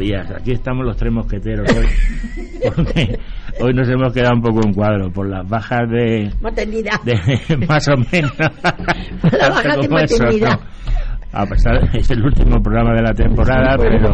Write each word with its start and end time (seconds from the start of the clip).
días. 0.00 0.28
Aquí 0.30 0.52
estamos 0.52 0.84
los 0.84 0.96
tres 0.96 1.12
mosqueteros 1.12 1.68
hoy. 1.76 1.86
Porque 2.74 3.18
hoy 3.60 3.72
nos 3.74 3.88
hemos 3.88 4.12
quedado 4.12 4.34
un 4.34 4.42
poco 4.42 4.60
en 4.66 4.72
cuadro 4.72 5.12
por 5.12 5.28
las 5.28 5.48
bajas 5.48 5.88
de. 5.90 6.32
Maternidad. 6.40 7.00
de 7.04 7.56
más 7.68 7.86
o 7.88 7.96
menos. 8.10 8.32
A 11.32 11.46
pesar 11.46 11.80
de 11.80 11.88
que 11.92 11.98
es 11.98 12.10
el 12.10 12.24
último 12.24 12.60
programa 12.60 12.92
de 12.92 13.02
la 13.02 13.14
temporada, 13.14 13.76
pero 13.78 14.12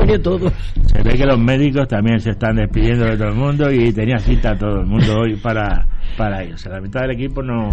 se 0.85 1.03
ve 1.03 1.17
que 1.17 1.25
los 1.25 1.39
médicos 1.39 1.89
también 1.89 2.21
se 2.21 2.32
están 2.32 2.57
despidiendo 2.57 3.07
de 3.07 3.16
todo 3.16 3.29
el 3.29 3.34
mundo 3.34 3.73
y 3.73 3.91
tenía 3.91 4.18
cita 4.18 4.55
todo 4.59 4.80
el 4.80 4.87
mundo 4.87 5.21
hoy 5.21 5.34
para, 5.37 5.87
para 6.18 6.43
ellos. 6.43 6.67
La 6.67 6.79
mitad 6.79 7.00
del 7.00 7.12
equipo 7.12 7.43
no, 7.43 7.71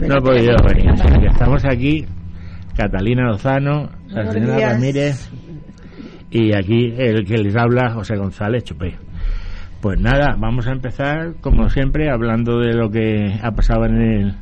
no 0.00 0.14
ha 0.14 0.20
podido 0.20 0.56
venir. 0.66 0.92
Así 0.92 1.20
que 1.20 1.26
estamos 1.26 1.62
aquí, 1.66 2.06
Catalina 2.74 3.24
Lozano, 3.26 3.90
la 4.08 4.32
señora. 4.32 4.72
Ramírez 4.72 5.30
y 6.30 6.54
aquí 6.54 6.94
el 6.96 7.24
que 7.24 7.38
les 7.38 7.56
habla, 7.56 7.90
José 7.92 8.16
González 8.16 8.64
Chupé. 8.64 8.96
Pues 9.80 9.98
nada, 9.98 10.36
vamos 10.38 10.66
a 10.68 10.72
empezar, 10.72 11.34
como 11.40 11.68
siempre, 11.70 12.10
hablando 12.10 12.58
de 12.60 12.74
lo 12.74 12.90
que 12.90 13.34
ha 13.42 13.50
pasado 13.52 13.86
en 13.86 13.96
el, 14.02 14.34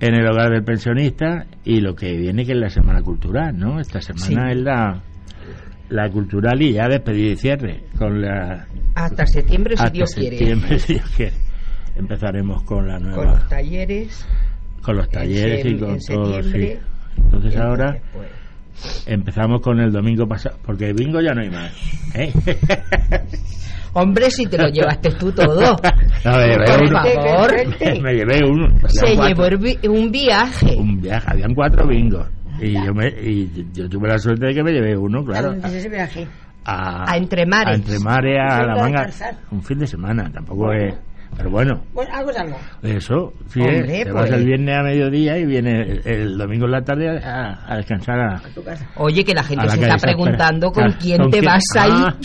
en 0.00 0.14
el 0.14 0.26
hogar 0.26 0.50
del 0.52 0.62
pensionista 0.62 1.46
y 1.64 1.80
lo 1.80 1.94
que 1.96 2.16
viene, 2.16 2.44
que 2.46 2.52
es 2.52 2.58
la 2.58 2.70
Semana 2.70 3.02
Cultural, 3.02 3.58
¿no? 3.58 3.80
Esta 3.80 4.00
semana 4.00 4.50
Sí. 4.52 4.56
es 4.58 4.62
la, 4.64 5.02
la 5.88 6.08
cultural 6.10 6.62
y 6.62 6.74
ya 6.74 6.88
despedida 6.88 7.32
y 7.32 7.36
cierre, 7.36 7.84
con 7.98 8.22
la... 8.22 8.66
Hasta 8.94 9.26
septiembre, 9.26 9.76
si 9.76 9.90
Dios 9.90 10.14
quiere. 10.14 10.38
septiembre, 10.38 10.78
si 10.78 10.92
Dios 10.94 11.10
quiere. 11.16 11.32
Empezaremos 11.96 12.62
con 12.62 12.86
la 12.86 12.98
nueva... 13.00 13.16
Con 13.16 13.26
los 13.32 13.48
talleres. 13.48 14.28
con 14.82 14.96
los 14.96 15.06
en 15.06 15.12
talleres 15.12 15.66
y 15.66 15.76
con 15.76 15.90
en 15.90 15.98
todo, 16.06 16.42
sí. 16.42 16.72
Entonces 17.16 17.56
ahora 17.56 17.96
pues, 18.12 18.28
empezamos 19.06 19.60
con 19.60 19.80
el 19.80 19.92
domingo 19.92 20.26
pasado, 20.26 20.56
porque 20.64 20.88
el 20.88 20.94
bingo 20.94 21.20
ya 21.20 21.32
no 21.34 21.42
hay 21.42 21.50
más. 21.50 21.72
¿eh? 22.14 22.32
Hombre, 23.92 24.30
si 24.30 24.46
te 24.46 24.58
lo 24.58 24.68
llevaste 24.68 25.10
tú 25.12 25.32
todo. 25.32 25.76
No, 26.24 26.32
me 26.38 26.46
llevé 26.48 26.66
Por 26.66 26.82
uno. 26.82 27.02
favor. 27.02 28.02
Me 28.02 28.14
llevé 28.14 28.40
uno. 28.44 28.88
Se 28.88 29.16
llevó 29.16 29.94
un 29.94 30.10
viaje. 30.10 30.76
un 30.76 31.00
viaje, 31.00 31.26
habían 31.30 31.54
cuatro 31.54 31.86
bingos. 31.86 32.26
Y 32.60 32.72
yo, 32.72 32.92
me, 32.92 33.08
y 33.08 33.48
yo 33.72 33.88
tuve 33.88 34.08
la 34.08 34.18
suerte 34.18 34.46
de 34.46 34.54
que 34.54 34.62
me 34.62 34.72
llevé 34.72 34.96
uno, 34.96 35.24
claro. 35.24 35.52
ese 35.52 35.88
viaje? 35.88 36.26
A, 36.64 37.12
A 37.12 37.16
Entremares. 37.16 37.74
A 37.74 37.76
Entremares, 37.76 38.38
a 38.40 38.66
la 38.66 38.76
manga. 38.76 39.08
Un 39.52 39.62
fin 39.62 39.78
de 39.78 39.86
semana, 39.86 40.28
tampoco 40.32 40.72
es. 40.72 40.94
Pero 41.36 41.50
bueno, 41.50 41.82
Bueno, 41.92 42.10
algo 42.14 42.30
es 42.30 42.36
algo. 42.38 42.56
eso, 42.82 43.32
sí, 43.48 43.60
Hombre, 43.60 43.80
es. 44.00 44.04
Te 44.06 44.12
pues. 44.12 44.14
vas 44.14 44.30
el 44.30 44.44
viernes 44.46 44.74
a 44.76 44.82
mediodía 44.82 45.38
y 45.38 45.44
viene 45.44 45.82
el, 45.82 46.02
el 46.06 46.38
domingo 46.38 46.64
en 46.64 46.70
la 46.72 46.82
tarde 46.82 47.08
a, 47.22 47.58
a 47.66 47.76
descansar 47.76 48.18
a, 48.18 48.36
A 48.36 48.40
tu 48.54 48.62
casa. 48.64 48.88
Oye, 48.96 49.22
que 49.24 49.34
la 49.34 49.42
gente 49.42 49.66
la 49.66 49.70
se 49.72 49.80
está 49.82 49.96
preguntando 49.98 50.70
con 50.72 50.92
quién 50.92 51.18
¿con 51.18 51.30
te 51.30 51.40
quién? 51.40 51.52
vas 51.52 51.62
a 51.78 51.86
ir. 51.88 51.92
Ah, 51.94 52.16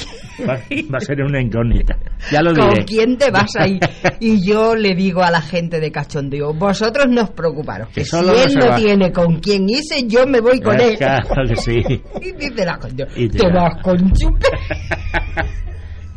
va, 0.47 0.53
va 0.93 0.97
a 0.97 1.01
ser 1.01 1.21
una 1.23 1.41
incógnita. 1.41 1.95
Ya 2.31 2.41
lo 2.41 2.53
diré. 2.53 2.67
¿Con 2.67 2.83
quién 2.85 3.17
te 3.17 3.31
vas 3.31 3.55
a 3.57 3.67
ir? 3.67 3.79
Y 4.21 4.45
yo 4.47 4.75
le 4.75 4.95
digo 4.95 5.23
a 5.23 5.31
la 5.31 5.41
gente 5.41 5.79
de 5.79 5.91
cachondeo, 5.91 6.53
vosotros 6.53 7.07
no 7.09 7.23
os 7.23 7.29
preocuparos, 7.31 7.87
que, 7.89 8.01
Que 8.01 8.05
si 8.05 8.15
no 8.15 8.31
él 8.33 8.53
no 8.55 8.67
va. 8.69 8.75
tiene 8.75 9.11
con 9.11 9.39
quién 9.39 9.67
irse, 9.69 10.07
yo 10.07 10.25
me 10.27 10.39
voy 10.39 10.61
con 10.61 10.79
él. 10.79 10.95
Claro 10.97 11.21
que 11.49 11.55
sí. 11.57 11.81
Y 12.21 12.31
dice 12.33 12.63
la 12.65 12.77
coño, 12.77 13.05
te 13.13 13.27
te 13.29 13.47
va. 13.47 13.63
vas 13.63 13.83
con 13.83 14.11
chupe. 14.13 14.47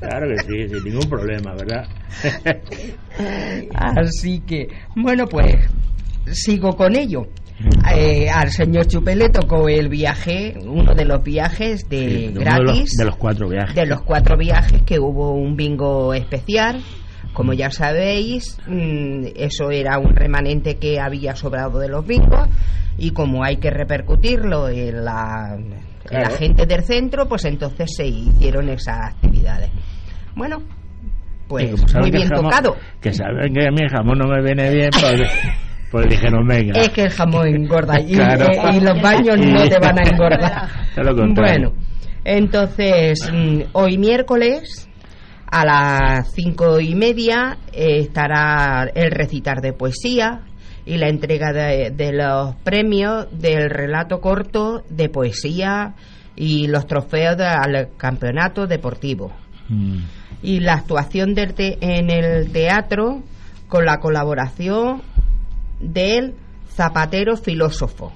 Claro 0.08 0.26
que 0.28 0.38
sí, 0.42 0.68
sin 0.74 0.84
ningún 0.84 1.08
problema, 1.08 1.54
¿verdad? 1.54 1.86
Así 3.74 4.40
que, 4.40 4.68
bueno, 4.96 5.26
pues 5.26 5.56
sigo 6.32 6.76
con 6.76 6.96
ello. 6.96 7.26
Eh, 7.94 8.28
al 8.28 8.50
señor 8.50 8.86
Chupe 8.88 9.14
le 9.14 9.28
tocó 9.28 9.68
el 9.68 9.88
viaje, 9.88 10.54
uno 10.66 10.92
de 10.94 11.04
los 11.04 11.22
viajes 11.22 11.88
de 11.88 12.08
Sí, 12.08 12.30
gratis. 12.34 12.66
de 12.66 12.80
los, 12.80 12.90
de 12.96 13.04
los 13.04 13.16
cuatro 13.16 13.48
viajes. 13.48 13.74
de 13.76 13.86
los 13.86 14.02
cuatro 14.02 14.36
viajes 14.36 14.82
que 14.82 14.98
hubo 14.98 15.32
un 15.34 15.56
bingo 15.56 16.12
especial. 16.14 16.82
Como 17.32 17.52
ya 17.52 17.70
sabéis, 17.70 18.58
mm, 18.66 19.26
eso 19.36 19.70
era 19.70 19.98
un 19.98 20.14
remanente 20.14 20.76
que 20.76 21.00
había 21.00 21.34
sobrado 21.36 21.78
de 21.78 21.88
los 21.88 22.06
bingos 22.06 22.48
y 22.98 23.10
como 23.10 23.42
hay 23.44 23.56
que 23.56 23.70
repercutirlo 23.70 24.68
en 24.68 25.04
la, 25.04 25.56
en 25.56 26.20
la 26.22 26.30
gente 26.30 26.66
del 26.66 26.84
centro, 26.84 27.26
pues 27.28 27.44
entonces 27.44 27.90
se 27.96 28.06
hicieron 28.06 28.68
esas 28.68 28.98
actividades. 29.14 29.70
Bueno, 30.34 30.62
pues 31.48 31.70
muy 31.94 32.10
bien 32.10 32.28
jamón- 32.28 32.42
tocado. 32.44 32.76
Que 33.00 33.12
saben 33.12 33.52
que 33.54 33.66
a 33.66 33.70
mí 33.70 33.80
el 33.82 33.88
jamón 33.90 34.18
no 34.18 34.26
me 34.26 34.42
viene 34.42 34.70
bien, 34.70 34.90
pues, 34.92 35.22
pues 35.90 36.06
dijeron, 36.08 36.46
venga. 36.46 36.80
Es 36.80 36.88
que 36.90 37.02
el 37.02 37.10
jamón 37.10 37.46
engorda 37.48 38.00
y, 38.00 38.14
Claro. 38.14 38.46
eh, 38.46 38.76
y 38.76 38.80
los 38.80 39.00
baños 39.02 39.38
no 39.38 39.68
te 39.68 39.78
van 39.78 39.98
a 39.98 40.02
engordar. 40.02 40.68
Lo. 40.96 41.14
Bueno, 41.34 41.72
entonces 42.24 43.30
mm, 43.32 43.60
hoy 43.72 43.98
miércoles 43.98 44.88
a 45.50 45.64
las 45.64 46.32
cinco 46.32 46.80
y 46.80 46.94
media 46.94 47.58
eh, 47.72 47.98
estará 48.00 48.90
el 48.94 49.10
recitar 49.10 49.60
de 49.60 49.72
poesía 49.72 50.40
y 50.86 50.96
la 50.98 51.08
entrega 51.08 51.52
de, 51.52 51.90
de 51.90 52.12
los 52.12 52.54
premios 52.56 53.26
del 53.30 53.70
relato 53.70 54.20
corto 54.20 54.82
de 54.90 55.08
poesía 55.08 55.94
y 56.36 56.66
los 56.66 56.86
trofeos 56.86 57.36
de- 57.36 57.46
al 57.46 57.88
campeonato 57.96 58.66
deportivo 58.66 59.32
Mm, 59.66 59.98
y 60.44 60.60
la 60.60 60.74
actuación 60.74 61.34
del 61.34 61.54
te- 61.54 61.78
en 61.80 62.10
el 62.10 62.52
teatro 62.52 63.22
con 63.68 63.84
la 63.86 63.98
colaboración 63.98 65.02
del 65.80 66.34
zapatero 66.68 67.36
filósofo. 67.36 68.12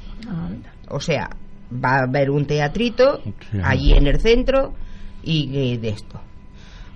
O 0.89 1.01
sea, 1.01 1.31
va 1.73 1.97
a 1.97 2.03
haber 2.05 2.31
un 2.31 2.47
teatrito 2.47 3.23
Sí. 3.51 3.59
allí 3.63 3.93
en 3.93 4.07
el 4.07 4.21
centro 4.21 4.75
y, 5.23 5.77
de 5.79 5.89
esto. 5.89 6.21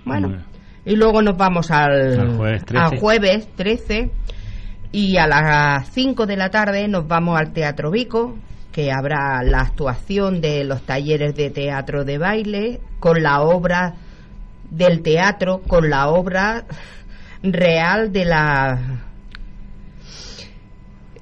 Bueno, 0.04 0.28
Bueno. 0.28 0.44
y 0.84 0.97
luego 0.97 1.22
nos 1.22 1.37
vamos 1.37 1.70
al, 1.70 2.19
Al 2.20 2.37
jueves 2.37 2.64
13. 2.64 2.84
al 2.84 2.99
jueves 3.00 3.49
13 3.56 4.10
y 4.93 5.16
a 5.16 5.26
las 5.26 5.88
5 5.93 6.26
de 6.26 6.37
la 6.37 6.50
tarde 6.50 6.88
nos 6.88 7.06
vamos 7.09 7.38
al 7.38 7.53
Teatro 7.53 7.91
Vico 7.91 8.37
que 8.72 8.91
habrá 8.91 9.43
la 9.44 9.60
actuación 9.60 10.41
de 10.41 10.64
los 10.64 10.82
talleres 10.82 11.34
de 11.37 11.50
teatro 11.50 12.04
de 12.04 12.19
baile 12.19 12.81
con 13.00 13.22
la 13.22 13.43
obra 13.43 13.94
del 14.72 15.03
teatro, 15.03 15.60
con 15.69 15.88
la 15.91 16.09
obra 16.09 16.65
real 17.43 18.10
de 18.12 18.25
la 18.25 19.05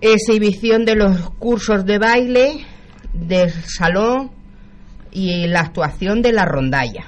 exhibición 0.01 0.85
de 0.85 0.97
los 0.97 1.31
cursos 1.33 1.85
de 1.85 1.99
baile 1.99 2.65
del 3.13 3.51
salón 3.51 4.31
y 5.11 5.47
la 5.49 5.61
actuación 5.61 6.23
de 6.23 6.33
la 6.33 6.45
rondalla. 6.45 7.05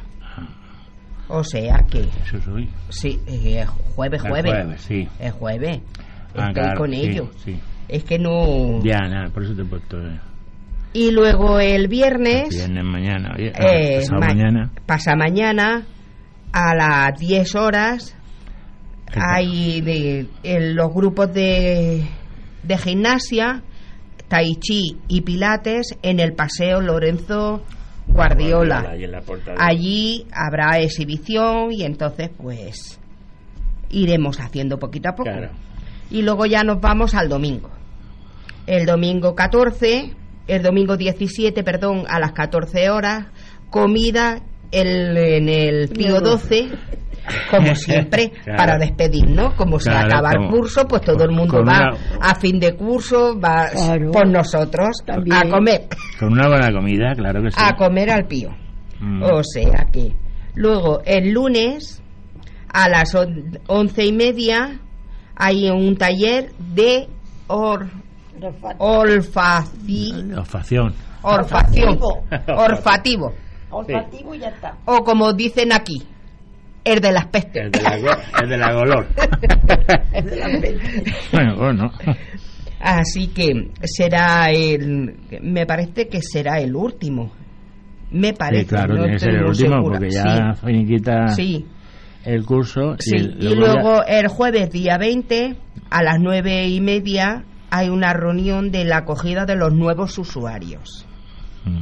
O 1.28 1.44
sea 1.44 1.84
que 1.90 2.00
Eso 2.26 2.40
soy. 2.44 2.68
sí, 2.90 3.18
eh, 3.26 3.64
jueves, 3.94 4.20
jueves, 4.20 4.52
jueves, 4.52 4.80
sí. 4.82 5.08
es 5.18 5.32
jueves. 5.32 5.80
Ah, 6.34 6.48
Estoy 6.48 6.54
claro, 6.54 6.78
con 6.78 6.90
sí, 6.92 7.00
ello. 7.00 7.30
Sí. 7.44 7.58
Es 7.88 8.04
que 8.04 8.18
no. 8.18 8.82
Ya, 8.82 8.98
nada, 9.08 9.30
por 9.30 9.44
eso 9.44 9.54
te 9.54 9.62
he 9.62 9.64
puesto. 9.64 9.98
eh, 9.98 10.18
Y 10.92 11.10
luego 11.10 11.58
el 11.60 11.88
viernes, 11.88 12.50
Viernes 12.50 12.84
mañana. 12.84 13.32
oye, 13.36 13.52
eh, 13.58 14.00
pasado 14.00 14.20
ma- 14.20 14.26
mañana. 14.26 14.70
pasa 14.84 15.14
mañana 15.16 15.82
a 16.52 16.74
las 16.74 17.18
10 17.18 17.54
horas 17.54 18.16
hay 19.14 19.80
de, 19.80 20.26
en 20.42 20.74
los 20.74 20.92
grupos 20.92 21.32
de, 21.32 22.06
de 22.62 22.78
gimnasia, 22.78 23.62
tai 24.28 24.56
chi 24.56 24.98
y 25.08 25.20
pilates 25.22 25.96
en 26.02 26.20
el 26.20 26.32
paseo 26.34 26.80
Lorenzo 26.80 27.62
Guardiola. 28.06 28.94
Allí 29.58 30.26
habrá 30.32 30.78
exhibición 30.78 31.72
y 31.72 31.84
entonces 31.84 32.30
pues 32.36 32.98
iremos 33.90 34.40
haciendo 34.40 34.78
poquito 34.78 35.10
a 35.10 35.12
poco. 35.12 35.30
Claro. 35.30 35.50
Y 36.10 36.22
luego 36.22 36.46
ya 36.46 36.62
nos 36.62 36.80
vamos 36.80 37.14
al 37.14 37.28
domingo. 37.28 37.70
El 38.66 38.86
domingo 38.86 39.34
14, 39.34 40.14
el 40.46 40.62
domingo 40.62 40.96
17, 40.96 41.62
perdón, 41.64 42.04
a 42.08 42.20
las 42.20 42.32
14 42.32 42.90
horas, 42.90 43.26
comida 43.70 44.42
el- 44.72 45.16
en 45.16 45.48
el 45.48 45.88
Pío 45.90 46.20
12, 46.20 46.68
como 47.50 47.74
siempre, 47.76 48.30
Claro. 48.44 48.56
para 48.56 48.78
despedirnos. 48.78 49.54
Como 49.54 49.78
se 49.78 49.90
Claro, 49.90 50.06
acaba 50.06 50.30
el 50.32 50.48
curso, 50.50 50.86
pues 50.88 51.02
todo 51.02 51.22
el 51.24 51.30
mundo 51.30 51.58
va 51.58 51.62
una- 51.62 51.90
a 52.20 52.34
fin 52.34 52.58
de 52.58 52.74
curso, 52.74 53.38
va 53.38 53.68
Claro. 53.68 54.10
por 54.10 54.26
nosotros 54.28 54.96
También. 55.06 55.36
a 55.36 55.48
comer, 55.50 55.82
Con 56.18 56.32
una 56.32 56.48
buena 56.48 56.72
comida, 56.72 57.12
claro 57.14 57.42
que 57.42 57.50
sí. 57.50 57.56
a 57.60 57.76
comer 57.76 58.10
al 58.10 58.26
Pío. 58.26 58.50
Mm. 59.00 59.22
O 59.22 59.42
sea 59.44 59.86
que 59.92 60.12
luego 60.54 61.00
el 61.04 61.30
lunes 61.32 62.02
a 62.72 62.88
las 62.88 63.14
on- 63.14 63.58
once 63.68 64.04
y 64.04 64.12
media 64.12 64.78
hay 65.36 65.68
un 65.70 65.96
taller 65.96 66.52
de 66.58 67.08
or, 67.48 67.86
olfaci- 68.78 70.36
Olfacción. 70.38 70.94
Olfativo. 71.22 72.24
orfativo, 72.56 73.32
Olfativo 73.72 74.34
y 74.34 74.38
ya 74.40 74.48
está. 74.48 74.76
o 74.84 75.02
como 75.04 75.32
dicen 75.32 75.72
aquí, 75.72 76.02
el 76.84 77.00
de 77.00 77.12
las 77.12 77.26
pestes. 77.26 77.64
El 77.64 77.70
de 77.70 77.82
la, 77.82 78.18
el 78.42 78.48
de 78.48 78.56
la 78.58 78.72
golor. 78.72 79.06
Es 80.12 80.24
de 80.26 80.36
la 80.36 80.48
mente. 80.48 80.78
bueno, 81.32 81.56
bueno. 81.56 81.92
Así 82.80 83.28
que 83.28 83.70
será 83.84 84.50
el, 84.50 85.14
me 85.40 85.64
parece 85.66 86.08
que 86.08 86.20
será 86.20 86.60
el 86.60 86.74
último. 86.74 87.32
Me 88.10 88.32
parece. 88.34 88.64
Sí, 88.64 88.68
claro, 88.68 88.94
no 88.94 89.02
tiene 89.04 89.12
que 89.14 89.18
ser 89.20 89.34
el 89.36 89.44
último 89.44 89.76
segura. 89.76 89.98
porque 89.98 90.10
ya 90.10 90.52
finiquita 90.54 91.28
Sí, 91.28 91.64
el 92.24 92.44
curso. 92.44 92.96
sí. 92.98 93.16
el- 93.16 93.36
Y 93.40 93.48
ya- 93.50 93.54
luego 93.54 94.04
el 94.06 94.28
jueves 94.28 94.70
día 94.70 94.98
20 94.98 95.56
a 95.90 96.02
las 96.02 96.18
nueve 96.20 96.66
y 96.68 96.80
media 96.80 97.44
hay 97.70 97.88
una 97.88 98.12
reunión 98.12 98.70
de 98.70 98.84
la 98.84 98.98
acogida 98.98 99.46
de 99.46 99.56
los 99.56 99.72
nuevos 99.72 100.18
usuarios. 100.18 101.06
Mm. 101.64 101.78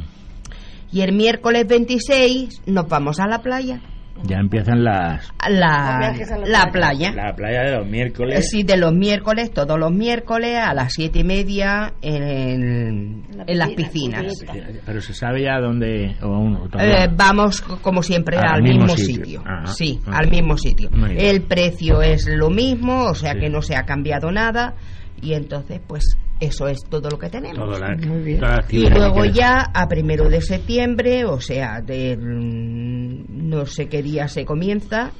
Y 0.91 1.01
el 1.01 1.13
miércoles 1.13 1.67
26 1.67 2.63
nos 2.67 2.87
vamos 2.87 3.19
a 3.19 3.27
la 3.27 3.39
playa. 3.41 3.79
Ya 4.23 4.37
empiezan 4.37 4.83
las. 4.83 5.31
La, 5.49 5.97
Los 5.99 5.99
viajes 5.99 6.31
a 6.31 6.37
la 6.37 6.45
la 6.47 6.71
playa. 6.71 7.11
playa. 7.11 7.11
La 7.29 7.33
playa 7.35 7.61
de 7.63 7.77
los 7.77 7.87
miércoles. 7.87 8.49
Sí, 8.51 8.61
de 8.61 8.77
los 8.77 8.93
miércoles, 8.93 9.51
todos 9.51 9.79
los 9.79 9.91
miércoles 9.91 10.59
a 10.61 10.75
las 10.75 10.93
siete 10.93 11.19
y 11.19 11.23
media 11.23 11.93
en, 12.03 12.21
el- 12.21 13.23
En 13.31 13.37
la 13.37 13.43
en 13.47 13.57
las 13.57 13.69
piscina, 13.69 14.19
piscinas. 14.21 14.57
piscina. 14.59 14.79
Pero 14.85 15.01
se 15.01 15.13
sabe 15.15 15.43
ya 15.43 15.59
dónde. 15.59 16.17
O 16.21 16.25
aún, 16.35 16.55
o 16.55 16.67
todavía 16.69 17.05
Eh, 17.05 17.09
vamos, 17.15 17.61
como 17.61 18.03
siempre, 18.03 18.37
Al 18.37 18.55
al, 18.55 18.61
mismo 18.63 18.83
mismo, 18.83 18.97
sitio. 18.97 19.43
Sí, 19.65 19.99
al 20.05 20.29
mismo 20.29 20.55
sitio. 20.57 20.89
El 21.17 21.41
precio 21.43 22.01
es 22.03 22.27
lo 22.27 22.49
mismo, 22.51 23.05
o 23.05 23.15
sea 23.15 23.33
Sí. 23.33 23.39
que 23.39 23.49
no 23.49 23.61
se 23.63 23.75
ha 23.75 23.83
cambiado 23.85 24.29
nada. 24.31 24.75
Y 25.21 25.33
entonces, 25.33 25.79
pues, 25.85 26.17
eso 26.39 26.67
es 26.67 26.79
todo 26.89 27.09
lo 27.09 27.19
que 27.19 27.29
tenemos. 27.29 27.57
Todo 27.59 27.79
la, 27.79 27.95
Muy 27.95 28.23
bien. 28.23 28.41
Y 28.69 28.89
luego 28.89 29.25
ya 29.25 29.67
a 29.73 29.87
primero 29.87 30.27
de 30.29 30.41
septiembre, 30.41 31.25
o 31.25 31.39
sea, 31.39 31.81
de 31.81 32.17
no 32.17 33.65
sé 33.65 33.87
qué 33.87 34.01
día 34.01 34.27
se 34.27 34.45
comienza, 34.45 35.11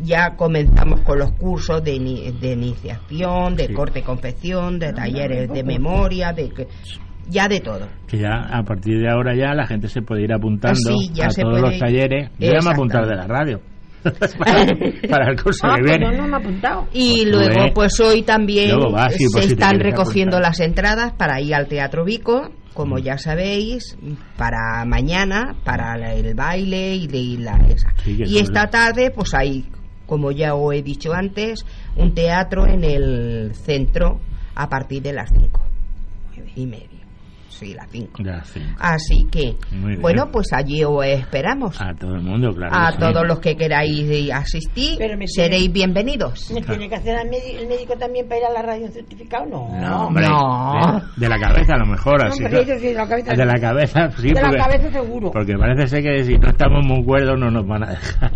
ya 0.00 0.36
comenzamos 0.36 1.00
con 1.00 1.18
los 1.18 1.32
cursos 1.32 1.82
de, 1.82 2.32
de 2.40 2.52
iniciación, 2.52 3.56
de 3.56 3.66
Sí. 3.66 3.72
corte 3.74 4.00
y 4.00 4.02
confección, 4.02 4.78
de 4.78 4.92
talleres 4.92 5.48
de 5.50 5.64
memoria, 5.64 6.32
de 6.32 6.50
que, 6.50 6.68
ya 7.28 7.48
de 7.48 7.60
todo. 7.60 7.88
Que 8.06 8.18
ya 8.18 8.32
a 8.52 8.62
partir 8.62 9.00
de 9.00 9.08
ahora 9.10 9.34
ya 9.34 9.54
la 9.54 9.66
gente 9.66 9.88
se 9.88 10.02
puede 10.02 10.22
ir 10.22 10.32
apuntando 10.32 10.76
Sí, 10.78 11.10
ya 11.12 11.26
a 11.26 11.30
se 11.30 11.42
todos 11.42 11.60
puede- 11.60 11.72
los 11.72 11.80
talleres. 11.80 12.30
Yo 12.38 12.52
ya 12.52 12.60
me 12.62 12.68
he 12.68 12.72
apuntado 12.72 13.08
de 13.08 13.16
la 13.16 13.26
radio. 13.26 13.60
Para, 14.38 14.66
para 15.08 15.30
el 15.30 15.42
curso 15.42 15.66
Ah, 15.66 15.76
que 15.76 15.82
pues 15.82 15.98
viene. 15.98 16.16
yo 16.16 16.22
no 16.22 16.28
me 16.28 16.36
apuntado. 16.36 16.86
Y 16.92 17.22
Pues 17.24 17.28
luego, 17.34 17.64
eh, 17.64 17.72
pues 17.74 18.00
hoy 18.00 18.22
también 18.22 18.70
sí, 19.16 19.26
se 19.28 19.40
te 19.40 19.46
están 19.46 19.80
recogiendo 19.80 20.36
apuntar. 20.36 20.50
las 20.50 20.60
entradas 20.60 21.12
para 21.14 21.40
ir 21.40 21.54
al 21.54 21.66
Teatro 21.68 22.04
Vico, 22.04 22.50
como 22.74 22.98
ya 22.98 23.16
sabéis, 23.18 23.96
para 24.36 24.84
mañana, 24.84 25.56
para 25.64 25.96
la- 25.96 26.14
el 26.14 26.34
baile 26.34 26.94
y, 26.94 27.06
de, 27.06 27.18
y 27.18 27.36
la 27.38 27.56
esa. 27.68 27.88
Sí, 28.04 28.16
y 28.24 28.38
esta 28.38 28.64
es- 28.64 28.70
tarde, 28.70 29.10
pues 29.10 29.32
hay, 29.34 29.64
como 30.06 30.30
ya 30.30 30.54
os 30.54 30.74
he 30.74 30.82
dicho 30.82 31.12
antes, 31.14 31.64
un 31.96 32.14
teatro 32.14 32.66
en 32.66 32.84
el 32.84 33.54
centro 33.54 34.20
a 34.54 34.68
partir 34.68 35.02
de 35.02 35.12
las 35.14 35.30
cinco 35.30 35.62
y 36.54 36.66
media. 36.66 36.88
Sí, 37.58 37.72
las 37.72 37.88
cinco. 37.90 38.22
Ya, 38.22 38.44
sí. 38.44 38.60
Así 38.78 39.26
que, 39.30 39.54
bueno, 40.00 40.28
pues 40.30 40.52
allí 40.52 40.84
os 40.84 41.04
esperamos. 41.06 41.80
A 41.80 41.94
todo 41.94 42.14
el 42.16 42.20
mundo, 42.22 42.52
claro. 42.54 42.74
A 42.74 42.88
que 42.88 42.92
sí. 42.92 42.98
todos 43.00 43.26
los 43.26 43.38
que 43.40 43.56
queráis 43.56 44.30
asistir, 44.30 44.96
Pero 44.98 45.16
me 45.16 45.26
seréis 45.26 45.62
tiene- 45.62 45.72
bienvenidos. 45.72 46.50
¿Me 46.52 46.60
tiene 46.60 46.88
que 46.88 46.96
hacer 46.96 47.16
el 47.18 47.66
médico 47.66 47.94
también 47.98 48.28
para 48.28 48.40
ir 48.40 48.46
a 48.46 48.50
la 48.52 48.62
radio 48.62 48.88
certificado? 48.90 49.46
No. 49.46 49.68
No, 49.80 50.06
hombre. 50.08 50.26
No. 50.28 51.00
De, 51.16 51.22
de 51.22 51.28
la 51.30 51.38
cabeza 51.38 51.74
a 51.74 51.78
lo 51.78 51.86
mejor, 51.86 52.26
así. 52.26 52.44
Hombre, 52.44 52.64
¿no? 52.66 52.72
eso 52.72 52.80
sí, 52.80 52.86
de 52.88 52.94
la 52.94 53.08
cabeza 53.08 53.32
De 53.34 53.46
la 53.46 53.58
cabeza, 53.58 54.10
sí. 54.18 54.28
De 54.28 54.34
la 54.34 54.40
porque, 54.42 54.56
cabeza 54.58 54.90
seguro. 54.92 55.30
Porque 55.30 55.54
parece 55.56 55.86
ser 55.88 56.02
que 56.02 56.24
si 56.24 56.36
no 56.38 56.48
estamos 56.50 56.84
muy 56.86 57.02
cuerdos 57.04 57.38
no 57.38 57.50
nos 57.50 57.66
van 57.66 57.84
a 57.84 57.90
dejar. 57.90 58.32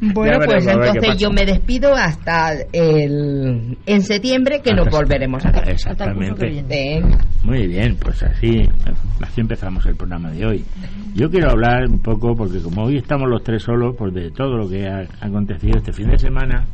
Bueno, 0.00 0.38
veremos 0.40 0.46
pues 0.76 0.88
entonces 0.94 1.16
yo 1.18 1.30
me 1.30 1.44
despido 1.46 1.94
hasta 1.94 2.52
el 2.72 3.78
en 3.86 4.02
septiembre 4.02 4.60
que 4.62 4.72
nos 4.74 4.88
volveremos 4.90 5.44
a 5.46 5.50
ver. 5.52 5.70
Exactamente. 5.70 6.62
Venga. 6.68 7.18
Muy 7.44 7.66
bien, 7.66 7.96
pues 8.00 8.22
así, 8.22 8.68
así 9.22 9.40
empezamos 9.40 9.86
el 9.86 9.96
programa 9.96 10.30
de 10.32 10.44
hoy. 10.46 10.64
Yo 11.14 11.30
quiero 11.30 11.50
hablar 11.50 11.88
un 11.88 12.00
poco, 12.00 12.34
porque 12.36 12.60
como 12.60 12.84
hoy 12.84 12.98
estamos 12.98 13.28
los 13.30 13.42
tres 13.42 13.62
solos, 13.62 13.94
pues 13.96 14.12
de 14.12 14.30
todo 14.32 14.56
lo 14.58 14.68
que 14.68 14.86
ha 14.86 15.06
acontecido 15.20 15.78
este 15.78 15.92
fin 15.92 16.10
de 16.10 16.18
semana, 16.18 16.66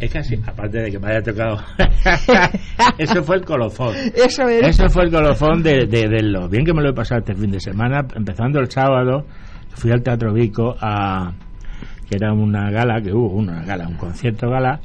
es 0.00 0.12
casi, 0.12 0.34
aparte 0.44 0.78
de 0.78 0.90
que 0.90 0.98
me 0.98 1.08
haya 1.10 1.22
tocado, 1.22 1.58
eso 2.98 3.22
fue 3.22 3.36
el 3.36 3.44
colofón. 3.44 3.94
Eso 4.14 4.48
es. 4.48 4.66
Eso 4.68 4.88
fue 4.88 5.04
el 5.04 5.10
colofón 5.12 5.62
de, 5.62 5.86
de- 5.86 6.08
de 6.08 6.22
lo 6.22 6.48
bien 6.48 6.64
que 6.64 6.72
me 6.72 6.82
lo 6.82 6.90
he 6.90 6.94
pasado 6.94 7.20
este 7.20 7.34
fin 7.34 7.50
de 7.50 7.60
semana, 7.60 8.00
empezando 8.16 8.58
el 8.60 8.70
sábado, 8.70 9.24
fui 9.74 9.90
al 9.92 10.02
Teatro 10.02 10.32
Vico 10.32 10.74
a 10.80 11.32
que 12.08 12.16
era 12.16 12.32
una 12.32 12.70
gala, 12.70 13.00
que 13.02 13.12
hubo 13.12 13.34
una 13.34 13.62
gala, 13.64 13.86
un 13.88 13.96
concierto 13.96 14.48
gala, 14.50 14.80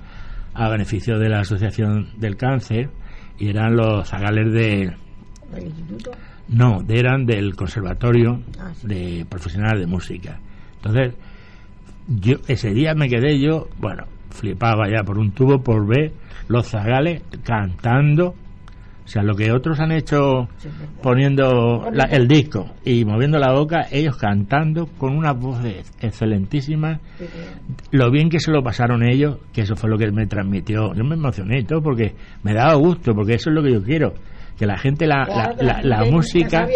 a 0.54 0.70
beneficio 0.70 1.18
de 1.18 1.30
la 1.30 1.40
Asociación 1.40 2.10
del 2.18 2.36
Cáncer, 2.38 2.90
y 3.40 3.50
eran 3.50 3.76
los 3.76 4.08
zagales 4.08 4.52
de, 4.54 4.82
¿El 5.56 5.64
instituto? 5.66 6.12
no, 6.50 6.82
eran 6.90 7.26
del 7.26 7.56
Conservatorio 7.56 8.42
Ah, 8.60 8.72
sí. 8.76 8.88
de 8.88 9.26
Profesionales 9.30 9.80
de 9.80 9.88
Música. 9.88 10.40
Entonces, 10.76 11.14
yo 12.08 12.36
ese 12.48 12.72
día 12.74 12.94
me 12.94 13.08
quedé 13.08 13.40
yo, 13.40 13.68
bueno, 13.80 14.04
flipaba 14.30 14.90
ya 14.90 15.04
por 15.04 15.18
un 15.18 15.32
tubo 15.32 15.62
por 15.64 15.88
ver 15.88 16.12
los 16.50 16.68
zagales 16.68 17.24
cantando, 17.44 18.36
o 19.06 19.08
sea, 19.08 19.22
lo 19.24 19.36
que 19.36 19.52
otros 19.52 19.80
han 19.80 19.92
hecho 19.92 20.48
poniendo 21.02 21.90
la- 21.92 22.06
el 22.06 22.28
disco 22.28 22.70
y 22.86 23.04
moviendo 23.06 23.38
la 23.40 23.52
boca, 23.54 23.88
ellos 23.92 24.18
cantando 24.18 24.88
con 24.98 25.16
una 25.18 25.34
voz 25.34 25.60
excelentísima, 26.02 27.00
Sí, 27.18 27.26
sí. 27.26 27.40
lo 27.92 28.12
bien 28.12 28.30
que 28.30 28.40
se 28.40 28.52
lo 28.52 28.64
pasaron 28.64 29.04
ellos, 29.04 29.38
que 29.52 29.62
eso 29.62 29.76
fue 29.76 29.90
lo 29.90 29.98
que 29.98 30.12
me 30.12 30.26
transmitió. 30.28 30.94
Yo 30.94 31.04
me 31.04 31.16
emocioné 31.16 31.60
y 31.60 31.64
todo 31.64 31.82
porque 31.82 32.16
me 32.44 32.54
daba 32.54 32.76
gusto, 32.76 33.14
porque 33.14 33.34
eso 33.36 33.50
es 33.50 33.56
lo 33.56 33.64
que 33.64 33.74
yo 33.74 33.84
quiero, 33.84 34.14
que 34.58 34.66
la 34.66 34.78
gente 34.78 35.08
la, 35.08 35.26
Claro, 35.26 35.56
la, 35.60 35.82
la- 35.82 35.98
gente 36.00 36.12
música 36.12 36.68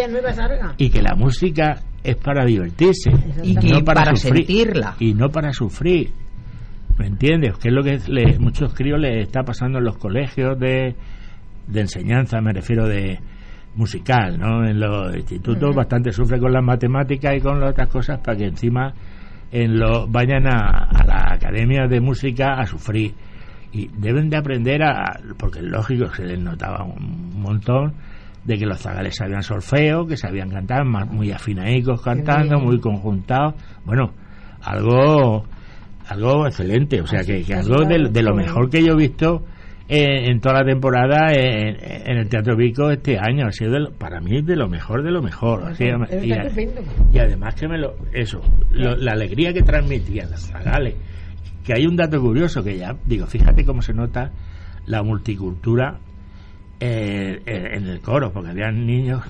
y 0.78 0.90
que 0.90 1.02
la 1.02 1.16
música 1.16 1.82
es 2.04 2.16
para 2.18 2.46
divertirse 2.46 3.10
Y 3.44 3.56
que 3.56 3.70
no 3.70 3.84
para, 3.84 4.04
para 4.04 4.16
sufrir 4.16 4.46
sentirla. 4.46 4.96
y 5.00 5.14
no 5.14 5.30
para 5.30 5.54
sufrir 5.54 6.10
¿me 6.98 7.06
entiendes? 7.08 7.58
que 7.58 7.68
es 7.68 7.74
lo 7.74 7.84
que 7.84 8.00
le, 8.08 8.40
muchos 8.40 8.74
críos 8.74 9.00
les 9.00 9.28
está 9.28 9.44
pasando 9.44 9.78
en 9.78 9.84
los 9.86 9.98
colegios 9.98 10.58
de, 10.60 10.96
de 11.68 11.81
enseñanza 11.81 12.42
me 12.42 12.54
refiero 12.54 12.88
de 12.88 13.19
musical 13.75 14.40
¿no? 14.40 14.66
en 14.66 14.80
los 14.80 15.16
institutos 15.16 15.75
bastante 15.75 16.12
sufre 16.12 16.40
con 16.40 16.52
las 16.52 16.64
matemáticas 16.64 17.36
y 17.36 17.42
con 17.42 17.60
las 17.60 17.72
otras 17.72 17.90
cosas 17.90 18.19
para 18.19 18.38
que 18.38 18.46
encima 18.46 18.94
en 19.52 19.80
lo, 19.80 20.08
vayan 20.08 20.48
a, 20.48 20.90
a 20.90 21.06
la 21.06 21.34
academia 21.34 21.88
de 21.88 22.02
música 22.02 22.54
a 22.54 22.66
sufrir 22.66 23.14
y 23.72 23.90
deben 23.98 24.30
de 24.30 24.38
aprender 24.38 24.81
a 24.83 25.19
porque 25.38 25.59
es 25.59 25.66
lógico 25.66 26.09
que 26.09 26.16
se 26.18 26.26
les 26.26 26.40
notaba 26.40 26.83
un 26.83 27.42
montón 27.42 27.94
de 28.44 28.57
que 28.57 28.66
los 28.66 28.80
zagales 28.80 29.16
sabían 29.18 29.44
solfeo, 29.44 30.07
que 30.07 30.16
sabían 30.16 30.50
cantar, 30.50 30.86
más, 30.86 31.06
muy 31.12 31.31
afinadicos 31.31 32.02
cantando, 32.02 32.59
muy 32.59 32.80
conjuntados. 32.80 33.56
Bueno, 33.83 34.14
algo 34.62 35.45
algo 36.07 36.47
excelente, 36.47 37.02
o 37.02 37.07
sea, 37.07 37.26
que, 37.26 37.44
que 37.44 37.54
algo 37.54 37.83
de, 37.83 38.09
de 38.09 38.24
lo 38.24 38.33
mejor 38.33 38.69
que 38.69 38.81
yo 38.81 38.94
he 38.94 38.95
visto 38.95 39.44
eh, 39.90 40.30
en 40.30 40.40
toda 40.42 40.60
la 40.62 40.66
temporada 40.66 41.32
en, 41.34 41.78
en 41.82 42.18
el 42.18 42.28
Teatro 42.30 42.56
Vico 42.56 42.90
este 42.92 43.18
año. 43.18 43.48
Ha 43.48 43.52
sido, 43.52 43.72
de 43.72 43.80
lo- 43.82 43.92
para 43.92 44.20
mí, 44.20 44.42
de 44.42 44.56
lo 44.56 44.68
mejor 44.68 45.04
de 45.04 45.12
lo 45.12 45.22
mejor. 45.22 45.72
Y, 46.26 46.32
estupendo. 46.48 46.82
y 47.14 47.20
además 47.20 47.56
que 47.56 47.68
me 47.68 47.78
lo 47.78 47.96
eso 48.14 48.42
lo- 48.72 48.96
la 48.96 49.12
alegría 49.14 49.54
que 49.54 49.62
transmitían 49.64 50.30
las 50.32 50.48
zagales 50.48 50.96
que 51.64 51.74
hay 51.74 51.86
un 51.86 51.96
dato 51.98 52.22
curioso 52.22 52.64
que 52.64 52.78
ya 52.78 52.96
digo 53.06 53.26
fíjate 53.28 53.66
cómo 53.66 53.82
se 53.82 53.94
nota 53.94 54.32
la 54.86 55.04
multicultura 55.04 56.00
eh, 56.80 57.42
eh, 57.46 57.70
en 57.74 57.88
el 57.88 58.00
coro 58.02 58.32
porque 58.32 58.52
habían 58.52 58.86
niños 58.86 59.22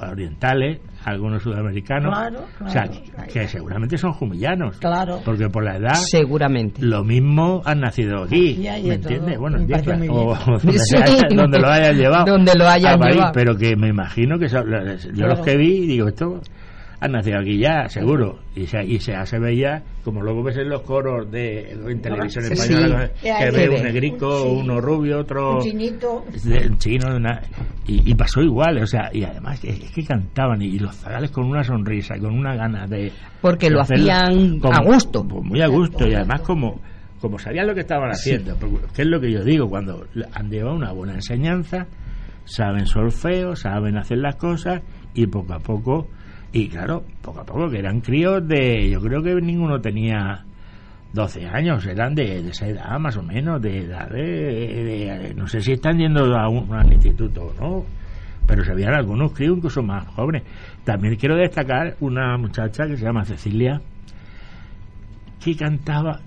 orientales 0.00 0.80
algunos 1.04 1.42
sudamericanos 1.42 2.12
Claro, 2.14 2.44
o 2.64 2.68
sea 2.68 2.82
claro. 2.84 3.32
que 3.32 3.48
seguramente 3.48 3.96
son 3.96 4.12
jumillanos 4.12 4.76
Claro. 4.78 5.20
porque 5.24 5.48
por 5.48 5.64
la 5.64 5.76
edad 5.76 5.94
Seguramente. 5.94 6.82
lo 6.84 7.04
mismo 7.04 7.62
han 7.64 7.80
nacido 7.80 8.24
aquí, 8.24 8.56
¿me 8.58 8.80
de 8.80 8.94
entiendes? 8.94 9.38
Bueno, 9.38 9.58
Me 9.58 9.64
en 9.76 10.10
o, 10.10 10.34
donde, 10.46 10.78
Sí. 10.78 10.96
haya- 10.96 11.28
donde 11.34 11.58
lo 11.58 11.68
hayan 11.68 11.96
llevado. 11.96 12.24
Donde 12.32 12.52
lo 12.54 12.68
hayan 12.68 12.98
París, 12.98 13.14
llevado. 13.16 13.32
Pero 13.32 13.56
que 13.56 13.76
me 13.76 13.88
imagino 13.88 14.38
que 14.38 14.48
son- 14.48 14.66
yo 15.14 15.26
los 15.26 15.40
que 15.40 15.56
vi, 15.56 15.86
digo, 15.86 16.08
esto 16.08 16.40
han 17.00 17.12
nacido 17.12 17.38
aquí 17.38 17.58
ya, 17.58 17.88
seguro. 17.88 18.40
Y 18.56 18.66
se, 18.66 18.84
y 18.84 18.98
se, 18.98 19.14
se 19.24 19.38
veía, 19.38 19.82
como 20.04 20.20
luego 20.20 20.42
ves 20.42 20.56
en 20.56 20.68
los 20.68 20.82
coros 20.82 21.30
de 21.30 21.70
en 21.72 22.00
televisión 22.00 22.44
Sí. 22.44 22.52
española, 22.54 23.10
Sí. 23.22 23.28
que 23.38 23.50
ve 23.50 23.68
un 23.68 23.82
negrico, 23.84 24.42
Sí. 24.42 24.48
uno 24.64 24.80
rubio, 24.80 25.20
otro 25.20 25.56
Un 25.56 25.62
chinito. 25.62 26.24
de- 26.44 26.76
chino, 26.78 27.14
una- 27.16 27.40
y, 27.86 28.10
y 28.10 28.14
pasó 28.14 28.40
igual, 28.42 28.78
o 28.82 28.86
sea, 28.86 29.10
y 29.12 29.22
además 29.22 29.62
es, 29.64 29.78
es 29.80 29.90
que 29.92 30.04
cantaban 30.04 30.60
y, 30.60 30.78
los 30.78 30.94
zagales 30.96 31.30
con 31.30 31.44
una 31.46 31.62
sonrisa, 31.62 32.16
con 32.18 32.34
una 32.36 32.54
gana 32.56 32.86
de 32.86 33.12
Porque 33.40 33.70
lo 33.70 33.80
hacían 33.80 34.58
como- 34.58 34.74
a 34.76 34.82
gusto. 34.82 35.26
pues 35.26 35.44
muy 35.44 35.60
a 35.62 35.68
gusto 35.68 36.06
y 36.08 36.14
además 36.14 36.40
como 36.42 36.80
como 37.20 37.36
sabían 37.36 37.66
lo 37.66 37.74
que 37.74 37.80
estaban 37.80 38.10
haciendo 38.12 38.54
porque, 38.60 38.76
que 38.94 39.02
es 39.02 39.08
lo 39.08 39.20
que 39.20 39.32
yo 39.32 39.42
digo 39.42 39.68
cuando 39.68 40.06
han 40.34 40.48
llevado 40.50 40.76
una 40.76 40.92
buena 40.92 41.14
enseñanza 41.14 41.88
saben 42.44 42.86
solfeo 42.86 43.56
saben 43.56 43.96
hacer 43.98 44.18
las 44.18 44.36
cosas 44.36 44.82
y 45.14 45.26
poco 45.26 45.52
a 45.54 45.58
poco 45.58 46.06
y 46.52 46.68
claro 46.68 47.04
poco 47.22 47.40
a 47.40 47.44
poco 47.44 47.68
que 47.68 47.78
eran 47.78 48.00
críos 48.00 48.46
de 48.48 48.88
yo 48.90 49.00
creo 49.00 49.22
que 49.22 49.34
ninguno 49.34 49.80
tenía 49.80 50.44
12 51.12 51.46
años 51.46 51.84
eran 51.86 52.14
de, 52.14 52.42
de 52.42 52.50
esa 52.50 52.66
edad 52.68 52.98
más 52.98 53.16
o 53.16 53.22
menos 53.22 53.60
de 53.62 53.78
edad 53.84 54.08
de, 54.10 54.22
de- 54.22 55.34
no 55.34 55.46
sé 55.46 55.60
si 55.60 55.72
están 55.72 55.98
yendo 55.98 56.36
a 56.36 56.48
un, 56.48 56.72
al 56.74 56.92
instituto 56.92 57.42
o 57.42 57.54
no 57.60 57.84
pero 58.46 58.64
se 58.64 58.72
veían 58.74 58.94
algunos 58.94 59.32
críos 59.32 59.58
incluso 59.58 59.82
más 59.82 60.06
jóvenes. 60.08 60.42
También 60.82 61.16
quiero 61.16 61.36
destacar 61.36 61.96
una 62.00 62.38
muchacha 62.38 62.86
que 62.86 62.96
se 62.96 63.04
llama 63.04 63.26
Cecilia, 63.26 63.78
que 65.44 65.54
cantaba 65.54 66.20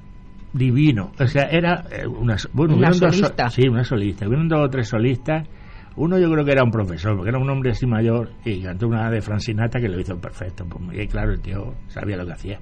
divino. 0.54 1.12
O 1.20 1.26
sea, 1.26 1.46
era 1.50 1.84
eh, 1.92 2.06
una, 2.06 2.36
bueno, 2.54 2.76
Una 2.76 2.90
dos 2.90 2.98
solista. 3.00 3.50
sí, 3.50 3.68
una 3.68 3.84
solista. 3.84 4.28
Hubieron 4.28 4.48
dos 4.48 4.60
o 4.68 4.70
tres 4.70 4.88
solistas. 4.90 5.48
Uno 5.96 6.18
yo 6.18 6.32
creo 6.32 6.46
que 6.46 6.52
era 6.52 6.64
un 6.64 6.72
profesor, 6.72 7.16
porque 7.16 7.30
era 7.30 7.40
un 7.40 7.50
hombre 7.50 7.72
así 7.72 7.86
mayor 7.86 8.32
y 8.46 8.62
cantó 8.62 8.88
una 8.88 9.10
de 9.10 9.22
Francinata 9.22 9.80
que 9.80 9.90
lo 9.90 10.00
hizo 10.00 10.18
perfecto. 10.18 10.66
Pues 10.66 10.82
muy 10.82 11.08
claro, 11.08 11.34
el 11.34 11.42
tío 11.42 11.74
sabía 11.88 12.16
lo 12.18 12.26
que 12.26 12.34
hacía. 12.34 12.60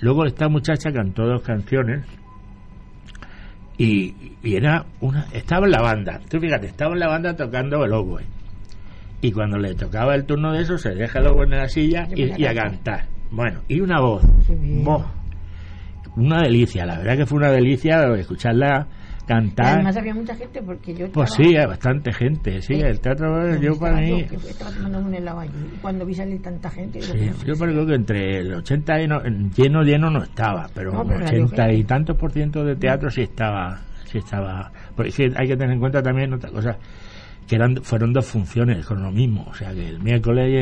Luego 0.00 0.24
esta 0.26 0.48
muchacha 0.48 0.92
cantó 0.92 1.26
dos 1.26 1.42
canciones 1.42 2.04
y, 3.78 4.14
y 4.42 4.54
era 4.54 4.86
una 5.00 5.26
estaba 5.32 5.66
en 5.66 5.72
la 5.72 5.82
banda. 5.82 6.20
Tú 6.28 6.38
fíjate, 6.38 6.66
estaba 6.66 6.92
en 6.92 7.00
la 7.00 7.08
banda 7.08 7.34
tocando 7.34 7.84
el 7.84 7.92
oboe. 7.92 8.24
Y 9.20 9.32
cuando 9.32 9.58
le 9.58 9.74
tocaba 9.74 10.14
el 10.14 10.24
turno 10.24 10.52
de 10.52 10.62
eso, 10.62 10.78
se 10.78 10.94
deja 10.94 11.18
el 11.18 11.26
oboe 11.26 11.44
en 11.44 11.50
la 11.50 11.68
silla 11.68 12.06
y, 12.14 12.40
y 12.40 12.46
a 12.46 12.54
cantar. 12.54 13.06
Bueno, 13.30 13.60
y 13.66 13.80
una 13.80 14.00
voz. 14.00 14.22
voz. 14.84 15.04
Una 16.14 16.42
delicia, 16.42 16.86
la 16.86 16.98
verdad 16.98 17.16
que 17.16 17.26
fue 17.26 17.38
una 17.38 17.50
delicia 17.50 18.02
escucharla 18.14 18.86
Y 19.26 19.28
cantar. 19.28 19.66
además 19.74 19.96
había 19.96 20.14
mucha 20.14 20.36
gente 20.36 20.62
porque 20.62 20.94
yo 20.94 21.10
Pues 21.10 21.30
estaba- 21.30 21.48
sí, 21.48 21.56
hay 21.56 21.66
bastante 21.66 22.12
gente. 22.12 22.62
Sí, 22.62 22.74
el 22.74 23.00
teatro, 23.00 23.56
yo 23.58 23.76
para 23.78 23.96
mí. 24.00 24.24
yo, 24.30 24.38
estaba 24.48 24.70
tomando 24.70 24.98
un 25.00 25.14
helado 25.14 25.40
allí 25.40 25.52
y 25.74 25.78
cuando 25.78 26.06
vi 26.06 26.14
salir 26.14 26.40
tanta 26.40 26.70
gente 26.70 27.02
Sí, 27.02 27.30
yo 27.44 27.54
creo 27.54 27.84
que 27.86 27.94
entre 27.94 28.38
el 28.38 28.54
80 28.54 29.02
y 29.02 29.08
no, 29.08 29.20
lleno, 29.56 29.82
lleno 29.82 30.10
no 30.10 30.22
estaba, 30.22 30.68
pero 30.72 30.92
No, 30.92 31.00
un 31.02 31.08
pero 31.08 31.20
la 31.20 31.26
80 31.26 31.72
y 31.72 31.82
tantos 31.84 32.16
por 32.16 32.30
ciento 32.30 32.64
de 32.64 32.76
teatro 32.76 33.10
sí 33.10 33.22
estaba, 33.22 33.80
sí 34.04 34.18
estaba. 34.18 34.70
Porque 34.94 35.10
sí, 35.10 35.24
hay 35.36 35.48
que 35.48 35.56
tener 35.56 35.72
en 35.74 35.80
cuenta 35.80 36.00
también 36.02 36.32
otra 36.32 36.50
cosa, 36.50 36.76
que 37.48 37.56
eran 37.56 37.76
fueron 37.82 38.12
dos 38.12 38.26
funciones 38.26 38.86
con 38.86 39.02
lo 39.02 39.10
mismo, 39.10 39.44
o 39.48 39.54
sea 39.54 39.72
que 39.74 39.88
el 39.88 40.00
miércoles 40.00 40.48
y 40.50 40.56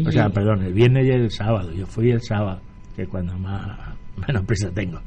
el, 0.00 0.06
o 0.06 0.12
sea, 0.12 0.28
Y- 0.28 0.32
perdón, 0.32 0.62
el 0.62 0.72
viernes 0.72 1.04
y 1.06 1.10
el 1.10 1.30
sábado. 1.32 1.72
Yo 1.72 1.84
fui 1.86 2.10
el 2.12 2.20
sábado, 2.22 2.60
que 2.94 3.02
es 3.02 3.08
cuando 3.08 3.36
más 3.38 3.76
menos 4.28 4.44
prisa 4.44 4.70
tengo. 4.72 5.00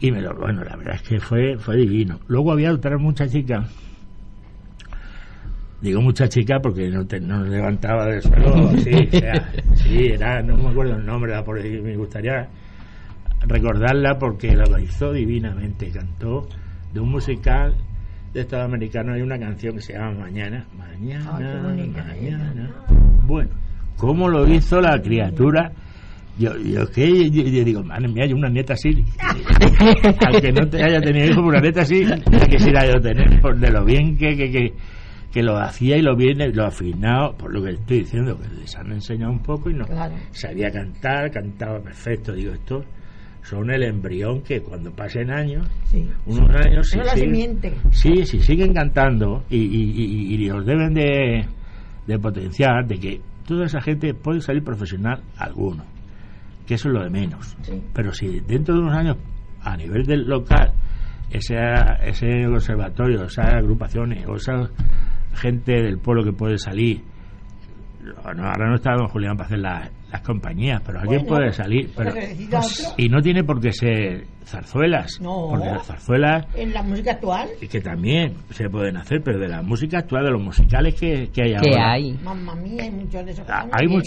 Y 0.00 0.12
me 0.12 0.20
lo, 0.20 0.34
bueno, 0.34 0.62
la 0.64 0.76
verdad 0.76 0.94
es 0.94 1.02
que 1.02 1.20
fue, 1.20 1.56
fue 1.58 1.76
divino. 1.76 2.20
Luego 2.28 2.52
había 2.52 2.72
otra 2.72 2.96
muchachica 2.98 3.66
Digo 5.80 6.00
mucha 6.00 6.28
chica 6.28 6.58
porque 6.60 6.90
no, 6.90 7.06
te, 7.06 7.20
no 7.20 7.44
levantaba 7.44 8.06
del 8.06 8.22
suelo. 8.22 8.72
Sí, 8.78 9.08
o 9.12 9.18
sea, 9.18 9.52
sí, 9.74 10.06
era, 10.06 10.42
no 10.42 10.56
me 10.56 10.70
acuerdo 10.70 10.96
el 10.96 11.06
nombre, 11.06 11.32
porque 11.44 11.80
me 11.80 11.96
gustaría 11.96 12.48
recordarla 13.46 14.18
porque 14.18 14.56
lo 14.56 14.78
hizo 14.78 15.12
divinamente. 15.12 15.90
Cantó 15.90 16.48
de 16.92 17.00
un 17.00 17.10
musical 17.10 17.76
de 18.34 18.40
Estado 18.40 18.64
americano. 18.64 19.12
Hay 19.12 19.22
una 19.22 19.38
canción 19.38 19.76
que 19.76 19.82
se 19.82 19.92
llama 19.92 20.22
Mañana. 20.22 20.66
Mañana, 20.76 21.38
Ay, 21.68 21.88
mañana. 21.88 22.70
Bueno, 23.24 23.50
¿cómo 23.96 24.28
lo 24.28 24.48
hizo 24.48 24.80
la 24.80 25.00
criatura? 25.00 25.70
Yo, 26.38 26.56
yo 26.56 26.86
que 26.90 27.30
yo, 27.30 27.42
yo 27.42 27.64
digo, 27.64 27.82
madre 27.82 28.08
mía, 28.08 28.26
yo 28.26 28.36
una 28.36 28.48
nieta 28.48 28.74
así. 28.74 28.90
Aunque 30.26 30.52
no 30.52 30.68
te 30.68 30.82
haya 30.82 31.00
tenido 31.00 31.26
hijo, 31.32 31.42
una 31.42 31.60
nieta 31.60 31.82
así, 31.82 32.04
la 32.04 32.16
quisiera 32.48 32.86
yo 32.86 33.00
tener, 33.00 33.40
por 33.40 33.58
de 33.58 33.70
lo 33.70 33.84
bien 33.84 34.16
que, 34.16 34.36
que, 34.36 34.50
que, 34.50 34.72
que 35.32 35.42
lo 35.42 35.56
hacía 35.58 35.96
y 35.96 36.02
lo 36.02 36.16
bien, 36.16 36.38
lo 36.54 36.64
afinado, 36.66 37.36
por 37.36 37.52
lo 37.52 37.62
que 37.64 37.70
estoy 37.72 37.98
diciendo, 38.00 38.38
que 38.38 38.48
les 38.60 38.76
han 38.76 38.92
enseñado 38.92 39.32
un 39.32 39.40
poco 39.42 39.70
y 39.70 39.74
no 39.74 39.84
Claro. 39.86 40.14
sabía 40.30 40.70
cantar, 40.70 41.30
cantaba 41.30 41.80
perfecto. 41.80 42.32
Digo, 42.32 42.52
estos 42.52 42.84
son 43.42 43.70
el 43.70 43.82
embrión 43.82 44.42
que 44.42 44.60
cuando 44.60 44.90
pasen 44.92 45.30
años, 45.30 45.66
sí. 45.90 46.06
unos 46.26 46.50
años, 46.54 46.88
si 46.88 46.98
Era 46.98 47.06
la 47.06 47.14
siguen, 47.14 47.58
sí, 47.90 48.24
si 48.24 48.40
siguen 48.40 48.72
cantando 48.74 49.42
y, 49.50 49.56
y, 49.56 49.92
y, 49.96 50.34
y 50.34 50.48
los 50.48 50.64
deben 50.66 50.94
de, 50.94 51.44
de 52.06 52.18
potenciar, 52.18 52.86
de 52.86 52.98
que 52.98 53.20
toda 53.46 53.66
esa 53.66 53.80
gente 53.80 54.12
puede 54.14 54.40
salir 54.40 54.62
profesional 54.62 55.20
alguno, 55.38 55.82
que 56.68 56.74
eso 56.74 56.88
es 56.88 56.94
lo 56.94 57.02
de 57.02 57.10
menos. 57.10 57.56
Sí. 57.62 57.82
Pero 57.94 58.12
si 58.12 58.40
dentro 58.40 58.74
de 58.74 58.80
unos 58.82 58.94
años, 58.94 59.16
a 59.62 59.76
nivel 59.76 60.04
del 60.04 60.28
local, 60.28 60.72
ese, 61.30 61.56
ese 62.04 62.46
observatorio, 62.46 63.24
esas 63.24 63.54
agrupaciones 63.54 64.24
o 64.28 64.36
esa 64.36 64.68
gente 65.34 65.72
del 65.82 65.98
pueblo 65.98 66.22
que 66.24 66.32
puede 66.32 66.58
salir, 66.58 67.02
no, 68.02 68.44
ahora 68.46 68.68
no 68.68 68.74
está 68.76 68.92
don 68.94 69.08
Julián 69.08 69.36
para 69.36 69.46
hacer 69.48 69.58
las, 69.58 69.90
las 70.10 70.20
compañías, 70.22 70.80
pero 70.84 71.00
alguien 71.00 71.22
Bueno, 71.22 71.36
puede 71.36 71.52
salir. 71.52 71.90
Pero, 71.96 72.10
otro. 72.10 72.94
y 72.96 73.08
no 73.08 73.20
tiene 73.20 73.44
por 73.44 73.60
qué 73.60 73.72
ser 73.72 74.26
zarzuelas, 74.46 75.20
No. 75.20 75.48
porque 75.50 75.66
las 75.66 75.86
zarzuelas 75.86 76.46
En 76.54 76.72
la 76.72 76.82
música 76.82 77.12
actual, 77.12 77.48
y 77.60 77.66
que 77.68 77.80
también 77.80 78.34
se 78.50 78.70
pueden 78.70 78.96
hacer, 78.96 79.20
pero 79.22 79.38
de 79.38 79.48
la 79.48 79.60
música 79.62 79.98
actual, 79.98 80.24
de 80.24 80.30
los 80.30 80.42
musicales 80.42 80.94
que, 80.94 81.28
que 81.32 81.42
hay 81.42 81.50
que 81.60 81.70
ahora. 81.74 81.92
hay. 81.92 82.12
mamá 82.24 82.54
mía, 82.54 82.84
hay 82.84 82.90
muchos 82.90 83.24
de 83.26 83.32
esos. 83.32 83.44
que 83.46 83.52
Ah, 83.52 83.66
Hay 83.72 83.86
bien. 83.86 83.98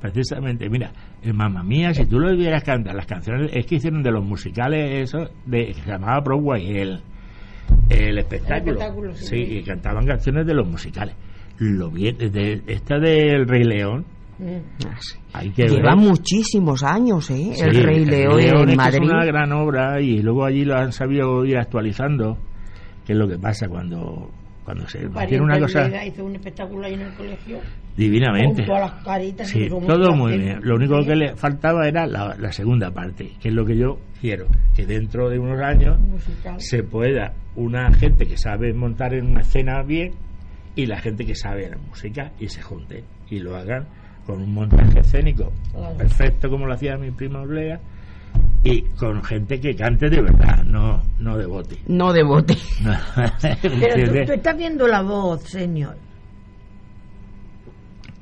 Pues, 0.00 0.12
precisamente, 0.12 0.68
mira, 0.68 0.92
el 1.22 1.34
Mamma 1.34 1.62
Mía, 1.62 1.92
si 1.94 2.06
tú 2.06 2.18
lo 2.18 2.34
vieras 2.36 2.62
cantar, 2.64 2.94
las 2.94 3.06
canciones, 3.06 3.50
es 3.54 3.66
que 3.66 3.76
hicieron 3.76 4.02
de 4.02 4.10
los 4.10 4.24
musicales 4.24 5.02
eso, 5.08 5.28
de, 5.46 5.66
que 5.66 5.74
se 5.74 5.90
llamaba 5.90 6.20
Broadway, 6.20 6.76
el, 6.78 7.00
el 7.90 8.18
espectáculo. 8.18 8.72
espectáculo, 8.72 9.14
sí, 9.14 9.36
y 9.36 9.62
cantaban 9.62 10.06
canciones 10.06 10.46
de 10.46 10.54
los 10.54 10.66
musicales. 10.68 11.14
Lo 11.58 11.90
bien, 11.90 12.16
de, 12.18 12.62
esta 12.66 12.98
del 12.98 13.46
Rey 13.48 13.64
León, 13.64 14.04
Mm. 14.40 14.86
hay 15.32 15.50
que 15.50 15.66
Lleva 15.66 15.96
ver. 15.96 16.04
muchísimos 16.04 16.84
años, 16.84 17.28
¿eh? 17.28 17.50
Sí, 17.54 17.60
el 17.60 17.82
Rey 17.82 18.04
León 18.04 18.68
en 18.70 18.76
Madrid. 18.76 19.00
Es 19.02 19.10
una 19.10 19.24
gran 19.24 19.50
obra 19.50 20.00
y 20.00 20.22
luego 20.22 20.44
allí 20.44 20.64
lo 20.64 20.76
han 20.76 20.92
sabido 20.92 21.44
ir 21.44 21.58
actualizando, 21.58 22.38
que 23.04 23.14
es 23.14 23.18
lo 23.18 23.26
que 23.26 23.36
pasa 23.36 23.66
cuando 23.66 24.30
cuando 24.68 24.86
se 24.86 24.98
tiene 25.26 25.44
una 25.44 25.58
cosa 25.58 26.04
hizo 26.04 26.24
un 26.26 26.34
espectáculo 26.34 26.84
ahí 26.84 26.92
en 26.92 27.00
el 27.00 27.12
colegio. 27.14 27.58
divinamente. 27.96 28.66
Las 28.66 28.92
caritas. 29.02 29.48
Sí, 29.48 29.66
todo 29.68 30.12
muy 30.14 30.36
bien. 30.36 30.60
Lo 30.62 30.74
único 30.76 31.02
que 31.06 31.16
le 31.16 31.36
faltaba 31.36 31.88
era 31.88 32.06
la, 32.06 32.36
la 32.38 32.52
segunda 32.52 32.90
parte, 32.90 33.32
que 33.40 33.48
es 33.48 33.54
lo 33.54 33.64
que 33.64 33.78
yo 33.78 33.98
quiero, 34.20 34.46
que 34.76 34.84
dentro 34.84 35.30
de 35.30 35.38
unos 35.38 35.58
años 35.62 35.98
Musical. 36.00 36.56
se 36.60 36.82
pueda 36.82 37.32
una 37.56 37.90
gente 37.94 38.26
que 38.26 38.36
sabe 38.36 38.74
montar 38.74 39.14
en 39.14 39.26
una 39.30 39.40
escena 39.40 39.82
bien 39.82 40.12
y 40.76 40.84
la 40.84 40.98
gente 40.98 41.24
que 41.24 41.34
sabe 41.34 41.70
la 41.70 41.78
música 41.78 42.32
y 42.38 42.48
se 42.48 42.60
junten 42.60 43.04
y 43.30 43.38
lo 43.38 43.56
hagan 43.56 43.86
con 44.26 44.42
un 44.42 44.52
montaje 44.52 45.00
escénico 45.00 45.50
Claro. 45.72 45.96
perfecto 45.96 46.50
como 46.50 46.66
lo 46.66 46.74
hacía 46.74 46.98
mi 46.98 47.10
prima 47.10 47.40
Oblea 47.40 47.80
y 48.64 48.82
con 48.98 49.22
gente 49.22 49.60
que 49.60 49.74
cante 49.76 50.08
de 50.10 50.20
verdad, 50.22 50.62
no 50.64 51.00
no 51.18 51.36
de 51.38 51.46
bote. 51.46 51.78
No 51.86 52.12
de 52.12 52.22
bote. 52.22 52.56
Pero 53.62 54.26
tú, 54.26 54.32
estás 54.32 54.56
viendo 54.56 54.86
la 54.88 55.02
voz, 55.02 55.42
señor. 55.44 55.96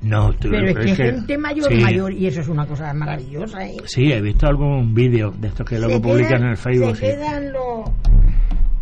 No, 0.02 0.32
tú- 0.34 0.50
Pero 0.50 0.68
es 0.68 0.76
que 0.76 0.90
es 0.90 0.96
que- 0.96 1.04
gente 1.04 1.38
mayor, 1.38 1.68
sí. 1.68 1.80
mayor, 1.80 2.12
y 2.12 2.26
eso 2.26 2.40
es 2.40 2.48
una 2.48 2.66
cosa 2.66 2.92
maravillosa, 2.94 3.66
¿eh? 3.66 3.76
Sí, 3.86 4.12
he 4.12 4.20
visto 4.20 4.46
algún 4.46 4.94
vídeo 4.94 5.30
de 5.32 5.48
estos 5.48 5.66
que 5.68 5.78
luego 5.78 6.00
publican 6.00 6.42
en 6.42 6.50
el 6.50 6.56
Facebook. 6.56 6.96
Se 6.96 7.10
sí. 7.10 7.16
quedan 7.16 7.52
los, 7.52 7.90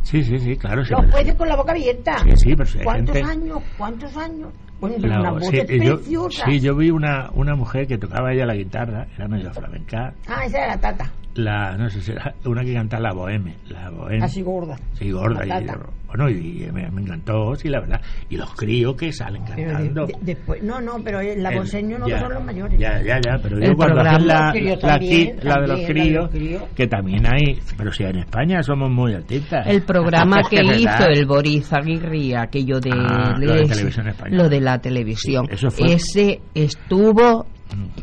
Sí, 0.05 0.23
sí, 0.23 0.39
sí, 0.39 0.57
claro. 0.57 0.85
sí, 0.85 0.93
los 0.93 1.11
jueces 1.11 1.35
con 1.35 1.49
la 1.49 1.57
boca 1.57 1.73
abierta. 1.73 2.19
Sí, 2.19 2.31
sí, 2.37 2.55
pero 2.57 2.71
¿Cuántos 2.85 3.17
gente- 3.17 3.31
años? 3.31 3.59
¿Cuántos 3.77 4.17
años? 4.17 4.51
Bueno, 4.81 4.97
La- 5.07 5.21
una 5.21 5.31
voz 5.33 5.45
sí, 5.47 5.59
yo, 5.83 6.29
sí, 6.31 6.61
yo 6.61 6.77
vi 6.77 6.91
una, 6.91 7.31
una 7.35 7.55
mujer 7.55 7.87
que 7.87 7.97
tocaba 7.97 8.33
ella 8.33 8.45
la 8.45 8.55
guitarra, 8.55 9.07
era 9.17 9.27
medio 9.29 9.51
flamenca, 9.53 10.13
Ah, 10.27 10.45
esa 10.45 10.59
era 10.59 10.67
la 10.69 10.81
tata, 10.81 11.11
la, 11.35 11.77
no 11.79 11.89
sé 11.89 12.03
si 12.03 12.13
era 12.13 12.35
una 12.45 12.63
que 12.65 12.75
cantaba 12.75 13.03
la 13.05 13.13
boheme, 13.15 13.57
la 13.69 13.89
boheme, 13.91 14.25
así 14.25 14.43
gorda. 14.43 14.77
sí, 14.93 15.11
gorda, 15.11 15.45
La 15.47 15.61
y, 15.61 15.67
tata. 15.67 15.81
Bueno, 16.17 16.31
y 16.31 16.69
me, 16.73 16.91
me 16.91 17.01
encantó, 17.03 17.55
sí, 17.57 17.69
la 17.69 17.81
verdad, 17.81 18.01
y 18.29 18.37
los 18.37 18.55
críos 18.55 18.95
que 18.97 19.13
salen 19.13 19.43
Pero 19.45 19.57
de- 19.57 19.65
cantando. 19.73 20.07
de- 20.07 20.15
después, 20.21 20.63
no, 20.63 20.81
no, 20.81 21.03
pero 21.03 21.21
la 21.21 21.51
El- 21.51 21.59
voz 21.59 21.69
señor 21.71 22.01
no 22.01 22.09
ya, 22.09 22.21
son 22.21 22.35
los 22.35 22.45
mayores. 22.45 22.79
Ya, 22.79 23.03
ya, 23.03 23.21
ya, 23.21 23.39
pero 23.43 23.57
El 23.57 23.63
digo 23.63 23.75
cuando 23.77 23.95
programa- 23.97 24.17
hacen 24.51 24.65
la, 24.67 24.75
la, 24.75 24.79
también, 24.79 25.37
la 25.43 25.55
de 25.55 25.67
los 25.67 25.69
también, 25.69 25.69
la 25.69 25.77
de 25.77 25.87
críos, 25.87 26.23
los 26.25 26.31
críos. 26.31 26.63
que 26.77 26.87
también 26.87 27.27
hay, 27.27 27.59
pero 27.77 27.93
si 27.93 28.05
en 28.05 28.19
España 28.19 28.63
somos 28.63 28.91
muy 28.91 29.15
artistas. 29.15 29.67
El 29.67 29.83
programa 29.83 30.43
que 30.49 30.63
hizo 30.63 31.07
el 31.09 31.27
Boris 31.27 31.73
Aguirre, 31.73 32.37
aquello 32.37 32.79
de, 32.81 32.91
Ah, 32.93 33.35
lo 33.39 33.55
de 33.55 33.65
televisión 33.65 34.09
española. 34.09 34.43
lo 34.45 34.49
de 34.49 34.61
la 34.61 34.79
televisión, 34.79 35.47
Sí, 35.49 35.55
eso 35.55 35.71
fue- 35.71 35.93
ese 35.95 36.41
estuvo, 36.55 37.47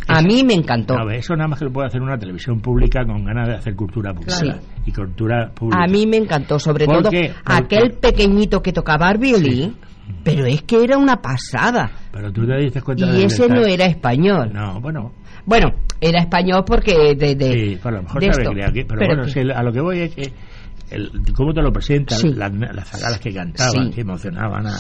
a 0.08 0.22
mí 0.22 0.44
me 0.44 0.53
encantó. 0.53 0.96
Eso 1.12 1.36
nada 1.36 1.48
más 1.48 1.60
que 1.60 1.65
lo 1.65 1.72
puede 1.72 1.88
hacer 1.88 2.01
una 2.01 2.18
televisión 2.18 2.60
pública 2.60 3.06
con 3.06 3.24
ganas 3.24 3.48
de 3.48 3.56
hacer 3.56 3.75
cultura 3.75 4.13
pública. 4.13 4.36
Sí. 4.36 4.50
Y 4.86 4.91
cultura 4.91 5.50
pública. 5.53 5.84
A 5.84 5.88
mí 5.88 6.06
me 6.08 6.18
encantó, 6.18 6.60
sobre 6.60 6.86
¿Por 6.86 7.01
todo 7.03 7.12
qué? 7.12 7.32
Aquel 7.46 7.91
pequeñito 8.00 8.62
que 8.62 8.74
tocaba 8.74 9.10
el 9.12 9.18
violín, 9.20 9.77
pero 10.24 10.46
es 10.46 10.63
que 10.63 10.84
era 10.84 10.98
una 10.98 11.18
pasada. 11.22 11.91
Pero 12.12 12.32
tú 12.32 12.46
te 12.46 12.58
diste 12.58 12.82
cuenta 12.82 13.06
Y 13.06 13.12
del 13.12 13.25
ese 13.25 13.48
no 13.48 13.62
era 13.65 13.86
español. 13.86 14.51
No, 14.53 14.82
bueno, 14.82 15.13
Bueno, 15.46 15.70
era 16.00 16.20
español 16.20 16.63
porque 16.65 17.15
de, 17.15 17.36
de, 17.36 17.53
sí, 17.53 17.75
por 17.82 17.94
lo 17.94 18.03
mejor 18.03 18.22
de 18.22 18.27
esto. 18.27 18.50
aquí, 18.51 18.84
pero, 18.84 19.00
Pero 19.00 19.06
bueno, 19.08 19.24
que- 19.24 19.32
si 19.32 19.39
a 19.39 19.63
lo 19.63 19.72
que 19.72 19.82
voy 19.82 20.00
es 20.01 20.15
que 20.15 20.34
el, 20.91 21.10
cómo 21.36 21.53
te 21.53 21.62
lo 21.62 21.72
presentan, 21.72 22.18
Sí. 22.18 22.34
las, 22.34 22.51
las 22.53 22.88
zagalas 22.89 23.20
que 23.20 23.34
cantaban, 23.34 23.91
que 23.91 24.01
emocionaban 24.01 24.68
a, 24.68 24.75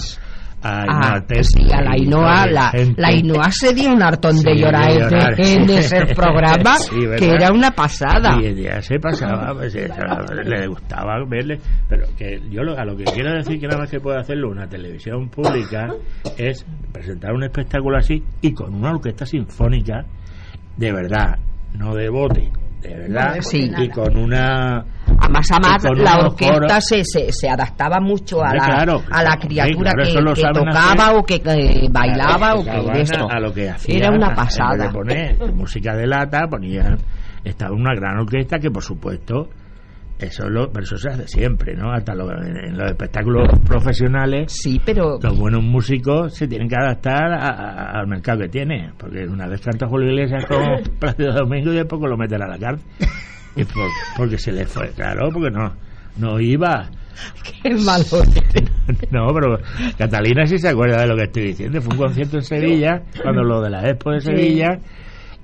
a, 0.63 0.83
Ah, 0.87 1.23
sí, 1.41 1.67
a 1.71 1.81
la 1.81 1.95
toda 2.09 2.45
la, 2.47 2.71
la 2.97 3.07
Ainhoa 3.07 3.49
se 3.51 3.73
dio 3.73 3.91
un 3.91 4.03
hartón 4.03 4.35
de 4.43 4.53
Sí, 4.53 4.59
llorar 4.59 4.87
de 4.87 4.93
en- 4.93 4.99
llorar. 5.09 5.33
en 5.39 5.69
ese 5.77 6.05
programa, 6.15 6.75
que 7.17 7.29
era 7.29 7.51
una 7.51 7.71
pasada. 7.71 8.37
Y 8.41 8.45
el 8.47 8.55
día 8.55 8.81
se 8.81 8.99
pasaba, 8.99 9.53
pues, 9.55 9.73
le 9.73 10.67
gustaba 10.67 11.23
verle, 11.27 11.59
pero 11.89 12.05
que 12.17 12.39
yo 12.49 12.61
lo- 12.63 12.77
a 12.77 12.85
lo 12.85 12.95
que 12.95 13.05
quiero 13.05 13.33
decir 13.33 13.59
que 13.59 13.67
nada 13.67 13.79
más 13.79 13.89
que 13.89 13.99
puede 13.99 14.19
hacerlo 14.19 14.49
una 14.49 14.67
televisión 14.67 15.29
pública 15.29 15.87
es 16.37 16.65
presentar 16.91 17.33
un 17.33 17.43
espectáculo 17.43 17.97
así 17.97 18.23
y 18.41 18.53
con 18.53 18.73
una 18.75 18.91
orquesta 18.91 19.25
sinfónica 19.25 20.05
de 20.77 20.91
verdad, 20.91 21.37
no 21.77 21.93
de 21.95 22.09
bote, 22.09 22.49
de 22.81 22.95
verdad, 22.95 23.35
Sí. 23.41 23.71
y 23.77 23.89
con 23.89 24.17
una 24.17 24.83
Además, 25.19 25.47
además 25.51 25.83
la 25.97 26.17
orquesta 26.27 26.53
coros. 26.55 26.85
se, 26.85 27.03
se, 27.03 27.31
se 27.31 27.49
adaptaba 27.49 27.99
mucho 27.99 28.41
a 28.43 28.55
la, 28.55 28.65
claro, 28.65 29.01
a 29.11 29.23
la 29.23 29.37
criatura 29.37 29.91
claro, 29.91 30.33
que, 30.33 30.41
tocaba 30.53 31.03
hacer. 31.05 31.15
o 31.17 31.23
que, 31.23 31.39
que 31.41 31.87
bailaba 31.91 32.55
o 32.55 32.63
que 32.63 33.01
esto. 33.01 33.27
a 33.29 33.39
lo 33.39 33.53
que 33.53 33.69
hacía 33.69 33.97
Era 33.97 34.09
una 34.11 34.33
pasada. 34.33 34.89
poner 34.91 35.37
música 35.53 35.95
de 35.95 36.07
lata 36.07 36.47
ponían 36.49 36.97
estaba 37.43 37.73
una 37.75 37.93
gran 37.95 38.17
orquesta 38.19 38.57
que 38.59 38.69
por 38.71 38.83
supuesto 38.83 39.49
eso 40.21 40.49
lo 40.49 40.69
pero 40.71 40.83
eso 40.83 40.97
se 40.97 41.09
hace 41.09 41.27
siempre 41.27 41.75
no 41.75 41.91
hasta 41.91 42.13
lo- 42.15 42.31
en, 42.31 42.55
en 42.57 42.77
los 42.77 42.89
espectáculos 42.91 43.47
profesionales 43.65 44.51
Sí, 44.51 44.79
pero 44.85 45.19
los 45.21 45.37
buenos 45.37 45.63
músicos 45.63 46.33
se 46.35 46.47
tienen 46.47 46.67
que 46.69 46.75
adaptar 46.75 47.31
a- 47.33 47.47
a- 47.49 47.99
al 47.99 48.07
mercado 48.07 48.41
que 48.41 48.49
tiene 48.49 48.91
porque 48.97 49.25
una 49.25 49.47
vez 49.47 49.61
canta 49.61 49.87
Julio 49.87 50.09
Iglesias 50.11 50.45
con 50.45 50.59
Plácido 50.99 51.33
Domingo 51.33 51.71
y 51.71 51.75
después 51.77 52.01
lo 52.01 52.17
meten 52.17 52.41
a 52.41 52.47
la 52.47 52.57
cárcel. 52.57 52.85
Y 53.55 53.63
por- 53.65 53.89
porque 54.15 54.37
se 54.37 54.51
le 54.51 54.65
fue 54.65 54.89
claro 54.91 55.29
porque 55.33 55.49
no 55.51 55.73
no 56.17 56.39
iba. 56.39 56.89
Qué 57.63 57.69
malo. 57.75 58.03
no, 59.11 59.27
pero 59.33 59.57
Catalina 59.97 60.45
sí 60.45 60.57
se 60.57 60.69
acuerda 60.69 61.01
de 61.01 61.07
lo 61.07 61.15
que 61.15 61.23
estoy 61.23 61.43
diciendo. 61.47 61.81
Fue 61.81 61.93
un 61.93 61.99
concierto 61.99 62.37
en 62.37 62.43
Sevilla, 62.43 63.01
cuando 63.21 63.43
lo 63.43 63.61
de 63.61 63.69
la 63.69 63.87
Expo 63.89 64.11
de 64.11 64.21
Sevilla, 64.21 64.79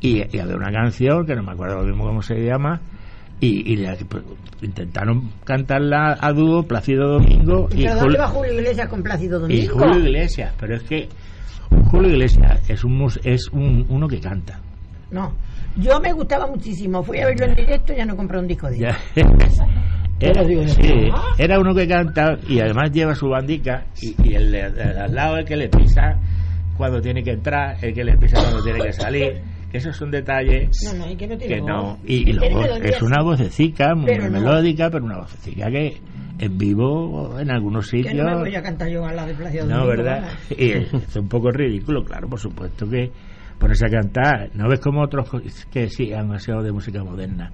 y, 0.02 0.18
y 0.36 0.40
había 0.40 0.56
una 0.56 0.72
canción, 0.72 1.26
que 1.26 1.36
no 1.36 1.44
me 1.44 1.52
acuerdo 1.52 1.78
lo 1.82 1.84
mismo 1.86 2.06
cómo 2.06 2.22
se 2.22 2.36
llama, 2.36 2.80
y, 3.40 3.74
y 3.74 3.76
la- 3.78 3.96
pues, 4.10 4.24
intentaron 4.62 5.30
cantarla 5.44 6.18
a 6.20 6.32
dúo 6.34 6.64
Plácido 6.64 7.08
Domingo 7.14 7.68
y, 7.72 7.84
¿Pero 7.84 7.96
dónde 7.96 8.18
Julio, 8.18 8.28
Julio 8.30 8.54
Iglesias 8.54 8.90
con 8.90 9.04
Plácido 9.04 9.38
y 9.38 9.42
Domingo? 9.42 9.74
Julio 9.80 10.00
Iglesias. 10.00 10.54
Pero 10.60 10.76
es 10.76 10.84
que 10.84 11.10
Julio 11.92 12.10
Iglesias 12.10 12.70
es, 12.70 12.84
un, 12.84 13.08
es 13.24 13.48
un, 13.52 13.86
uno 13.90 14.08
que 14.08 14.20
canta. 14.20 14.60
No. 15.12 15.34
Yo 15.78 16.00
me 16.00 16.12
gustaba 16.12 16.48
muchísimo. 16.48 17.04
Fui 17.04 17.20
a 17.20 17.28
verlo 17.28 17.46
en 17.46 17.56
directo 17.56 17.94
y 17.94 17.98
ya 17.98 18.06
no 18.06 18.16
compré 18.16 18.40
un 18.40 18.48
disco 18.48 18.68
de 18.70 18.78
él. 18.80 18.96
Era, 20.20 20.44
sí, 20.44 21.12
uno 21.60 21.76
que 21.76 21.88
canta 21.88 22.40
y 22.50 22.60
además 22.60 22.92
lleva 22.92 23.14
su 23.14 23.28
bandica 23.28 23.86
y, 24.02 24.16
y 24.28 24.34
el, 24.34 24.52
de 24.52 24.64
al 24.64 25.14
lado 25.14 25.38
el 25.38 25.46
que 25.46 25.56
le 25.56 25.70
pisa 25.70 26.20
cuando 26.76 27.00
tiene 27.00 27.22
que 27.24 27.34
entrar, 27.34 27.78
el 27.84 27.94
que 27.94 28.04
le 28.04 28.18
pisa 28.18 28.42
cuando 28.42 28.64
tiene 28.64 28.80
que 28.80 28.94
salir. 28.94 29.42
Que 29.72 29.78
esos 29.80 29.96
son 29.98 30.12
detalles 30.12 30.70
No, 30.86 31.06
no, 31.06 31.12
y 31.12 31.16
que 31.16 31.28
no 31.28 31.38
tiene 31.38 31.56
que 31.56 31.62
voz. 31.62 31.70
no. 31.70 32.00
Y, 32.06 32.32
luego 32.34 32.64
es 32.78 33.02
una 33.02 33.22
vocecica 33.22 33.96
muy 33.96 34.06
Pero 34.06 34.30
melódica, 34.32 34.90
pero 34.90 35.04
una 35.06 35.20
vocecica 35.20 35.70
que 35.70 35.98
en 36.40 36.58
vivo 36.58 37.38
en 37.40 37.52
algunos 37.52 37.90
Que 37.90 37.98
sitios. 38.04 38.16
no 38.26 38.36
me 38.36 38.36
voy 38.38 38.56
a 38.56 38.62
cantar 38.62 38.90
yo 38.90 39.06
a 39.06 39.12
la 39.14 39.26
No. 39.66 39.88
¿verdad? 39.88 40.30
Y 40.58 40.72
es 40.72 41.16
un 41.16 41.28
poco 41.28 41.52
ridículo, 41.52 42.04
claro, 42.04 42.30
por 42.30 42.40
supuesto 42.40 42.88
que 42.90 43.12
ponerse 43.60 43.86
a 43.88 43.90
cantar. 43.90 44.52
¿No 44.54 44.70
ves 44.70 44.80
como 44.80 45.02
otros 45.04 45.30
que 45.72 45.90
sí 45.90 46.14
han 46.14 46.40
sido 46.40 46.62
de 46.62 46.72
música 46.72 47.04
moderna? 47.04 47.52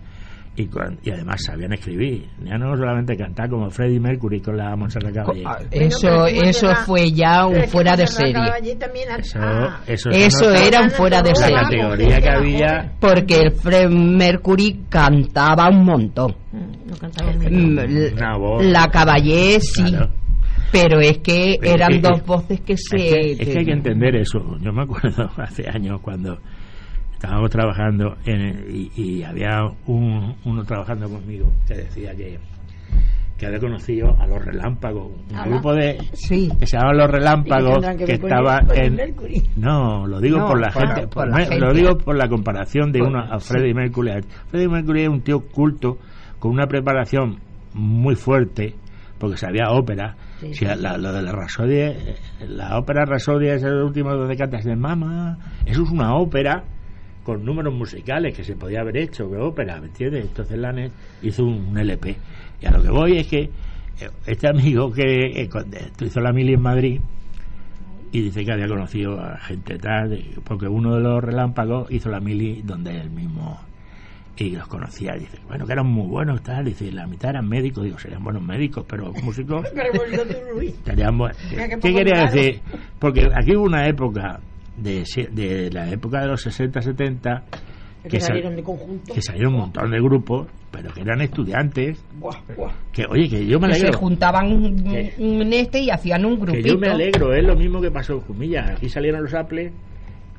Y, 0.56 0.68
cuan- 0.68 1.00
y 1.04 1.10
además 1.10 1.44
sabían 1.44 1.74
escribir. 1.74 2.28
Ya 2.44 2.60
no 2.60 2.76
solamente 2.78 3.18
cantar 3.18 3.50
como 3.50 3.72
Freddie 3.72 4.00
Mercury 4.00 4.40
con 4.40 4.56
la 4.56 4.76
Montserrat 4.76 5.12
Caballé. 5.12 5.44
Ah, 5.48 5.58
Eso, 5.72 6.28
eso 6.28 6.76
fue 6.86 7.12
ya 7.12 7.48
un 7.48 7.64
fuera 7.64 7.96
de 7.96 8.06
serie. 8.06 8.36
Eso, 9.18 9.40
ah, 9.42 9.82
eso, 9.88 10.10
Eso 10.12 10.50
no- 10.50 10.56
era 10.56 10.82
un 10.82 10.92
fuera 10.92 11.24
de 11.24 11.30
La 11.30 11.36
serie. 11.36 11.56
categoría 11.56 12.22
que 12.22 12.30
había. 12.30 12.92
Porque 13.00 13.40
el 13.40 13.52
Fred 13.52 13.90
Mercury 13.90 14.82
cantaba 14.90 15.70
un 15.70 15.86
montón. 15.86 16.36
Mm, 16.52 16.90
No 16.90 16.98
cantaba 17.00 17.32
muy 17.34 17.48
Mm. 17.50 18.72
La 18.72 18.88
Caballé 18.92 19.60
sí, 19.60 19.84
Claro. 19.86 20.10
pero 20.72 21.00
es 21.00 21.18
que 21.18 21.58
eran 21.64 21.94
es 21.94 22.02
que- 22.02 22.08
dos 22.10 22.26
voces 22.28 22.62
que 22.62 22.78
se... 22.78 22.96
Es 22.98 23.12
que, 23.12 23.32
es 23.44 23.50
que 23.50 23.60
hay 23.60 23.66
que 23.66 23.72
entender 23.74 24.16
eso. 24.18 24.40
Yo 24.62 24.72
me 24.72 24.84
acuerdo 24.84 25.32
hace 25.38 25.68
años 25.68 26.00
cuando 26.02 26.38
estábamos 27.24 27.50
trabajando 27.52 28.18
en- 28.26 28.66
y, 28.70 28.92
y 29.02 29.24
había 29.24 29.62
un, 29.88 30.36
uno 30.44 30.64
trabajando 30.66 31.08
conmigo 31.08 31.50
que 31.66 31.76
decía 31.76 32.14
que, 32.16 32.38
que 33.38 33.46
había 33.46 33.60
conocido 33.60 34.14
a 34.20 34.28
los 34.28 34.44
relámpagos, 34.44 35.08
un 35.32 35.36
Ajá. 35.36 35.48
grupo 35.50 35.74
de 35.74 35.98
Sí. 36.12 36.52
que 36.60 36.68
se 36.68 36.76
llamaban 36.76 36.98
los 36.98 37.06
¿Y 37.08 37.12
qué 37.12 37.18
relámpagos 37.18 37.86
que 37.98 38.14
estaba 38.14 38.60
en 38.76 39.00
no 39.56 40.06
lo 40.06 40.20
digo 40.20 40.40
No, 40.40 40.48
por 40.48 40.60
la 40.60 40.70
por- 40.72 40.82
gente 40.88 41.02
por 41.04 41.10
por- 41.14 41.28
la 41.30 41.36
me- 41.38 41.46
gente. 41.46 41.60
lo 41.60 41.74
digo 41.74 41.98
por 41.98 42.18
la 42.18 42.28
comparación 42.28 42.92
de 42.92 43.02
uno 43.02 43.20
a 43.20 43.40
Freddie 43.40 43.74
Mercury 43.74 44.12
Freddie 44.50 44.68
Mercury 44.68 45.04
es 45.04 45.10
un 45.10 45.22
tío 45.22 45.40
culto 45.40 45.98
con 46.40 46.52
una 46.52 46.68
preparación 46.68 47.38
muy 47.74 48.16
fuerte 48.16 48.76
porque 49.18 49.38
sabía 49.38 49.70
ópera 49.72 50.18
Sí, 50.42 50.54
Si 50.56 50.66
la- 50.66 50.76
la- 50.76 50.98
lo 50.98 51.14
de 51.14 51.22
la 51.22 51.32
Rasodie 51.32 51.88
eh, 51.88 52.16
la 52.50 52.78
ópera 52.78 53.06
Rasodie 53.06 53.54
es 53.54 53.64
el 53.64 53.76
último 53.82 54.14
donde 54.14 54.36
cantas 54.36 54.66
de 54.66 54.76
mamá 54.76 55.38
eso 55.66 55.84
es 55.84 55.90
una 55.90 56.16
ópera 56.16 56.64
con 57.24 57.44
números 57.44 57.74
musicales 57.74 58.36
que 58.36 58.44
se 58.44 58.56
podía 58.56 58.82
haber 58.82 58.98
hecho 58.98 59.28
de 59.28 59.38
ópera 59.38 59.80
¿me 59.80 59.88
entiendes? 59.88 60.26
entonces 60.26 60.58
Lanes 60.58 60.92
hizo 61.22 61.44
un, 61.44 61.68
un 61.68 61.78
LP 61.78 62.16
y 62.62 62.66
a 62.66 62.72
lo 62.72 62.82
que 62.82 62.90
voy 62.90 63.18
es 63.18 63.28
que 63.28 63.40
eh, 63.40 64.10
este 64.26 64.48
amigo 64.48 64.92
que 64.92 65.42
eh, 65.42 65.50
cuando 65.50 65.78
hizo 66.02 66.20
la 66.20 66.32
mili 66.32 66.54
en 66.54 66.62
Madrid 66.62 67.00
y 68.12 68.22
dice 68.22 68.46
que 68.46 68.52
había 68.52 68.68
conocido 68.68 69.20
a 69.20 69.40
gente 69.40 69.80
tal, 69.80 70.24
porque 70.44 70.68
uno 70.68 70.96
de 70.96 71.02
los 71.02 71.24
relámpagos 71.24 71.92
hizo 71.92 72.10
la 72.10 72.20
mili 72.20 72.62
donde 72.62 72.96
él 72.96 73.10
mismo 73.10 73.60
y 74.38 74.52
los 74.52 74.68
conocía. 74.68 75.14
Dice, 75.14 75.40
bueno, 75.48 75.66
que 75.66 75.74
eran 75.74 75.88
muy 75.88 76.08
buenos, 76.08 76.42
tal. 76.42 76.66
Dice, 76.66 76.92
la 76.92 77.08
mitad 77.08 77.32
eran 77.32 77.48
médicos. 77.48 77.84
Digo, 77.84 77.98
serían 78.00 78.24
buenos 78.24 78.44
médicos, 78.44 78.86
pero 78.88 79.12
músicos 79.24 79.66
estarían 79.66 81.18
buenos. 81.18 81.38
Qué 81.50 81.56
¿Qué 81.56 81.78
poco 81.78 81.96
quería 81.96 82.26
decir? 82.26 82.62
Porque 83.00 83.30
aquí 83.34 83.56
hubo 83.56 83.66
una 83.66 83.88
época, 83.88 84.40
de, 84.78 85.06
se- 85.06 85.28
de 85.32 85.70
la 85.72 85.90
época 85.90 86.22
de 86.22 86.28
los 86.28 86.42
60, 86.42 86.82
70, 86.82 87.44
Que 88.04 88.10
que, 88.10 88.20
sal- 88.20 88.28
salieron 88.30 88.56
de 88.56 88.64
conjunto. 88.64 89.14
que 89.14 89.22
salieron 89.22 89.54
un 89.54 89.60
montón 89.62 89.92
de 89.92 90.00
grupos, 90.02 90.48
pero 90.72 90.92
que 90.94 91.02
eran 91.02 91.22
estudiantes. 91.22 92.04
Buah, 92.20 92.38
buah. 92.58 92.72
Que, 92.92 93.06
oye, 93.10 93.30
que 93.30 93.46
yo 93.46 93.60
me 93.60 93.68
Que 93.70 93.74
se 93.76 93.82
alegro. 93.82 94.00
juntaban 94.00 94.48
en 95.18 95.54
este 95.54 95.80
y 95.82 95.90
hacían 95.90 96.26
un 96.26 96.36
Que 96.38 96.42
grupito. 96.42 96.68
yo 96.68 96.78
me 96.80 96.88
alegro, 96.90 97.34
es 97.34 97.44
lo 97.46 97.56
mismo 97.56 97.80
que 97.82 97.92
pasó 97.92 98.14
en 98.14 98.20
Jumilla. 98.22 98.74
Aquí 98.76 98.90
salieron 98.90 99.22
los 99.24 99.34
Apple 99.34 99.72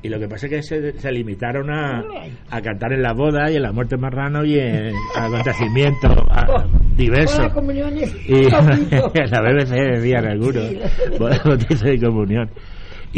y 0.03 0.09
lo 0.09 0.19
que 0.19 0.27
pasa 0.27 0.45
es 0.45 0.51
que 0.51 0.61
se, 0.61 0.99
se 0.99 1.11
limitaron 1.11 1.71
a, 1.71 2.03
a 2.51 2.61
cantar 2.61 2.93
en 2.93 3.01
la 3.01 3.13
boda 3.13 3.49
y 3.49 3.55
en 3.55 3.63
la 3.63 3.71
muerte 3.71 3.97
marrano 3.97 4.45
y 4.45 4.59
en 4.59 4.91
acontecimientos 5.15 6.11
a- 6.29 6.67
diversos. 6.95 7.51
Y 8.27 8.33
en 8.43 8.49
la 9.31 9.41
BBC 9.41 9.71
decían 9.95 10.25
algunos, 10.25 10.69
boda, 11.17 11.41
bautizo 11.43 11.89
y 11.91 11.99
comunión. 11.99 12.49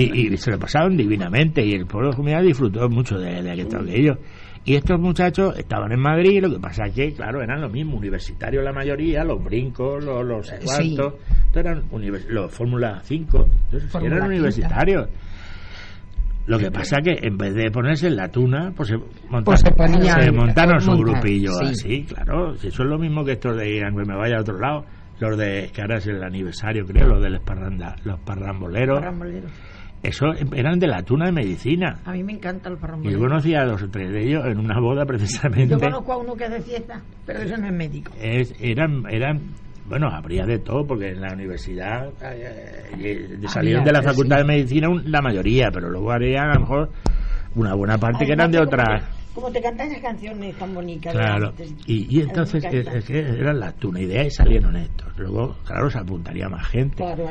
Y, 0.03 0.33
y 0.33 0.37
se 0.37 0.51
lo 0.51 0.59
pasaron 0.59 0.95
divinamente 0.95 1.65
y 1.65 1.73
el 1.73 1.85
pueblo 1.85 2.11
de 2.11 2.15
Jumilla 2.17 2.41
disfrutó 2.41 2.87
mucho 2.89 3.17
de, 3.17 3.41
de 3.41 3.51
aquello. 3.51 3.79
de 3.83 3.99
ellos. 3.99 4.17
Y 4.63 4.75
estos 4.75 4.99
muchachos 4.99 5.57
estaban 5.57 5.91
en 5.93 5.99
Madrid, 6.01 6.41
lo 6.41 6.49
que 6.51 6.59
pasa 6.59 6.85
es 6.87 6.93
que, 6.93 7.13
claro, 7.13 7.41
eran 7.41 7.61
lo 7.61 7.69
mismo, 7.69 7.95
universitarios 7.97 8.63
la 8.65 8.73
mayoría, 8.73 9.23
los 9.23 9.41
brincos, 9.43 10.03
los, 10.03 10.25
los 10.25 10.45
sé 10.47 10.59
Sí. 10.61 10.97
eran 11.55 11.83
los 12.29 12.51
Fórmula 12.53 12.99
5, 13.03 13.47
entonces, 13.65 13.89
Fórmula 13.89 14.15
eran 14.17 14.27
quinta. 14.29 14.35
universitarios. 14.39 15.09
Lo 16.47 16.57
que 16.57 16.71
pasa 16.71 16.97
que 17.01 17.17
en 17.27 17.37
vez 17.37 17.53
de 17.55 17.69
ponerse 17.71 18.07
en 18.07 18.15
la 18.15 18.29
tuna, 18.29 18.71
pues 18.75 18.89
se, 18.89 18.97
Pues 19.43 19.59
se 19.61 19.71
ponían- 19.71 20.21
se 20.23 20.31
montaron 20.31 20.79
su 20.79 20.91
montar, 20.91 21.05
grupillo 21.21 21.51
sí. 21.51 21.65
así, 21.65 22.03
claro. 22.03 22.55
Si 22.55 22.67
eso 22.67 22.83
es 22.83 22.89
lo 22.89 22.97
mismo 22.97 23.25
que 23.25 23.33
estos 23.33 23.57
de 23.57 23.69
Irán, 23.75 23.95
que 23.97 24.05
me 24.05 24.15
vaya 24.15 24.37
a 24.37 24.41
otro 24.41 24.57
lado. 24.59 24.85
Los 25.19 25.35
de, 25.37 25.71
que 25.73 25.81
ahora 25.81 25.97
es 25.97 26.05
el 26.07 26.21
aniversario, 26.23 26.85
creo, 26.85 27.07
los 27.07 27.23
de 27.23 27.31
los, 27.31 27.41
parranda, 27.41 27.95
los 28.03 28.19
parramboleros. 28.19 28.99
Parramboleros. 28.99 29.51
Eso 30.03 30.27
eran 30.53 30.79
de 30.79 30.87
la 30.87 31.01
tuna 31.03 31.25
de 31.25 31.31
medicina. 31.31 31.99
A 32.05 32.11
mí 32.11 32.23
me 32.23 32.33
encantan 32.33 32.73
los 32.73 33.05
Y 33.05 33.11
yo 33.11 33.19
conocía 33.19 33.61
a 33.61 33.65
dos 33.65 33.81
o 33.83 33.89
tres 33.89 34.11
de 34.11 34.27
ellos 34.27 34.43
en 34.45 34.59
una 34.59 34.79
boda 34.79 35.05
precisamente. 35.05 35.67
Yo 35.69 35.79
conozco 35.79 36.13
a 36.13 36.17
uno 36.17 36.35
que 36.35 36.45
es 36.45 36.51
de 36.51 36.61
fiesta, 36.61 37.01
pero 37.25 37.39
eso 37.39 37.57
no 37.57 37.67
es 37.67 37.73
médico. 37.73 38.11
Es- 38.21 38.53
eran, 38.61 39.03
eran, 39.09 39.41
bueno, 39.87 40.07
habría 40.09 40.45
de 40.45 40.59
todo, 40.59 40.85
porque 40.85 41.09
en 41.09 41.21
la 41.21 41.33
universidad 41.33 42.09
eh, 42.21 42.91
eh, 42.99 43.37
salieron 43.47 43.83
de 43.83 43.91
la 43.91 44.03
facultad 44.03 44.37
sí. 44.37 44.41
de 44.43 44.47
medicina 44.47 44.89
un- 44.89 45.11
la 45.11 45.21
mayoría, 45.21 45.69
pero 45.73 45.89
luego 45.89 46.11
habría 46.11 46.41
a 46.43 46.53
lo 46.53 46.59
mejor 46.61 46.89
una 47.55 47.73
buena 47.73 47.97
parte 47.97 48.25
que 48.25 48.33
eran 48.33 48.51
de 48.51 48.59
otras. 48.59 49.03
Como 49.37 49.51
te 49.51 49.61
cantan 49.61 49.85
esas 49.85 50.01
canciones 50.01 50.55
tan 50.55 50.73
bonitas. 50.73 51.13
Claro, 51.13 51.53
y, 51.85 52.21
entonces 52.21 52.63
es, 52.63 53.07
eran 53.11 53.59
las 53.59 53.75
tuna 53.75 54.01
idea 54.01 54.25
y 54.25 54.31
salieron 54.31 54.75
estos. 54.75 55.15
Luego, 55.15 55.55
claro, 55.63 55.91
se 55.91 55.99
apuntaría 55.99 56.49
más 56.49 56.67
gente. 56.69 56.95
Claro. 56.95 57.29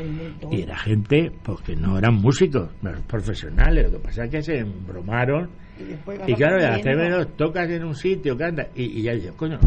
Y 0.53 0.63
era 0.63 0.79
gente 0.79 1.33
pues 1.43 1.63
que 1.63 1.75
no 1.75 1.99
eran 1.99 2.15
músicos, 2.15 2.71
eran 2.81 3.03
profesionales. 3.09 3.91
Lo 3.91 3.99
que 3.99 4.05
pasa 4.05 4.25
es 4.27 4.31
que 4.31 4.41
se 4.41 4.59
embromaron. 4.59 5.51
Y 5.81 6.31
Y 6.31 6.35
claro, 6.37 6.63
de 6.63 6.69
hacer 6.69 6.97
menos 6.97 7.37
tocas 7.37 7.69
en 7.69 7.83
un 7.83 7.97
sitio, 7.97 8.37
canta. 8.37 8.69
Y, 8.77 9.01
y 9.01 9.03
ya 9.03 9.13
dices, 9.13 9.33
coño, 9.33 9.59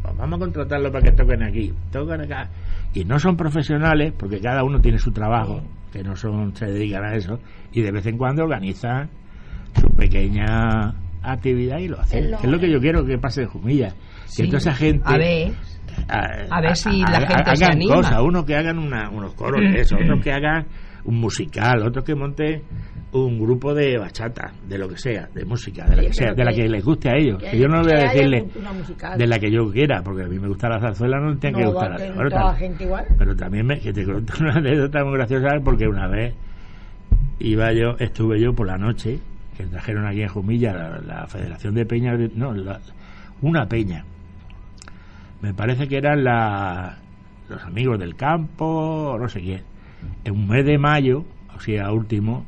pues 0.00 0.16
vamos 0.16 0.36
a 0.36 0.38
contratarlo 0.38 0.92
para 0.92 1.04
que 1.04 1.16
toquen 1.16 1.42
aquí, 1.42 1.74
tocan 1.90 2.20
acá. 2.20 2.48
Y 2.94 3.04
no 3.04 3.18
son 3.18 3.36
profesionales, 3.36 4.12
porque 4.16 4.38
cada 4.38 4.62
uno 4.62 4.80
tiene 4.80 4.98
su 4.98 5.10
trabajo, 5.10 5.62
que 5.92 6.04
no 6.04 6.14
son 6.14 6.54
se 6.54 6.66
dedican 6.66 7.04
a 7.04 7.16
eso, 7.16 7.40
y 7.72 7.82
de 7.82 7.90
vez 7.90 8.06
en 8.06 8.16
cuando 8.16 8.44
organizan 8.44 9.10
su 9.74 9.88
pequeña 9.96 10.94
actividad 11.22 11.78
y 11.78 11.88
lo 11.88 12.00
hacen. 12.00 12.24
Es 12.24 12.30
lo- 12.30 12.38
Es 12.38 12.44
lo 12.44 12.58
que 12.58 12.70
yo 12.70 12.80
quiero 12.80 13.04
que 13.04 13.18
pase 13.18 13.42
de 13.42 13.46
Jumilla. 13.46 13.94
Sí. 14.26 14.42
Que 14.42 14.48
toda 14.48 14.58
esa 14.58 14.74
gente... 14.74 15.02
A 15.04 15.16
ver, 15.18 15.52
a, 16.08 16.56
A 16.56 16.60
ver 16.60 16.76
si 16.76 17.00
la 17.00 17.20
gente 17.20 17.34
hagan 17.34 17.56
se 17.56 17.64
anima. 17.64 17.94
cosas, 17.96 18.20
unos 18.22 18.44
que 18.44 18.54
hagan 18.56 18.78
una- 18.78 19.10
unos 19.10 19.34
coros 19.34 19.60
de 19.60 19.80
eso, 19.80 19.96
otros 19.96 20.22
que 20.22 20.32
hagan 20.32 20.66
un 21.04 21.16
musical, 21.20 21.82
otros 21.82 22.04
que 22.04 22.14
monten 22.14 22.62
un 23.10 23.38
grupo 23.38 23.72
de 23.74 23.96
bachata, 23.96 24.52
de 24.68 24.76
lo 24.76 24.86
que 24.86 24.98
sea, 24.98 25.28
de 25.34 25.44
música, 25.46 25.86
de 25.86 25.96
la 25.96 26.02
que 26.02 26.12
sea, 26.12 26.34
de 26.34 26.44
la 26.44 26.52
que- 26.52 26.68
les 26.68 26.84
guste 26.84 27.08
a 27.08 27.16
ellos. 27.16 27.42
que 27.42 27.58
yo 27.58 27.66
no 27.66 27.80
voy 27.82 27.92
a 27.92 28.02
decirle 28.02 28.46
de 29.16 29.26
la 29.26 29.38
que 29.38 29.50
yo 29.50 29.70
quiera, 29.72 30.02
porque 30.02 30.24
a 30.24 30.26
mí 30.28 30.38
me 30.38 30.46
gusta 30.48 30.68
la 30.68 30.78
zarzuela, 30.78 31.18
no 31.18 31.34
tiene 31.38 31.56
que 31.58 31.64
No, 31.64 31.72
gustar 31.72 31.90
la 31.92 31.96
que 31.96 32.02
zarzuela. 32.08 32.30
toda 32.30 32.52
la 32.52 32.58
gente 32.58 32.84
igual. 32.84 33.04
Pero 33.18 33.34
también 33.36 33.66
me, 33.66 33.80
que 33.80 33.92
te 33.92 34.04
cuento 34.04 34.34
una 34.40 34.52
anécdota 34.56 35.02
muy 35.04 35.14
graciosa 35.14 35.48
porque 35.64 35.86
una 35.88 36.06
vez 36.06 36.34
iba 37.40 37.72
yo, 37.72 37.96
estuve 37.98 38.40
yo 38.40 38.52
por 38.52 38.66
la 38.66 38.76
noche, 38.76 39.18
que 39.58 39.64
trajeron 39.66 40.06
aquí 40.06 40.22
en 40.22 40.28
Jumilla 40.28 40.72
la, 40.72 41.00
la 41.00 41.26
Federación 41.26 41.74
de 41.74 41.84
Peñas, 41.84 42.18
no, 42.34 42.54
la- 42.54 42.80
una 43.42 43.68
peña. 43.68 44.04
Me 45.42 45.52
parece 45.54 45.86
que 45.88 45.96
eran 45.98 46.24
la, 46.24 46.96
los 47.48 47.62
amigos 47.64 47.98
del 47.98 48.16
campo, 48.16 49.16
no 49.20 49.28
sé 49.28 49.40
quién. 49.40 49.62
En 50.24 50.32
un 50.34 50.48
mes 50.48 50.64
de 50.64 50.78
mayo, 50.78 51.24
o 51.56 51.60
sea, 51.60 51.92
último, 51.92 52.44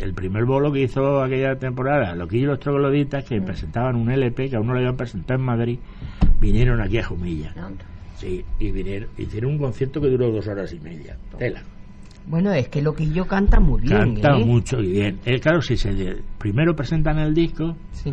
el 0.00 0.14
primer 0.14 0.44
bolo 0.44 0.72
que 0.72 0.82
hizo 0.82 1.22
aquella 1.22 1.56
temporada, 1.58 2.14
Loquillo 2.14 2.44
y 2.44 2.46
los 2.46 2.60
Trogloditas, 2.60 3.24
que 3.24 3.40
presentaban 3.42 3.96
un 3.96 4.10
LP 4.10 4.48
que 4.50 4.56
aún 4.56 4.66
no 4.66 4.72
lo 4.74 4.78
habían 4.78 4.96
presentado 4.96 5.38
en 5.40 5.44
Madrid, 5.46 5.78
vinieron 6.40 6.80
aquí 6.80 6.98
a 6.98 7.04
Jumilla. 7.04 7.52
Sí, 8.16 8.44
y 8.58 8.70
vinieron, 8.70 9.08
hicieron 9.18 9.52
un 9.52 9.58
concierto 9.58 10.00
que 10.00 10.08
duró 10.08 10.30
dos 10.30 10.46
horas 10.46 10.72
y 10.72 10.80
media. 10.80 11.16
Tela. 11.38 11.62
Bueno, 12.26 12.52
es 12.52 12.68
que 12.68 12.82
lo 12.82 12.94
que 12.94 13.08
yo 13.10 13.26
canta 13.26 13.58
muy 13.60 13.80
bien. 13.82 14.14
Canta 14.14 14.38
¿eh? 14.38 14.44
mucho 14.44 14.80
y 14.80 14.92
bien. 14.92 15.18
Eh, 15.24 15.40
claro, 15.40 15.60
si 15.62 15.76
se 15.76 15.90
primero 16.38 16.74
presentan 16.76 17.18
el 17.18 17.34
disco 17.34 17.76
Sí. 17.92 18.12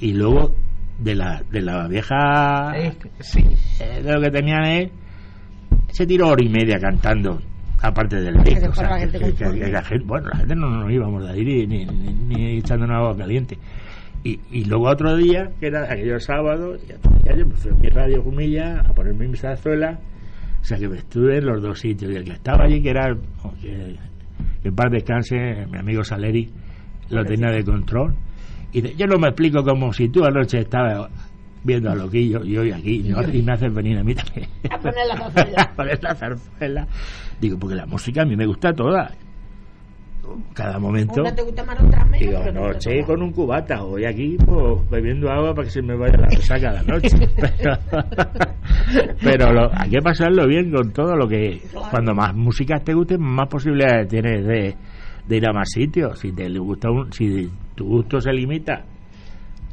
y 0.00 0.12
luego 0.14 0.54
de 0.98 1.14
la, 1.14 1.42
de 1.50 1.60
la 1.62 1.86
vieja 1.88 2.72
Es 2.76 2.96
que- 2.96 3.10
sí. 3.20 3.44
eh, 3.80 4.02
de 4.02 4.12
lo 4.12 4.20
que 4.20 4.30
tenían 4.30 4.64
es 4.64 4.90
se 5.90 6.06
tiró 6.06 6.28
hora 6.28 6.44
y 6.44 6.48
media 6.48 6.78
cantando 6.78 7.40
aparte 7.82 8.20
del 8.20 8.42
disco 8.42 8.60
se 8.60 8.68
o 8.68 8.72
sea, 8.72 8.88
fuera 8.88 8.90
la 8.90 8.96
que- 8.96 9.02
gente 9.02 9.18
que- 9.18 9.24
conforme. 9.44 9.60
que 9.66 9.72
la 9.72 9.82
gente- 9.82 10.04
bueno 10.06 10.28
la 10.28 10.36
gente 10.38 10.54
no 10.56 10.70
nos 10.70 10.90
íbamos 10.92 11.22
de 11.24 11.30
ahí 11.30 11.44
ni, 11.44 11.66
ni, 11.66 11.84
ni, 11.84 12.12
ni 12.12 12.58
echando 12.58 12.84
una 12.86 12.96
agua 12.98 13.16
caliente 13.16 13.58
y, 14.22 14.40
y 14.52 14.64
luego 14.64 14.88
otro 14.88 15.16
día 15.16 15.50
que 15.60 15.66
era 15.66 15.84
aquello 15.92 16.18
sábado 16.20 16.76
y 16.76 16.92
otro 16.92 17.10
día 17.22 17.36
yo 17.36 17.46
me 17.46 17.54
fui 17.54 17.70
a 17.70 17.74
mi 17.74 17.88
radio 17.88 18.22
Jumilla 18.22 18.80
a 18.80 18.94
ponerme 18.94 19.28
mi 19.28 19.36
zarzuela 19.36 19.98
o 20.64 20.66
sea 20.66 20.78
que 20.78 20.88
me 20.88 20.96
estuve 20.96 21.36
en 21.36 21.44
los 21.44 21.60
dos 21.62 21.78
sitios. 21.78 22.10
Y 22.10 22.16
el 22.16 22.24
que 22.24 22.32
estaba 22.32 22.64
allí 22.64 22.82
que 22.82 22.88
era 22.88 23.14
que, 23.60 23.96
que 24.62 24.68
en 24.68 24.74
paz 24.74 24.90
descanse 24.90 25.66
mi 25.70 25.76
amigo 25.78 26.02
Saleri 26.02 26.50
lo 27.10 27.22
tenía 27.22 27.50
de 27.50 27.62
control. 27.62 28.14
Y 28.72 28.80
de- 28.80 28.94
yo 28.96 29.06
no 29.06 29.18
me 29.18 29.28
explico 29.28 29.62
como 29.62 29.92
si 29.92 30.08
tú 30.08 30.24
anoche 30.24 30.60
estabas 30.60 31.10
viendo 31.62 31.90
a 31.90 31.94
Loquillo 31.94 32.42
y 32.44 32.56
hoy 32.56 32.72
aquí 32.72 33.02
y, 33.04 33.10
no- 33.10 33.22
y 33.30 33.42
me 33.42 33.52
haces 33.52 33.74
venir 33.74 33.98
a 33.98 34.02
mí 34.02 34.14
también. 34.14 34.48
A 34.70 34.78
poner 34.78 35.06
la 35.06 35.16
zarzuela. 35.18 35.62
a 35.62 35.72
poner 35.76 36.02
la 36.02 36.14
zarzuela. 36.14 36.88
Digo 37.38 37.58
porque 37.58 37.74
la 37.76 37.84
música 37.86 38.22
a 38.22 38.24
mí 38.24 38.34
me 38.34 38.46
gusta 38.46 38.72
toda 38.72 39.10
cada 40.54 40.78
momento. 40.78 41.20
Una 41.22 41.34
te 41.34 41.42
gusta 41.42 41.64
más, 41.64 41.80
otra 41.80 42.04
menos. 42.04 42.20
digo 42.20 42.38
anoche 42.38 43.04
con 43.04 43.22
un 43.22 43.32
cubata 43.32 43.82
hoy 43.84 44.04
aquí 44.04 44.36
pues 44.44 44.90
bebiendo 44.90 45.30
agua 45.30 45.54
para 45.54 45.64
que 45.66 45.70
se 45.70 45.82
me 45.82 45.96
vaya 45.96 46.16
la 46.18 46.26
resaca 46.28 46.72
la 46.72 46.82
noche. 46.82 47.08
Pero, 47.36 47.76
pero 49.22 49.52
lo- 49.52 49.70
hay 49.74 49.90
que 49.90 50.00
pasarlo 50.00 50.46
bien 50.46 50.70
con 50.70 50.92
todo 50.92 51.16
lo 51.16 51.26
que 51.26 51.60
cuando 51.90 52.14
más 52.14 52.34
música 52.34 52.78
te 52.80 52.92
guste 52.94 53.16
más 53.18 53.48
posibilidades 53.48 54.08
tienes 54.08 54.44
de, 54.46 54.76
de 55.26 55.36
ir 55.36 55.46
a 55.48 55.52
más 55.52 55.70
sitios. 55.70 56.18
Si 56.18 56.32
te 56.32 56.48
gusta 56.58 56.90
un, 56.90 57.12
si 57.12 57.50
tu 57.74 57.86
gusto 57.86 58.20
se 58.20 58.32
limita 58.32 58.84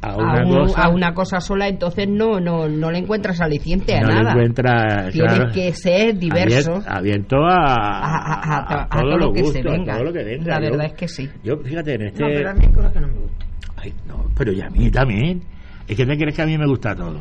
a 0.02 0.16
una 0.16 0.40
a, 0.40 0.44
un- 0.44 0.52
cosa 0.66 0.82
a 0.82 0.88
una 0.90 1.14
cosa 1.14 1.40
sola, 1.40 1.68
entonces 1.68 2.08
no 2.08 2.40
no 2.40 2.68
no 2.68 2.90
le 2.90 2.98
encuentras 2.98 3.40
aliciente 3.40 3.96
a 3.96 4.00
no 4.02 4.08
le 4.08 4.14
nada. 4.14 4.30
encuentras 4.32 5.12
Tienes 5.12 5.32
claro, 5.34 5.52
que 5.52 5.72
ser 5.74 6.18
diverso 6.18 6.82
abierto 6.86 7.36
a, 7.44 7.64
a, 7.64 8.16
a- 8.16 8.58
a- 8.58 8.82
a 8.82 8.88
todos 8.88 9.02
todo 9.04 9.18
lo 9.18 9.32
que 9.32 9.42
gustos, 9.42 9.62
se 9.62 9.68
a 9.68 9.72
venga. 9.72 9.92
todo 9.94 10.04
lo 10.04 10.12
que 10.12 10.24
venga. 10.24 10.46
La 10.48 10.60
Yo- 10.66 10.70
verdad 10.72 10.86
es 10.86 10.92
que 10.94 11.08
sí. 11.08 11.28
yo 11.44 11.56
fíjate 11.58 11.94
en 11.94 12.02
este 12.02 12.20
No, 12.22 12.28
pero 12.28 12.50
a 12.50 12.54
mí 12.54 12.60
hay 12.66 12.72
cosas 12.72 12.92
que 12.92 13.00
no 13.00 13.06
me 13.06 13.14
gustan. 13.14 13.48
Ay, 13.76 13.94
no, 14.08 14.24
pero 14.36 14.52
y 14.52 14.60
a 14.60 14.68
mí 14.70 14.90
también. 14.90 15.42
Es 15.88 15.96
que 15.96 16.06
te 16.06 16.16
crees 16.16 16.34
que 16.36 16.42
a 16.42 16.46
mí 16.46 16.56
me 16.58 16.66
gusta 16.66 16.94
todo. 16.94 17.20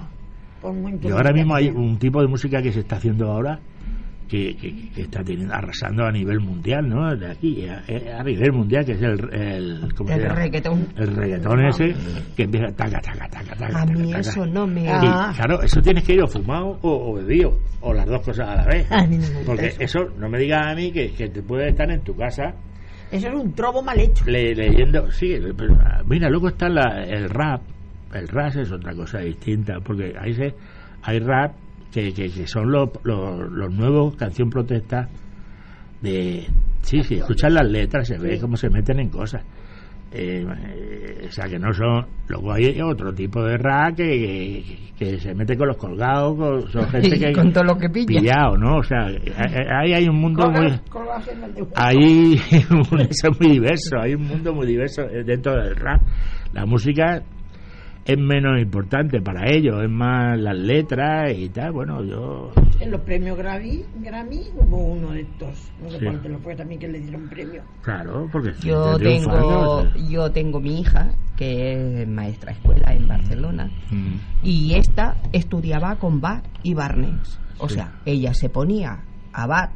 Por 0.62 0.74
muy 0.74 0.98
Y 1.02 1.10
ahora 1.12 1.32
mismo 1.34 1.56
hay 1.56 1.70
un 1.70 1.98
tipo 1.98 2.22
de 2.22 2.28
música 2.28 2.62
que 2.62 2.72
se 2.72 2.82
está 2.82 2.98
haciendo 2.98 3.32
ahora 3.32 3.60
que, 4.28 4.56
que- 4.56 4.90
que 4.92 5.02
está 5.02 5.24
teniendo, 5.24 5.54
arrasando 5.54 6.06
a 6.06 6.12
nivel 6.12 6.40
mundial, 6.40 6.88
¿no? 6.88 7.16
De 7.16 7.32
aquí, 7.32 7.68
a, 7.68 7.84
a 8.20 8.24
nivel 8.24 8.54
mundial, 8.54 8.86
que 8.86 8.94
es 8.94 9.02
el. 9.02 9.34
el 9.34 9.94
¿cómo 9.96 10.10
El 10.12 10.30
reggaetón. 10.30 10.88
El 10.96 11.16
reggaetón 11.16 11.66
ese 11.66 11.94
que 12.36 12.44
empieza 12.44 12.72
taca, 12.76 13.00
taca, 13.02 13.28
taca, 13.28 13.56
taca. 13.56 13.66
A 13.68 13.86
taca, 13.86 13.86
mí 13.86 14.08
taca. 14.12 14.20
eso 14.22 14.46
no 14.46 14.66
me... 14.68 14.88
Ah. 14.90 15.32
Y 15.32 15.36
claro, 15.36 15.62
eso 15.62 15.82
tienes 15.82 16.04
que 16.06 16.14
ir 16.14 16.22
o 16.24 16.28
fumado 16.28 16.78
o, 16.82 17.12
o 17.12 17.14
bebido, 17.16 17.58
o 17.82 17.94
las 17.94 18.06
dos 18.06 18.22
cosas 18.22 18.48
a 18.48 18.56
la 18.56 18.66
vez. 18.66 18.90
A 18.92 19.06
mí 19.06 19.18
no 19.18 19.24
me 19.24 19.28
gusta 19.30 19.46
Porque 19.46 19.66
eso. 19.68 19.82
eso 19.82 20.00
no 20.18 20.30
me 20.30 20.40
digas 20.40 20.66
a 20.66 20.76
mí 20.76 20.92
que, 20.92 21.12
que 21.12 21.28
te 21.30 21.42
puedes 21.44 21.70
estar 21.72 21.92
en 21.92 22.02
tu 22.02 22.16
casa 22.16 22.54
Eso 23.12 23.28
es 23.28 23.34
un 23.34 23.52
trobo 23.54 23.82
mal 23.84 24.00
hecho. 24.00 24.24
le- 24.26 24.56
leyendo. 24.56 25.12
Sí, 25.12 25.36
pero, 25.58 25.76
ah, 25.82 26.02
mira, 26.08 26.30
luego 26.30 26.48
está 26.48 26.70
la- 26.70 27.04
el 27.04 27.30
rap. 27.30 27.62
El 28.14 28.28
rap 28.30 28.56
es 28.56 28.72
otra 28.72 28.94
cosa 28.94 29.20
distinta, 29.20 29.80
porque 29.84 30.14
ahí 30.20 30.34
se, 30.34 30.54
hay 31.04 31.20
rap 31.20 31.52
que, 31.92 32.14
que, 32.14 32.30
que 32.30 32.48
son 32.48 32.72
los, 32.72 32.90
los, 33.04 33.52
los 33.52 33.74
nuevos 33.74 34.16
canción 34.16 34.50
protesta 34.50 35.10
de. 36.02 36.48
Sí, 36.82 37.04
sí, 37.04 37.16
escuchar 37.16 37.52
las 37.52 37.70
letras, 37.70 38.08
se 38.08 38.18
ve 38.18 38.40
cómo 38.40 38.56
se 38.58 38.70
meten 38.70 39.00
en 39.00 39.10
cosas. 39.10 39.44
Eh, 40.14 40.46
eh, 40.46 41.26
o 41.28 41.32
sea, 41.32 41.48
que 41.48 41.58
no 41.58 41.72
son. 41.72 42.06
Luego 42.28 42.52
hay 42.52 42.82
otro 42.82 43.14
tipo 43.14 43.44
de 43.44 43.58
rap 43.58 43.96
que, 43.96 44.04
que, 44.04 44.90
que 44.98 45.20
se 45.20 45.34
mete 45.34 45.56
con 45.56 45.70
los 45.70 45.78
colgados, 45.78 46.36
con, 46.36 46.70
son 46.70 46.88
gente 46.90 47.18
que. 47.18 47.32
Con 47.32 47.54
todo 47.54 47.64
lo 47.64 47.78
que 47.78 47.90
pilla. 47.90 48.20
pillado, 48.20 48.58
¿no? 48.58 48.78
O 48.78 48.84
sea, 48.84 49.06
ahí 49.06 49.94
hay 49.94 50.08
un 50.10 50.20
mundo 50.20 50.50
muy. 50.50 50.68
Hay 51.76 52.34
eso 53.10 53.30
es 53.30 53.40
muy 53.40 53.52
diverso, 53.52 54.00
hay 54.02 54.16
un 54.16 54.24
mundo 54.24 54.54
muy 54.54 54.68
diverso 54.68 55.04
eh, 55.04 55.24
dentro 55.24 55.54
del 55.54 55.76
rap. 55.76 56.02
La 56.52 56.66
música 56.66 57.24
es 58.06 58.18
menos 58.18 58.60
importante 58.60 59.22
para 59.22 59.50
ellos, 59.52 59.84
es 59.84 59.90
más 59.90 60.38
las 60.40 60.56
letras 60.58 61.32
y 61.38 61.50
tal. 61.50 61.72
Bueno, 61.72 62.04
yo. 62.04 62.52
En 62.80 62.90
los 62.92 63.02
premios 63.02 63.38
Grammy, 63.38 63.84
Grammy 64.02 64.42
hubo 64.58 64.78
uno 64.78 65.12
de 65.12 65.22
estos. 65.22 65.72
No 65.84 65.90
sé 65.92 66.00
Sí. 66.00 66.06
cuál 66.06 66.22
te 66.22 66.30
lo 66.30 66.40
fue 66.40 66.56
también 66.56 66.80
que 66.80 66.88
le 66.88 67.00
dieron 67.00 67.30
premio. 67.30 67.62
Claro, 67.84 68.28
porque. 68.32 68.54
Yo 68.64 68.98
tengo, 68.98 69.84
yo 70.10 70.32
tengo 70.32 70.60
mi 70.60 70.82
hija, 70.82 71.12
que 71.38 72.02
es 72.02 72.08
maestra 72.08 72.52
escuela 72.54 72.94
en 72.94 73.08
Barcelona, 73.08 73.70
Mm. 73.92 74.16
y 74.44 74.74
esta 74.76 75.18
estudiaba 75.32 75.96
con 75.98 76.20
Bach 76.22 76.44
y 76.64 76.74
Barnes. 76.74 77.40
O 77.60 77.70
Sí. 77.70 77.76
sea, 77.76 77.92
ella 78.06 78.34
se 78.34 78.50
ponía 78.50 79.00
a 79.34 79.46
Bach. 79.46 79.72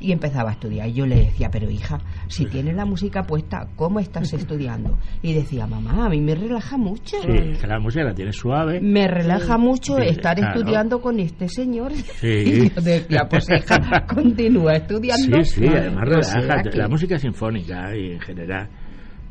Y 0.00 0.12
empezaba 0.12 0.50
a 0.50 0.52
estudiar. 0.52 0.88
Y 0.88 0.92
yo 0.94 1.06
le 1.06 1.16
decía, 1.16 1.48
pero 1.50 1.70
hija, 1.70 1.98
si 2.28 2.46
tienes 2.46 2.74
la 2.74 2.84
música 2.84 3.22
puesta, 3.24 3.68
¿cómo 3.76 4.00
estás 4.00 4.32
estudiando? 4.34 4.98
Y 5.22 5.32
decía, 5.34 5.66
mamá, 5.66 6.06
a 6.06 6.08
mí 6.08 6.20
me 6.20 6.34
relaja 6.34 6.76
mucho. 6.76 7.16
Sí, 7.22 7.58
que 7.60 7.66
la 7.66 7.78
música 7.80 8.04
la 8.04 8.14
tiene 8.14 8.32
suave. 8.32 8.80
Me 8.80 9.06
relaja 9.08 9.58
mucho 9.58 9.96
Sí, 9.96 10.02
estar 10.08 10.36
claro. 10.36 10.58
estudiando 10.60 11.00
con 11.00 11.18
este 11.20 11.48
señor. 11.48 11.92
Sí. 11.92 12.28
Y 12.50 12.68
yo 12.70 12.80
decía, 12.82 13.26
pues 13.28 13.46
hija, 13.50 14.04
continúa 14.14 14.74
estudiando. 14.76 15.42
Sí, 15.44 15.60
sí, 15.62 15.66
además 15.66 16.08
O 16.18 16.22
sea 16.22 16.40
relaja. 16.40 16.62
que- 16.62 16.78
La 16.78 16.88
música 16.88 17.18
sinfónica 17.18 17.96
y 17.96 18.12
en 18.12 18.20
general, 18.20 18.68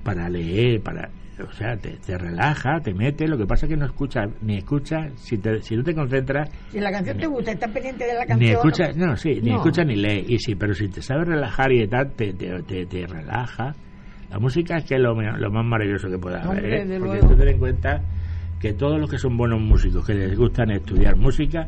para 0.03 0.29
leer, 0.29 0.81
para. 0.81 1.09
O 1.47 1.51
sea, 1.53 1.77
te, 1.77 1.97
te 2.05 2.17
relaja, 2.17 2.79
te 2.81 2.93
mete. 2.93 3.27
Lo 3.27 3.37
que 3.37 3.45
pasa 3.45 3.65
es 3.65 3.71
que 3.71 3.77
no 3.77 3.85
escuchas, 3.85 4.29
ni 4.41 4.57
escuchas, 4.57 5.11
si, 5.15 5.37
te, 5.37 5.61
si 5.61 5.75
no 5.75 5.83
te 5.83 5.93
concentras, 5.93 6.49
Si 6.71 6.79
la 6.79 6.91
canción 6.91 7.17
te 7.17 7.27
gusta, 7.27 7.51
estás 7.51 7.71
pendiente 7.71 8.05
de 8.05 8.13
la 8.13 8.25
canción. 8.25 8.39
Ni 8.39 8.49
escucha, 8.49 8.91
no, 8.95 9.15
sí, 9.15 9.39
ni 9.41 9.51
escucha 9.51 9.83
ni 9.83 9.95
lee. 9.95 10.25
Y 10.27 10.39
sí, 10.39 10.55
pero 10.55 10.73
si 10.73 10.87
te 10.89 11.01
sabes 11.01 11.27
relajar 11.27 11.71
y 11.71 11.87
tal, 11.87 12.11
te, 12.11 12.33
te, 12.33 12.61
te, 12.63 12.85
te 12.85 13.07
relaja. 13.07 13.73
La 14.29 14.39
música 14.39 14.77
es 14.77 14.85
que 14.85 14.95
es 14.95 15.01
lo, 15.01 15.13
lo 15.13 15.51
más 15.51 15.65
maravilloso 15.65 16.09
que 16.09 16.17
puede 16.17 16.37
haber. 16.37 16.65
¿eh? 16.65 16.99
Porque 16.99 16.99
luego. 16.99 17.27
tú 17.29 17.35
ten 17.35 17.47
en 17.47 17.57
cuenta 17.57 18.01
que 18.59 18.73
todos 18.73 18.99
los 18.99 19.09
que 19.09 19.17
son 19.17 19.37
buenos 19.37 19.61
músicos, 19.61 20.05
que 20.05 20.13
les 20.13 20.37
gustan 20.37 20.71
estudiar 20.71 21.15
música, 21.15 21.67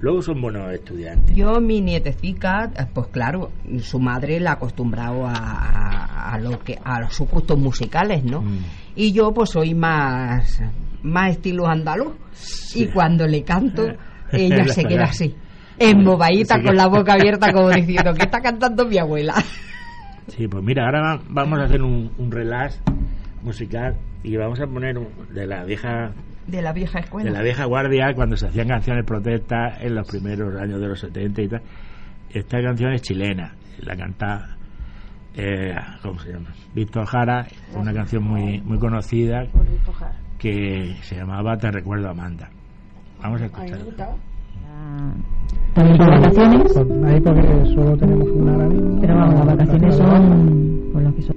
luego 0.00 0.22
son 0.22 0.40
buenos 0.40 0.72
estudiantes. 0.72 1.34
Yo, 1.36 1.60
mi 1.60 1.80
nietecica, 1.80 2.70
eh, 2.76 2.86
pues 2.92 3.08
claro, 3.08 3.50
su 3.80 3.98
madre 4.00 4.40
la 4.40 4.50
ha 4.50 4.54
acostumbrado 4.54 5.26
a, 5.26 5.32
a, 5.34 6.32
a 6.34 6.38
lo 6.38 6.58
que, 6.60 6.78
a 6.84 7.08
sus 7.10 7.28
gustos 7.28 7.58
musicales, 7.58 8.24
¿no? 8.24 8.42
Mm. 8.42 8.58
Y 8.96 9.12
yo, 9.12 9.32
pues 9.32 9.50
soy 9.50 9.74
más, 9.74 10.62
más 11.02 11.30
estilo 11.32 11.66
andaluz. 11.66 12.14
Y 12.74 12.86
cuando 12.86 13.26
le 13.26 13.42
canto, 13.44 13.86
ella 14.32 14.64
La 14.64 14.68
se 14.72 14.84
queda 14.84 15.04
así, 15.04 15.34
embobadita 15.78 16.62
con 16.62 16.76
la 16.76 16.86
boca 16.86 17.14
abierta, 17.14 17.52
como 17.52 17.68
diciendo, 17.70 18.12
¿qué 18.14 18.24
está 18.24 18.40
cantando 18.40 18.86
mi 18.86 18.98
abuela? 18.98 19.34
Sí, 20.28 20.46
pues 20.46 20.62
mira, 20.62 20.84
ahora 20.84 21.00
va- 21.00 21.22
vamos 21.28 21.58
a 21.58 21.64
hacer 21.64 21.82
un, 21.82 22.12
un 22.16 22.30
relax 22.30 22.80
musical 23.42 23.96
y 24.22 24.36
vamos 24.36 24.60
a 24.60 24.66
poner 24.68 24.96
un- 24.96 25.08
de 25.34 25.44
la 25.44 25.64
vieja 25.64 26.12
De 26.50 26.62
la 26.62 26.72
vieja 26.72 26.98
de 26.98 27.04
escuela. 27.04 27.30
la 27.30 27.42
vieja 27.42 27.64
guardia 27.64 28.12
cuando 28.14 28.36
se 28.36 28.46
hacían 28.46 28.68
canciones 28.68 29.04
protestas 29.04 29.80
en 29.80 29.94
los 29.94 30.06
primeros 30.06 30.60
años 30.60 30.80
de 30.80 30.88
los 30.88 31.00
70 31.00 31.42
y 31.42 31.48
tal. 31.48 31.62
Esta 32.30 32.62
canción 32.62 32.92
es 32.92 33.02
chilena, 33.02 33.54
la 33.80 33.96
canta, 33.96 34.56
eh, 35.34 35.74
¿cómo 36.02 36.18
se 36.20 36.32
llama? 36.32 36.50
Víctor 36.74 37.06
Jara, 37.06 37.46
una 37.74 37.92
canción 37.92 38.24
muy, 38.24 38.60
muy 38.60 38.78
conocida 38.78 39.46
que 40.38 40.96
se 41.02 41.16
llamaba 41.16 41.56
Te 41.56 41.70
recuerdo 41.70 42.08
Amanda. 42.08 42.50
Vamos 43.22 43.42
a 43.42 43.46
escucharla. 43.46 44.16
También 45.74 45.98
por 45.98 46.10
vacaciones, 46.10 46.76
ahí 47.04 47.20
porque 47.20 47.74
solo 47.74 47.96
tenemos 47.96 48.28
una 48.30 48.52
ahora 48.54 48.68
mismo. 48.68 49.00
pero 49.00 49.14
vamos, 49.14 49.34
las 49.34 49.46
vacaciones 49.46 49.96
son 49.96 50.90
por 50.92 51.02
lo 51.02 51.14
que 51.14 51.22
son. 51.22 51.36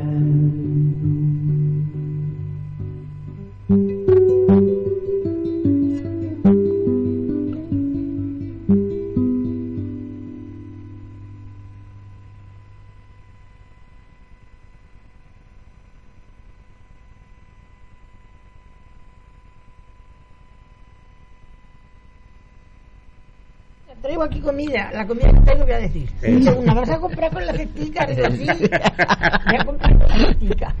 Comida, 24.65 24.91
la 24.93 25.07
comida 25.07 25.33
que 25.33 25.39
traigo 25.41 25.63
voy 25.63 25.73
a 25.73 25.79
decir. 25.79 26.09
Una, 26.57 26.73
vas 26.73 26.89
a 26.89 26.99
comprar 26.99 27.31
con 27.31 27.45
la 27.45 27.53
cestica, 27.53 28.05
digo 28.05 28.31
sí. 28.31 28.45
Voy 29.45 29.55
a 29.57 29.65
comprar 29.65 29.97
con 29.97 30.07
la 30.07 30.27
cestica. 30.27 30.75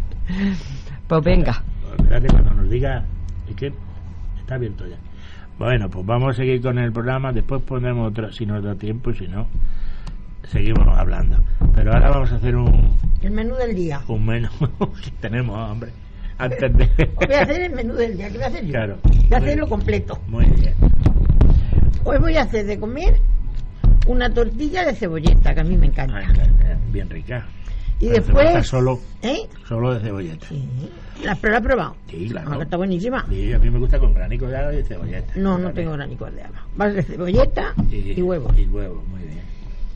Pues 1.07 1.23
venga. 1.23 1.63
Espérate 1.97 2.27
cuando 2.27 2.53
nos 2.53 2.69
diga. 2.69 3.03
Es 3.49 3.55
que 3.55 3.73
está 4.39 4.55
abierto 4.55 4.87
ya. 4.87 4.97
Bueno, 5.57 5.89
pues 5.89 6.05
vamos 6.05 6.35
a 6.35 6.37
seguir 6.37 6.61
con 6.61 6.77
el 6.79 6.91
programa. 6.91 7.31
Después 7.31 7.61
pondremos 7.63 8.09
otro, 8.09 8.31
si 8.31 8.45
nos 8.45 8.63
da 8.63 8.75
tiempo 8.75 9.11
y 9.11 9.15
si 9.15 9.27
no, 9.27 9.47
seguimos 10.47 10.87
hablando. 10.87 11.43
Pero 11.75 11.93
ahora 11.93 12.09
vamos 12.09 12.31
a 12.31 12.35
hacer 12.35 12.55
un, 12.55 12.95
El 13.21 13.31
menú 13.31 13.55
del 13.55 13.75
día. 13.75 14.01
un 14.07 14.25
menú 14.25 14.49
que 15.03 15.11
tenemos 15.19 15.57
hambre. 15.57 15.91
Antes 16.37 16.75
de. 16.75 16.89
Voy 17.15 17.35
a 17.35 17.41
hacer 17.41 17.61
el 17.61 17.71
menú 17.73 17.93
del 17.93 18.17
día. 18.17 18.29
¿Qué 18.29 18.35
voy 18.35 18.43
a 18.43 18.47
hacer 18.47 18.65
yo? 18.65 18.71
Claro. 18.71 18.97
Voy 19.03 19.33
a 19.33 19.37
hacerlo 19.37 19.67
completo. 19.67 20.19
Muy 20.27 20.45
bien. 20.45 20.73
Hoy 22.03 22.17
voy 22.17 22.35
a 22.35 22.41
hacer 22.41 22.65
de 22.65 22.79
comer 22.79 23.21
una 24.07 24.33
tortilla 24.33 24.85
de 24.85 24.95
cebolleta, 24.95 25.53
que 25.53 25.59
a 25.61 25.63
mí 25.63 25.77
me 25.77 25.87
encanta. 25.87 26.21
Bien 26.91 27.09
rica. 27.09 27.45
y 27.99 28.07
La 28.07 28.13
después... 28.13 28.67
Solo, 28.67 28.99
¿Eh? 29.21 29.47
solo 29.67 29.93
de 29.93 29.99
cebolleta. 30.01 30.47
Sí. 30.47 30.67
¿La, 31.23 31.33
has 31.33 31.39
probado? 31.61 31.95
Sí, 32.09 32.27
claro. 32.29 32.51
Ah, 32.53 32.63
está 32.63 32.77
buenísima. 32.77 33.25
Sí, 33.29 33.53
a 33.53 33.59
mí 33.59 33.69
me 33.69 33.77
gusta 33.79 33.99
con 33.99 34.13
granico 34.13 34.47
de 34.47 34.57
haba 34.57 34.73
y 34.73 34.77
de 34.77 34.83
cebolleta. 34.83 35.33
No, 35.35 35.57
no 35.57 35.65
Vale. 35.65 35.75
tengo 35.75 35.91
granicos 35.93 36.33
de 36.33 36.41
haba. 36.43 36.65
Vas 36.75 36.93
de 36.95 37.03
cebolleta 37.03 37.73
y, 37.91 38.21
huevo. 38.21 38.51
Y 38.57 38.65
huevo, 38.65 39.03
muy 39.09 39.21
bien. 39.21 39.41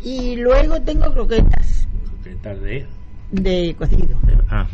Y 0.04 0.36
luego 0.36 0.80
tengo 0.82 1.12
croquetas 1.12 1.88
¿Qué 2.24 2.36
tal 2.44 2.62
de, 2.62 2.86
de 3.32 3.76
cocido. 3.76 4.20
de- 4.22 4.38
Ah, 4.50 4.68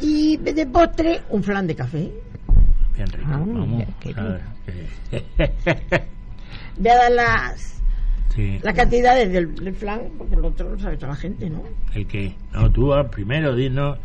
Y 0.00 0.38
de 0.38 0.66
postre, 0.66 1.20
un 1.28 1.42
flan 1.42 1.66
de 1.66 1.74
café. 1.76 2.10
bien 2.94 3.06
rico. 3.08 3.28
Ah, 3.30 3.36
Vamos. 3.38 3.84
qué 4.00 4.14
a 4.16 4.22
ver, 4.22 4.40
que- 5.10 6.02
Voy 6.78 6.88
a 6.90 6.96
dar 6.96 7.12
las, 7.12 7.75
sí. 8.34 8.58
las 8.62 8.74
cantidades 8.74 9.32
del, 9.32 9.54
del 9.54 9.74
flan, 9.74 10.00
porque 10.18 10.34
el 10.34 10.44
otro 10.44 10.70
lo 10.70 10.78
sabe 10.78 10.96
toda 10.96 11.08
la 11.12 11.16
gente, 11.16 11.48
¿no? 11.50 11.62
El 11.94 12.06
que. 12.06 12.34
No, 12.52 12.70
tú 12.70 12.92
ah, 12.92 13.08
primero, 13.10 13.54
dinos. 13.54 13.98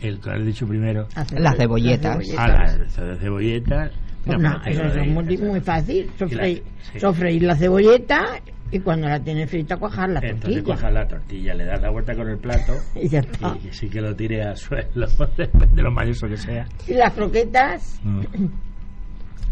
El 0.00 0.18
que 0.18 0.30
has 0.30 0.44
dicho 0.44 0.66
primero. 0.66 1.06
Las 1.14 1.30
Las 1.32 1.56
cebolletas. 1.56 2.18
Ah, 2.36 2.48
la 2.48 3.04
de 3.04 3.16
cebolleta. 3.18 3.90
Pues 4.24 4.38
no, 4.38 4.62
eso 4.64 4.82
es 4.84 5.06
muy, 5.08 5.36
muy 5.38 5.60
fácil. 5.60 6.10
Sofreír, 6.18 6.62
sí. 6.92 7.00
sofreír 7.00 7.42
la 7.42 7.56
cebolleta 7.56 8.40
y 8.72 8.78
cuando 8.80 9.08
la 9.08 9.20
tienes 9.20 9.50
frita, 9.50 9.76
cuajar 9.76 10.10
la 10.10 10.20
Entonces 10.20 10.40
tortilla. 10.62 10.62
cojas 10.76 10.92
la 10.92 11.06
tortilla, 11.08 11.54
le 11.54 11.64
das 11.66 11.82
la 11.82 11.90
vuelta 11.90 12.14
con 12.16 12.28
el 12.28 12.38
plato 12.38 12.72
Y 12.94 13.08
ya 13.08 13.18
está. 13.20 13.56
y 13.64 13.72
sí 13.72 13.88
que 13.88 14.00
lo 14.00 14.14
tire 14.16 14.42
al 14.42 14.56
suelo, 14.56 15.06
depende 15.36 15.74
de 15.76 15.82
lo 15.82 15.90
mayoso 15.90 16.26
que 16.28 16.36
sea. 16.36 16.66
Y 16.88 16.94
las 16.94 17.12
croquetas, 17.12 18.00
Mm. 18.02 18.20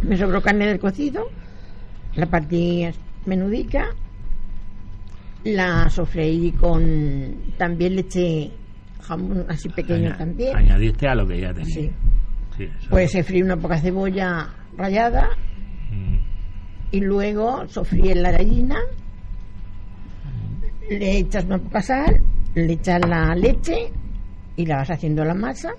me 0.08 0.16
sobró 0.16 0.40
carne 0.40 0.66
del 0.66 0.78
cocido, 0.80 1.28
la 2.14 2.26
partí 2.26 2.86
menudica, 3.26 3.88
la 5.44 5.88
sofreí 5.90 6.52
con 6.52 7.52
también 7.56 7.94
le 7.96 8.00
eché 8.02 8.50
jamón 9.02 9.46
así 9.48 9.68
pequeño 9.70 10.08
Aña- 10.08 10.16
también. 10.18 10.56
Añadiste 10.56 11.08
a 11.08 11.14
lo 11.14 11.26
que 11.26 11.40
ya 11.40 11.52
tenía. 11.54 11.74
Sí. 11.74 11.90
Pues 12.90 13.10
se 13.12 13.22
fríe 13.22 13.42
una 13.42 13.56
poca 13.56 13.78
cebolla 13.78 14.48
rallada 14.76 15.30
Mm. 15.90 16.18
y 16.92 17.00
luego 17.00 17.66
sofríes 17.68 18.16
la 18.16 18.32
gallina, 18.32 18.76
le 20.90 21.18
echas 21.18 21.44
una 21.44 21.58
poca 21.58 21.80
sal, 21.82 22.20
le 22.54 22.72
echas 22.74 23.00
la 23.08 23.34
leche 23.34 23.90
y 24.56 24.66
la 24.66 24.76
vas 24.78 24.90
haciendo 24.90 25.24
la 25.24 25.34
masa 25.34 25.70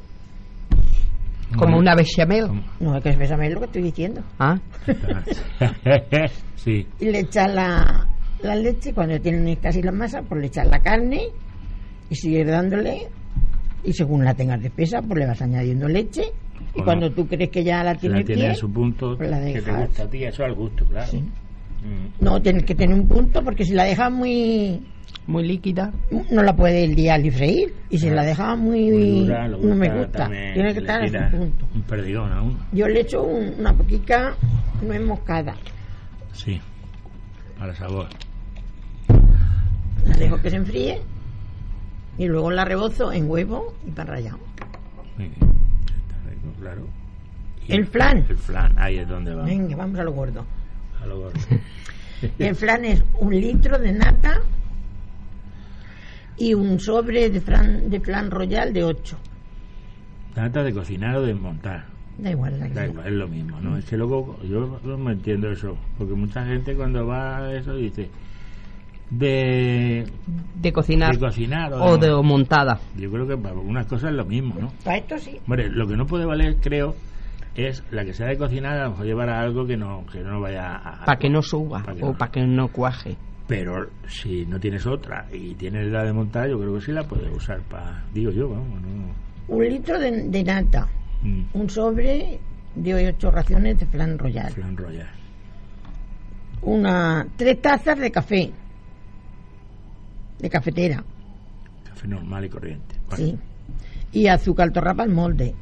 Como 1.58 1.78
una 1.78 1.94
bechamel. 1.96 2.48
Como- 2.48 2.64
No, 2.80 2.98
es 2.98 3.04
que 3.04 3.10
es 3.10 3.18
bechamel 3.18 3.54
lo 3.54 3.60
que 3.60 3.66
estoy 3.66 3.82
diciendo. 3.84 4.22
Ah, 4.40 4.58
sí, 6.56 6.88
Y 7.00 7.06
le 7.06 7.20
echas 7.20 7.54
la, 7.54 8.08
la 8.44 8.56
leche, 8.56 8.94
cuando 8.94 9.20
tienes 9.20 9.60
casi 9.60 9.82
la 9.82 9.92
masa, 9.92 10.22
pues 10.22 10.42
le 10.42 10.48
echas 10.48 10.68
la 10.68 10.80
carne 10.80 11.22
y 12.10 12.16
sigues 12.16 12.48
dándole. 12.48 13.08
Y 13.84 13.94
según 13.94 14.24
la 14.24 14.34
tengas 14.34 14.60
de 14.62 14.68
espesa, 14.68 15.02
pues 15.02 15.20
le 15.20 15.26
vas 15.28 15.42
añadiendo 15.42 15.88
leche. 15.88 16.24
Y 16.24 16.64
Bueno, 16.74 16.86
cuando 16.86 17.12
tú 17.12 17.28
crees 17.28 17.50
que 17.50 17.64
ya 17.64 17.78
la 17.84 17.94
la 17.94 18.00
tienes 18.00 18.26
tiene 18.26 18.42
bien, 18.42 18.52
en 18.52 18.58
su 18.58 18.72
punto 18.72 19.18
pues 19.18 19.30
la 19.30 19.44
que 19.44 19.62
te 19.62 19.72
gusta 19.72 20.04
a 20.04 20.08
ti, 20.10 20.24
eso 20.24 20.44
al 20.44 20.54
gusto, 20.54 20.86
claro. 20.86 21.08
Sí. 21.08 21.18
Mm. 21.84 22.24
no 22.24 22.40
tienes 22.40 22.64
que 22.64 22.76
tener 22.76 22.96
un 22.96 23.08
punto, 23.08 23.44
porque 23.44 23.66
si 23.66 23.74
la 23.74 23.84
dejas 23.86 24.12
muy. 24.12 24.80
muy 25.26 25.48
líquida. 25.48 25.92
No 26.30 26.44
la 26.44 26.56
puedes 26.56 26.88
el 26.88 26.94
día 26.96 27.18
ni 27.18 27.32
freír. 27.32 27.74
Y 27.90 27.98
si 27.98 28.04
Claro. 28.06 28.16
la 28.18 28.24
dejas 28.26 28.58
muy. 28.60 28.92
Muy 28.92 29.20
dura, 29.22 29.48
le 29.48 29.58
no 29.58 29.76
me 29.76 29.90
gusta. 29.90 30.28
Tiene 30.28 30.74
que 30.74 30.80
estar 30.80 31.02
en 31.04 31.08
tira 31.12 31.32
su 31.32 31.38
punto. 31.38 31.68
Un 31.74 31.82
perdigón 31.82 32.32
aún. 32.32 32.58
Yo 32.72 32.88
le 32.88 33.00
echo 33.02 33.24
un- 33.24 33.56
una 33.60 33.74
poquita 33.74 34.36
nuez 34.84 35.02
moscada. 35.02 35.56
Sí, 36.34 36.62
para 37.58 37.74
sabor. 37.74 38.08
La 40.06 40.16
dejo 40.18 40.42
que 40.42 40.50
se 40.50 40.56
enfríe. 40.58 41.02
Y 42.18 42.28
luego 42.28 42.52
la 42.52 42.66
rebozo 42.66 43.12
en 43.12 43.30
huevo 43.30 43.74
y 43.88 43.92
pan 43.92 44.08
rallado. 44.08 44.40
Muy 45.18 45.28
bien. 45.30 45.52
Claro. 46.60 46.82
Y 47.68 47.74
El 47.74 47.88
flan. 47.88 48.26
El 48.30 48.38
flan, 48.38 48.78
ahí 48.78 48.98
es 48.98 49.08
donde 49.08 49.34
va. 49.34 49.44
Venga, 49.44 49.76
vamos 49.76 50.00
a 50.00 50.04
lo 50.04 50.12
gordo. 50.12 50.46
A 51.02 51.06
lo 51.06 51.20
gordo. 51.20 51.40
El 52.40 52.56
flan 52.56 52.86
es 52.86 53.04
un 53.20 53.34
litro 53.40 53.80
de 53.80 53.92
nata 53.94 54.42
y 56.38 56.54
un 56.54 56.80
sobre 56.80 57.30
de 57.30 57.42
flan, 57.42 57.90
de 57.90 58.00
flan 58.00 58.30
royal 58.30 58.72
de 58.74 58.84
8. 58.84 59.18
Trata 60.36 60.64
de 60.64 60.74
cocinar 60.74 61.16
o 61.18 61.22
de 61.24 61.34
montar. 61.34 61.86
Da 62.18 62.30
igual, 62.32 62.60
Da 62.60 62.68
sea. 62.70 62.86
igual, 62.86 63.08
es 63.08 63.14
lo 63.14 63.28
mismo, 63.28 63.60
¿no? 63.60 63.78
Es 63.78 63.86
que 63.86 63.98
luego 63.98 64.38
yo 64.44 64.80
no 64.84 64.98
me 64.98 65.14
entiendo 65.14 65.50
eso, 65.52 65.76
porque 65.98 66.14
mucha 66.14 66.46
gente 66.46 66.76
cuando 66.76 67.08
va 67.08 67.38
a 67.38 67.54
eso 67.56 67.76
dice 67.76 68.10
de, 69.12 70.06
De 70.56 70.72
cocinar. 70.74 71.14
de 71.14 71.20
cocinar 71.20 71.74
o 71.74 71.98
de 71.98 72.10
mon- 72.12 72.26
montada. 72.26 72.80
Yo 72.98 73.12
creo 73.12 73.28
que 73.28 73.38
para 73.38 73.54
algunas 73.56 73.86
cosas 73.86 74.10
es 74.12 74.16
lo 74.18 74.26
mismo, 74.26 74.56
¿no? 74.60 74.72
Para 74.84 74.98
esto 74.98 75.18
sí. 75.20 75.38
Hombre, 75.46 75.70
lo 75.70 75.86
que 75.88 75.96
no 75.98 76.06
puede 76.08 76.26
valer, 76.26 76.56
creo, 76.62 76.96
es 77.56 77.84
la 77.92 78.06
que 78.06 78.14
sea 78.14 78.28
de 78.28 78.38
cocinar, 78.38 78.78
a 78.78 78.84
lo 78.86 78.92
mejor 78.92 79.06
llevar 79.06 79.30
a 79.30 79.42
algo 79.42 79.66
que 79.68 79.76
no, 79.78 80.06
que 80.12 80.22
no 80.22 80.40
vaya 80.40 80.76
a... 80.78 81.06
Para 81.06 81.20
que 81.20 81.30
no 81.30 81.42
suba 81.42 81.84
Pa' 81.84 81.94
que 81.94 82.04
o 82.04 82.12
no. 82.14 82.18
para 82.18 82.32
que 82.32 82.42
no 82.48 82.68
cuaje. 82.70 83.18
Pero 83.48 83.90
si 84.08 84.46
no 84.46 84.58
tienes 84.60 84.86
otra 84.88 85.28
y 85.34 85.56
tienes 85.56 85.92
la 85.92 86.04
de 86.06 86.14
montar, 86.14 86.48
yo 86.50 86.58
creo 86.58 86.74
que 86.76 86.82
sí 86.82 86.92
la 86.94 87.04
puedes 87.04 87.30
usar 87.36 87.60
para... 87.64 88.04
Digo 88.14 88.32
yo, 88.32 88.48
vamos, 88.50 88.82
no... 88.82 89.54
Un 89.54 89.64
litro 89.68 90.00
de, 90.00 90.30
de 90.30 90.44
nata, 90.44 90.88
Mm, 91.24 91.44
un 91.54 91.70
sobre 91.70 92.40
de 92.74 92.96
8 93.10 93.30
raciones 93.30 93.78
de 93.78 93.86
flan 93.86 94.18
royal, 94.18 94.52
flan 94.54 94.76
royal. 94.76 95.08
una 96.64 97.28
tres 97.36 97.62
tazas 97.62 98.00
de 98.00 98.10
café, 98.12 98.52
de 100.42 100.50
cafetera, 100.50 101.04
Café 101.86 102.08
normal 102.08 102.46
y 102.46 102.50
corriente. 102.50 102.96
Sí, 103.16 103.38
y 104.12 104.28
azúcar 104.28 104.72
torrapa 104.72 105.04
al 105.04 105.10
molde. 105.12 105.54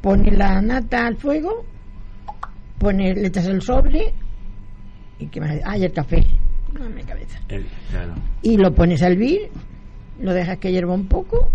Pones 0.00 0.36
la 0.36 0.60
nata 0.60 1.06
al 1.06 1.16
fuego, 1.16 1.64
pones, 2.78 3.16
le 3.16 3.28
echas 3.28 3.46
el 3.46 3.62
sobre 3.62 4.12
y 5.18 5.26
que 5.26 5.40
más, 5.40 5.56
ah, 5.64 5.76
y 5.78 5.84
el 5.84 5.92
café, 5.92 6.24
no 6.72 6.88
me 6.90 7.02
cabeza. 7.02 7.38
el- 7.48 7.66
claro. 7.90 8.14
y 8.42 8.56
lo 8.56 8.74
pones 8.74 9.02
a 9.02 9.06
hervir, 9.08 9.50
lo 10.20 10.32
dejas 10.32 10.58
que 10.58 10.72
hierva 10.72 10.94
un 10.94 11.06
poco 11.06 11.48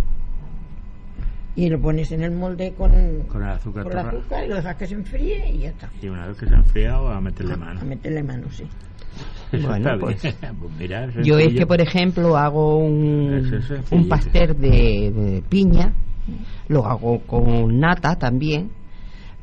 y 1.58 1.68
lo 1.70 1.82
pones 1.82 2.12
en 2.14 2.22
el 2.24 2.32
molde 2.32 2.74
con, 2.78 2.92
Con 3.28 3.44
el 3.44 3.50
azúcar 3.50 3.84
con 3.84 3.92
el 3.92 3.98
torra- 3.98 4.10
azúcar 4.18 4.46
y 4.46 4.48
lo 4.48 4.56
dejas 4.56 4.76
que 4.78 4.88
se 4.88 4.94
enfríe 4.96 5.50
y 5.52 5.58
ya 5.60 5.70
está. 5.70 5.90
Y 6.02 6.08
una 6.08 6.28
vez 6.28 6.38
que 6.38 6.46
se 6.48 6.54
ha 6.54 6.58
enfriado, 6.60 7.10
a 7.10 7.20
meterle 7.20 7.58
mano. 7.58 7.82
A 7.82 7.84
meterle 7.84 8.24
mano, 8.24 8.48
sí. 8.52 8.66
Bueno, 9.52 9.92
pues. 10.00 10.22
Pues 10.22 10.72
mira, 10.78 11.10
Yo 11.24 11.38
es 11.40 11.54
que, 11.54 11.66
por 11.66 11.82
ejemplo, 11.82 12.38
hago 12.38 12.78
un, 12.78 13.52
un 13.92 14.08
pastel 14.10 14.60
de, 14.60 15.12
de 15.12 15.44
piña, 15.48 15.94
lo 16.68 16.86
hago 16.86 17.20
con 17.22 17.80
nata 17.80 18.16
también, 18.18 18.70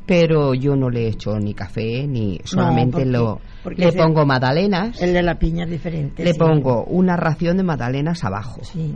pero 0.06 0.52
yo 0.54 0.76
no 0.76 0.90
le 0.90 1.08
echo 1.08 1.38
ni 1.40 1.54
café 1.54 2.06
ni 2.06 2.38
solamente 2.44 2.98
porque- 2.98 3.06
lo 3.10 3.40
porque 3.62 3.80
le 3.82 3.88
ese- 3.88 3.98
pongo 3.98 4.26
magdalenas, 4.26 5.00
El 5.00 5.14
de 5.14 5.22
la 5.22 5.38
piña 5.38 5.64
es 5.64 5.70
diferente. 5.70 6.22
le 6.22 6.32
sí. 6.34 6.38
pongo 6.38 6.84
una 6.84 7.16
ración 7.16 7.56
de 7.56 7.62
magdalenas 7.62 8.22
abajo, 8.24 8.60
Sí. 8.62 8.94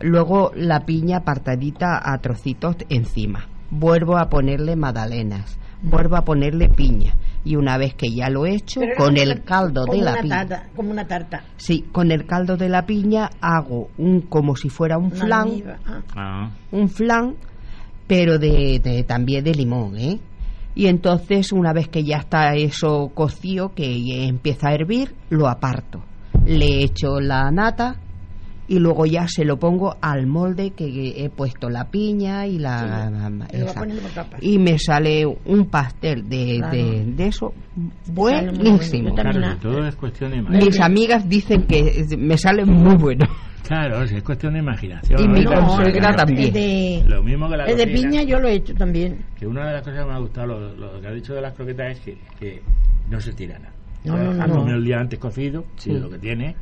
luego 0.00 0.50
la 0.56 0.84
piña 0.84 1.18
apartadita 1.18 2.00
a 2.12 2.18
trocitos 2.18 2.74
encima, 2.88 3.46
vuelvo 3.70 4.16
a 4.18 4.28
ponerle 4.28 4.74
magdalenas, 4.74 5.56
vuelvo 5.82 6.16
a 6.16 6.22
ponerle 6.22 6.68
piña 6.68 7.14
y 7.44 7.56
una 7.56 7.78
vez 7.78 7.94
que 7.94 8.10
ya 8.10 8.28
lo 8.28 8.46
he 8.46 8.54
hecho 8.56 8.80
Pero 8.80 8.94
con 8.96 9.16
el 9.16 9.42
caldo 9.44 9.84
de 9.86 9.98
la 10.02 10.20
piña 10.20 10.46
tarta, 10.46 10.68
como 10.76 10.90
una 10.90 11.06
tarta. 11.06 11.44
Sí, 11.56 11.84
con 11.92 12.10
el 12.10 12.26
caldo 12.26 12.56
de 12.56 12.68
la 12.68 12.84
piña 12.84 13.30
hago 13.40 13.90
un 13.98 14.22
como 14.22 14.56
si 14.56 14.68
fuera 14.68 14.98
un 14.98 15.06
una 15.06 15.14
flan. 15.24 15.62
Ah, 15.86 16.02
Ah, 16.16 16.50
un 16.72 16.88
flan, 16.88 17.34
pero 18.06 18.38
de, 18.38 18.80
de- 18.82 19.04
también 19.04 19.44
de 19.44 19.54
limón, 19.54 19.96
¿eh? 19.98 20.18
Y 20.74 20.86
entonces 20.86 21.52
una 21.52 21.72
vez 21.72 21.88
que 21.88 22.04
ya 22.04 22.18
está 22.18 22.54
eso 22.54 23.10
cocido, 23.14 23.74
que 23.74 24.26
empieza 24.28 24.68
a 24.68 24.74
hervir, 24.74 25.14
lo 25.30 25.48
aparto. 25.48 26.02
Le 26.46 26.82
echo 26.84 27.18
la 27.20 27.50
nata 27.50 27.96
y 28.68 28.78
luego 28.78 29.06
ya 29.06 29.26
se 29.26 29.44
lo 29.44 29.58
pongo 29.58 29.96
al 30.00 30.26
molde 30.26 30.70
que 30.72 31.14
he 31.24 31.30
puesto 31.30 31.70
la 31.70 31.90
piña 31.90 32.46
y 32.46 32.58
la 32.58 33.20
y 33.52 34.14
capas. 34.14 34.42
y 34.42 34.58
me 34.58 34.78
sale 34.78 35.24
un 35.26 35.66
pastel 35.70 36.28
de, 36.28 36.58
Claro. 36.58 36.76
de, 36.76 37.04
de 37.16 37.26
eso 37.26 37.54
buenísimo. 38.12 39.14
Claro, 39.14 39.56
todo 39.60 39.86
es 39.86 39.94
cuestión 39.96 40.30
de 40.30 40.36
imaginación. 40.38 40.66
Mis 40.68 40.80
amigas 40.80 41.28
dicen 41.28 41.62
que 41.66 42.04
me 42.18 42.36
sale 42.36 42.64
muy 42.64 42.96
bueno. 42.96 43.26
Claro, 43.66 44.02
es 44.02 44.22
cuestión 44.22 44.54
de 44.54 44.60
imaginación. 44.60 45.20
Y 45.22 45.28
mi 45.28 45.42
¿no? 45.44 45.52
Consuegra 45.52 46.14
también. 46.16 46.52
De, 46.52 47.04
Lo 47.06 47.22
mismo 47.22 47.50
que 47.50 47.56
la 47.58 47.64
el 47.66 47.76
de 47.76 47.84
cocina, 47.90 48.10
piña 48.10 48.22
yo 48.22 48.38
lo 48.40 48.48
he 48.48 48.54
hecho 48.54 48.74
también. 48.74 49.18
Que 49.38 49.46
una 49.46 49.66
de 49.66 49.72
las 49.74 49.82
cosas 49.82 50.00
que 50.00 50.06
me 50.06 50.14
ha 50.14 50.18
gustado, 50.18 50.46
lo, 50.46 50.74
lo 50.74 51.00
que 51.00 51.06
ha 51.06 51.12
dicho 51.12 51.34
de 51.34 51.42
las 51.42 51.52
croquetas, 51.54 51.98
es 51.98 52.00
que, 52.00 52.18
que 52.40 52.62
no 53.10 53.20
se 53.20 53.32
tira 53.34 53.58
nada. 53.58 53.72
No, 54.04 54.16
no, 54.16 54.32
no, 54.32 54.54
comido 54.54 54.76
el 54.78 54.84
día 54.84 54.98
antes 55.00 55.18
cocido, 55.18 55.64
Sí. 55.76 55.90
lo 55.92 56.08
que 56.08 56.18
tiene, 56.18 56.54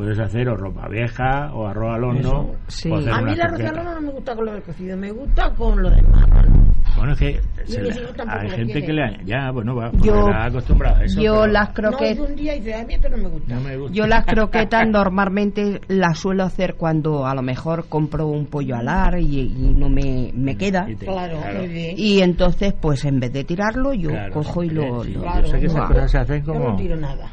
puedes 0.00 0.18
hacer 0.18 0.48
o 0.48 0.56
ropa 0.56 0.88
vieja 0.88 1.52
o 1.52 1.66
arroz 1.66 1.94
al 1.94 2.04
horno. 2.04 2.52
Sí. 2.68 2.90
A 2.90 3.20
mí 3.20 3.34
la 3.36 3.44
arroz 3.44 3.60
al 3.60 3.78
horno 3.80 3.94
no 3.96 4.00
me 4.00 4.10
gusta 4.12 4.34
con 4.34 4.46
lo 4.46 4.52
del 4.54 4.62
cocido, 4.62 4.96
me 4.96 5.10
gusta 5.12 5.50
con 5.54 5.82
lo 5.82 5.90
del 5.90 6.08
marrón. 6.08 6.70
Bueno, 6.96 7.12
es 7.12 7.18
que 7.18 7.40
se 7.66 7.82
le- 7.82 7.92
hay 8.26 8.50
gente 8.50 8.82
que 8.82 8.92
le... 8.94 9.18
Ya, 9.26 9.50
bueno, 9.52 9.76
va, 9.76 9.90
Yo- 10.02 10.26
acostumbrada 10.28 11.00
a 11.00 11.04
eso. 11.04 11.20
Yo 11.20 11.32
pero 11.42 11.46
las 11.52 11.68
croquetas 11.74 12.10
es 12.12 12.30
un 12.30 12.34
día 12.34 12.56
y 12.56 12.60
dice, 12.60 12.74
a 12.74 12.84
mí 12.86 12.94
esto 12.94 13.08
no 13.10 13.16
me 13.18 13.28
gusta. 13.28 13.54
No 13.54 13.60
me 13.60 13.76
gusta. 13.76 13.94
Yo 13.94 14.06
las 14.06 14.24
croquetas 14.24 14.88
normalmente 14.88 15.80
las 15.88 16.18
suelo 16.18 16.44
hacer 16.44 16.76
cuando 16.76 17.26
a 17.26 17.34
lo 17.34 17.42
mejor 17.42 17.86
compro 17.90 18.26
un 18.26 18.46
pollo 18.46 18.76
alar 18.76 19.18
y, 19.20 19.38
y 19.40 19.74
no 19.76 19.90
me, 19.90 20.30
me 20.34 20.56
queda. 20.56 20.86
Y 20.90 20.96
te- 20.96 21.04
Claro, 21.06 21.38
muy 21.58 21.68
bien. 21.68 21.94
Y 21.98 22.20
entonces, 22.22 22.72
pues 22.80 23.04
en 23.04 23.20
vez 23.20 23.32
de 23.34 23.44
tirarlo, 23.44 23.92
yo 23.92 24.08
Claro, 24.08 24.32
cojo 24.32 24.64
y 24.64 24.70
lo... 24.70 25.04
sí, 25.04 25.12
lo- 25.12 25.20
Claro, 25.20 25.42
yo 25.46 25.50
sé 25.52 25.60
que 25.60 25.66
esas 25.66 25.76
no. 25.82 25.86
cosas 25.88 26.10
se 26.10 26.18
hacen 26.18 26.42
Yo 26.44 26.52
como... 26.54 26.68
no 26.70 26.76
tiro 26.76 26.96
nada. 26.96 27.26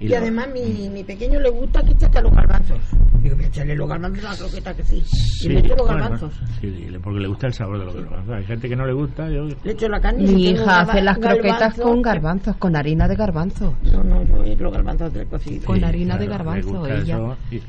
Y 0.00 0.06
Y, 0.06 0.08
lo- 0.08 0.16
además 0.18 0.48
mi, 0.52 0.88
mi 0.90 1.04
pequeño 1.04 1.40
le 1.40 1.50
gusta 1.50 1.82
que 1.82 1.92
eche 1.92 2.06
hasta 2.06 2.20
los 2.20 2.32
garbanzos. 2.34 2.78
Digo, 3.22 3.34
voy 3.36 3.44
a 3.44 3.48
echarle 3.48 3.74
los 3.74 3.88
garbanzos 3.88 4.24
a 4.24 4.30
la 4.32 4.36
croqueta 4.36 4.74
que 4.74 4.82
sí. 4.84 5.02
Sí, 5.06 5.46
y 5.46 5.52
le 5.52 5.58
echo 5.60 5.74
los 5.76 5.86
bueno, 5.86 6.00
garbanzos. 6.02 6.34
sí, 6.60 6.86
porque 7.02 7.20
le 7.20 7.28
gusta 7.28 7.46
el 7.46 7.52
sabor 7.54 7.78
de 7.78 7.84
los 7.86 7.94
garbanzos. 7.94 8.34
Hay 8.34 8.44
gente 8.44 8.68
que 8.68 8.76
no 8.76 8.86
le 8.86 8.92
gusta. 8.92 9.28
Yo, 9.30 9.44
Le 9.64 9.72
echo 9.72 9.88
la 9.88 10.00
carne 10.00 10.22
Mi 10.24 10.50
hija 10.50 10.80
hace 10.80 11.02
las 11.02 11.18
croquetas 11.18 11.58
garbanzos, 11.60 11.84
con 11.84 12.02
garbanzos, 12.02 12.56
con 12.56 12.76
harina 12.76 13.08
de 13.08 13.16
garbanzos. 13.16 13.74
No, 13.92 14.04
no, 14.04 14.44
yo 14.44 14.54
los 14.56 14.72
garbanzos 14.72 15.12
del 15.12 15.26
cocido. 15.26 15.64
Con 15.66 15.78
Sí, 15.78 15.84
harina 15.84 16.16
de 16.18 16.26
claro, 16.26 16.44
le 16.52 16.60
garbanzo, 16.62 16.86
ella. 16.86 17.18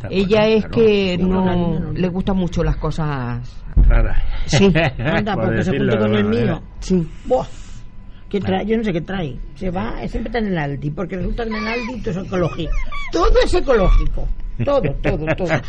Ella 0.10 0.40
bueno, 0.40 0.56
es 0.58 0.66
claro. 0.66 0.70
que 0.76 1.18
con 1.20 1.30
no 1.30 1.50
harina 1.50 1.80
no. 1.80 1.92
le 1.94 2.08
gustan 2.10 2.38
mucho 2.38 2.63
las 2.63 2.78
cosas. 2.78 3.63
Rara. 3.88 4.16
Sí. 4.46 4.66
Anda, 5.00 5.34
Por 5.36 5.46
porque 5.46 5.63
se 5.63 5.72
de 5.72 5.98
con 5.98 6.13
el 6.16 6.26
mío. 6.26 6.62
Sí. 6.80 7.08
Buah. 7.26 7.46
¿Qué 8.30 8.42
trae? 8.42 8.66
Yo 8.66 8.78
no 8.78 8.84
sé 8.84 8.92
qué 8.92 9.02
trae. 9.02 9.38
Se 9.56 9.70
va, 9.70 9.96
siempre 10.08 10.30
está 10.30 10.40
en 10.40 10.48
el 10.48 10.58
Aldi, 10.58 10.90
porque 10.92 11.16
resulta 11.16 11.44
que 11.44 11.50
en 11.50 11.56
el 11.56 11.68
Aldi 11.68 12.02
todo 12.02 12.20
es 12.20 12.26
ecológico. 12.28 12.72
Todo 13.12 13.40
es 13.44 13.54
ecológico. 13.54 14.28
Todo, 14.66 14.82
todo, 15.02 15.36
todo. 15.36 15.50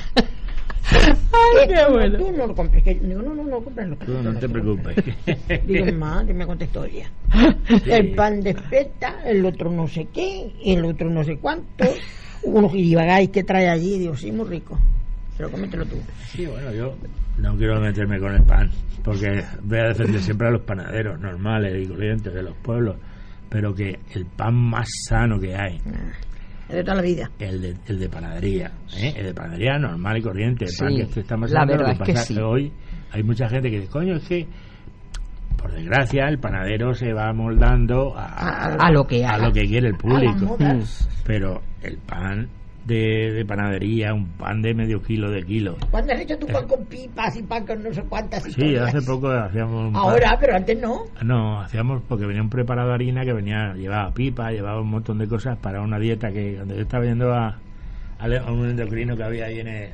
Ay, 0.90 1.68
qué 1.68 1.74
Esto 1.74 1.88
no, 1.88 1.94
bueno. 1.94 2.18
Tú 2.18 2.32
no 2.32 2.46
lo 2.46 2.54
compres. 2.54 2.82
Que, 2.82 2.94
digo, 2.94 3.22
no, 3.22 3.34
no, 3.34 3.44
no, 3.44 3.60
compres 3.60 3.88
Tú 4.04 4.22
no 4.22 4.34
te 4.34 4.48
preocupes. 4.48 4.96
Digo, 5.66 5.86
mamá, 5.86 6.24
que 6.26 6.34
me 6.34 6.46
contestó 6.46 6.84
ella. 6.84 7.10
El 7.86 8.14
pan 8.14 8.40
de 8.40 8.50
espeta, 8.50 9.22
el 9.24 9.44
otro 9.44 9.70
no 9.70 9.86
sé 9.86 10.08
qué, 10.12 10.52
el 10.64 10.84
otro 10.84 11.10
no 11.10 11.22
sé 11.24 11.36
cuánto. 11.36 11.84
Unos 12.42 12.72
giribagáis 12.72 13.28
que 13.30 13.44
trae 13.44 13.68
allí. 13.68 13.98
Digo, 13.98 14.16
sí, 14.16 14.32
muy 14.32 14.48
rico. 14.48 14.78
Pero 15.38 15.50
cómetelo 15.50 15.86
tú. 15.86 15.96
Sí, 16.26 16.44
bueno, 16.46 16.72
yo 16.74 16.94
no 17.38 17.56
quiero 17.56 17.80
meterme 17.80 18.18
con 18.18 18.34
el 18.34 18.42
pan, 18.42 18.70
porque 19.04 19.42
voy 19.62 19.78
a 19.78 19.88
defender 19.88 20.20
siempre 20.20 20.48
a 20.48 20.50
los 20.50 20.62
panaderos 20.62 21.18
normales 21.20 21.72
y 21.82 21.88
corrientes 21.88 22.34
de 22.34 22.42
los 22.42 22.56
pueblos, 22.58 22.96
pero 23.48 23.72
que 23.74 23.98
el 24.14 24.26
pan 24.26 24.54
más 24.54 24.88
sano 25.08 25.38
que 25.40 25.54
hay, 25.54 25.78
Ah, 25.86 26.10
Es 26.68 26.74
de 26.76 26.82
toda 26.82 26.96
la 26.96 27.02
vida. 27.02 27.30
el 27.38 27.60
de, 27.62 27.76
el 27.86 27.98
de 28.00 28.08
panadería, 28.10 28.72
¿eh? 28.96 29.14
el 29.16 29.26
de 29.26 29.34
panadería 29.34 29.78
normal 29.78 30.18
y 30.18 30.22
corriente, 30.22 30.64
el 30.66 30.72
pan 30.78 30.88
Sí, 30.90 31.14
que 31.14 31.20
estamos 31.20 31.50
la 31.52 31.60
hablando, 31.62 31.84
verdad 31.84 31.98
lo 32.00 32.04
que 32.04 32.12
es 32.12 32.26
que 32.28 32.34
sí. 32.34 32.40
hoy 32.40 32.72
hay 33.12 33.22
mucha 33.22 33.48
gente 33.48 33.70
que 33.70 33.76
dice, 33.80 33.90
coño, 33.90 34.16
es 34.16 34.28
que 34.28 34.46
desgracia, 35.74 36.28
el 36.28 36.38
panadero 36.38 36.94
se 36.94 37.12
va 37.12 37.32
moldando 37.32 38.16
a, 38.16 38.74
A 38.78 38.90
lo 38.92 39.04
que 39.06 39.24
a 39.24 39.38
lo 39.38 39.52
que 39.52 39.62
quiere 39.66 39.88
el 39.88 39.94
A 39.94 39.98
público. 39.98 40.56
Pero 41.24 41.62
el 41.82 41.98
pan 41.98 42.48
de, 42.88 43.32
de 43.32 43.44
panadería, 43.44 44.14
un 44.14 44.26
pan 44.26 44.62
de 44.62 44.74
medio 44.74 45.00
kilo 45.02 45.30
de 45.30 45.44
kilo. 45.44 45.76
¿Cuándo 45.90 46.12
has 46.14 46.20
hecho 46.20 46.38
tu 46.38 46.46
pan 46.46 46.66
con 46.66 46.84
pipas 46.86 47.36
y 47.36 47.42
pan 47.42 47.64
con 47.66 47.82
no 47.82 47.92
sé 47.92 48.02
cuántas 48.02 48.42
Sí, 48.42 48.50
historias? 48.50 48.88
hace 48.94 49.02
poco 49.02 49.28
hacíamos 49.28 49.88
un 49.88 49.92
pan- 49.92 50.02
Ahora, 50.02 50.36
pero 50.40 50.56
antes 50.56 50.80
no. 50.80 51.02
No, 51.22 51.60
hacíamos 51.60 52.02
porque 52.08 52.24
venía 52.26 52.42
un 52.42 52.48
preparado 52.50 52.88
de 52.88 52.94
harina 52.94 53.24
que 53.24 53.32
venía, 53.34 53.74
llevaba 53.74 54.12
pipa, 54.12 54.50
llevaba 54.50 54.80
un 54.80 54.88
montón 54.88 55.18
de 55.18 55.28
cosas 55.28 55.58
para 55.58 55.82
una 55.82 55.98
dieta 55.98 56.32
que 56.32 56.54
cuando 56.56 56.74
yo 56.74 56.80
estaba 56.82 57.04
yendo 57.04 57.32
a, 57.34 57.58
un 58.50 58.68
endocrino 58.70 59.16
que 59.16 59.22
había 59.22 59.44
ahí 59.46 59.60
en, 59.60 59.68
el- 59.68 59.90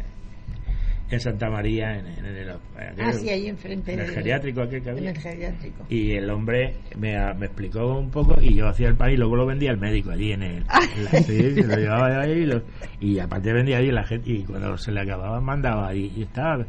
en 1.15 1.21
Santa 1.21 1.49
María, 1.51 1.99
en, 1.99 2.07
en 2.07 2.25
el, 2.25 2.49
aquel- 2.51 2.59
Ah, 3.01 3.12
sí, 3.12 3.29
ahí 3.31 3.47
enfrente. 3.49 3.93
en 3.95 4.01
el 4.01 4.07
geriátrico 4.11 4.62
aquel 4.62 4.83
que 4.83 4.91
En 4.91 4.97
había. 4.99 5.11
el 5.11 5.19
geriátrico. 5.19 5.85
Y 5.89 6.12
el 6.12 6.31
hombre 6.31 6.75
me, 6.99 7.17
me 7.35 7.47
explicó 7.47 7.99
un 7.99 8.11
poco 8.11 8.41
y 8.41 8.55
yo 8.55 8.69
hacía 8.69 8.89
el 8.89 8.97
pan 8.97 9.11
y 9.12 9.17
luego 9.17 9.37
lo 9.37 9.47
vendía 9.47 9.71
al 9.71 9.79
médico 9.79 10.11
allí 10.11 10.33
en 10.33 10.43
el... 10.43 10.57
en 10.97 11.05
la- 11.05 11.11
sí, 11.23 11.55
se 11.55 11.62
lo 11.67 11.77
llevaba 11.77 12.21
ahí 12.21 12.33
y, 12.33 12.47
lo- 12.47 12.62
y 13.01 13.19
aparte 13.19 13.53
vendía 13.53 13.79
allí 13.79 13.91
la 13.91 14.05
gente 14.05 14.31
y 14.31 14.43
cuando 14.45 14.77
se 14.79 14.93
le 14.93 15.01
acababa 15.01 15.41
mandaba 15.41 15.95
y, 15.95 16.12
y 16.17 16.23
estaba... 16.23 16.65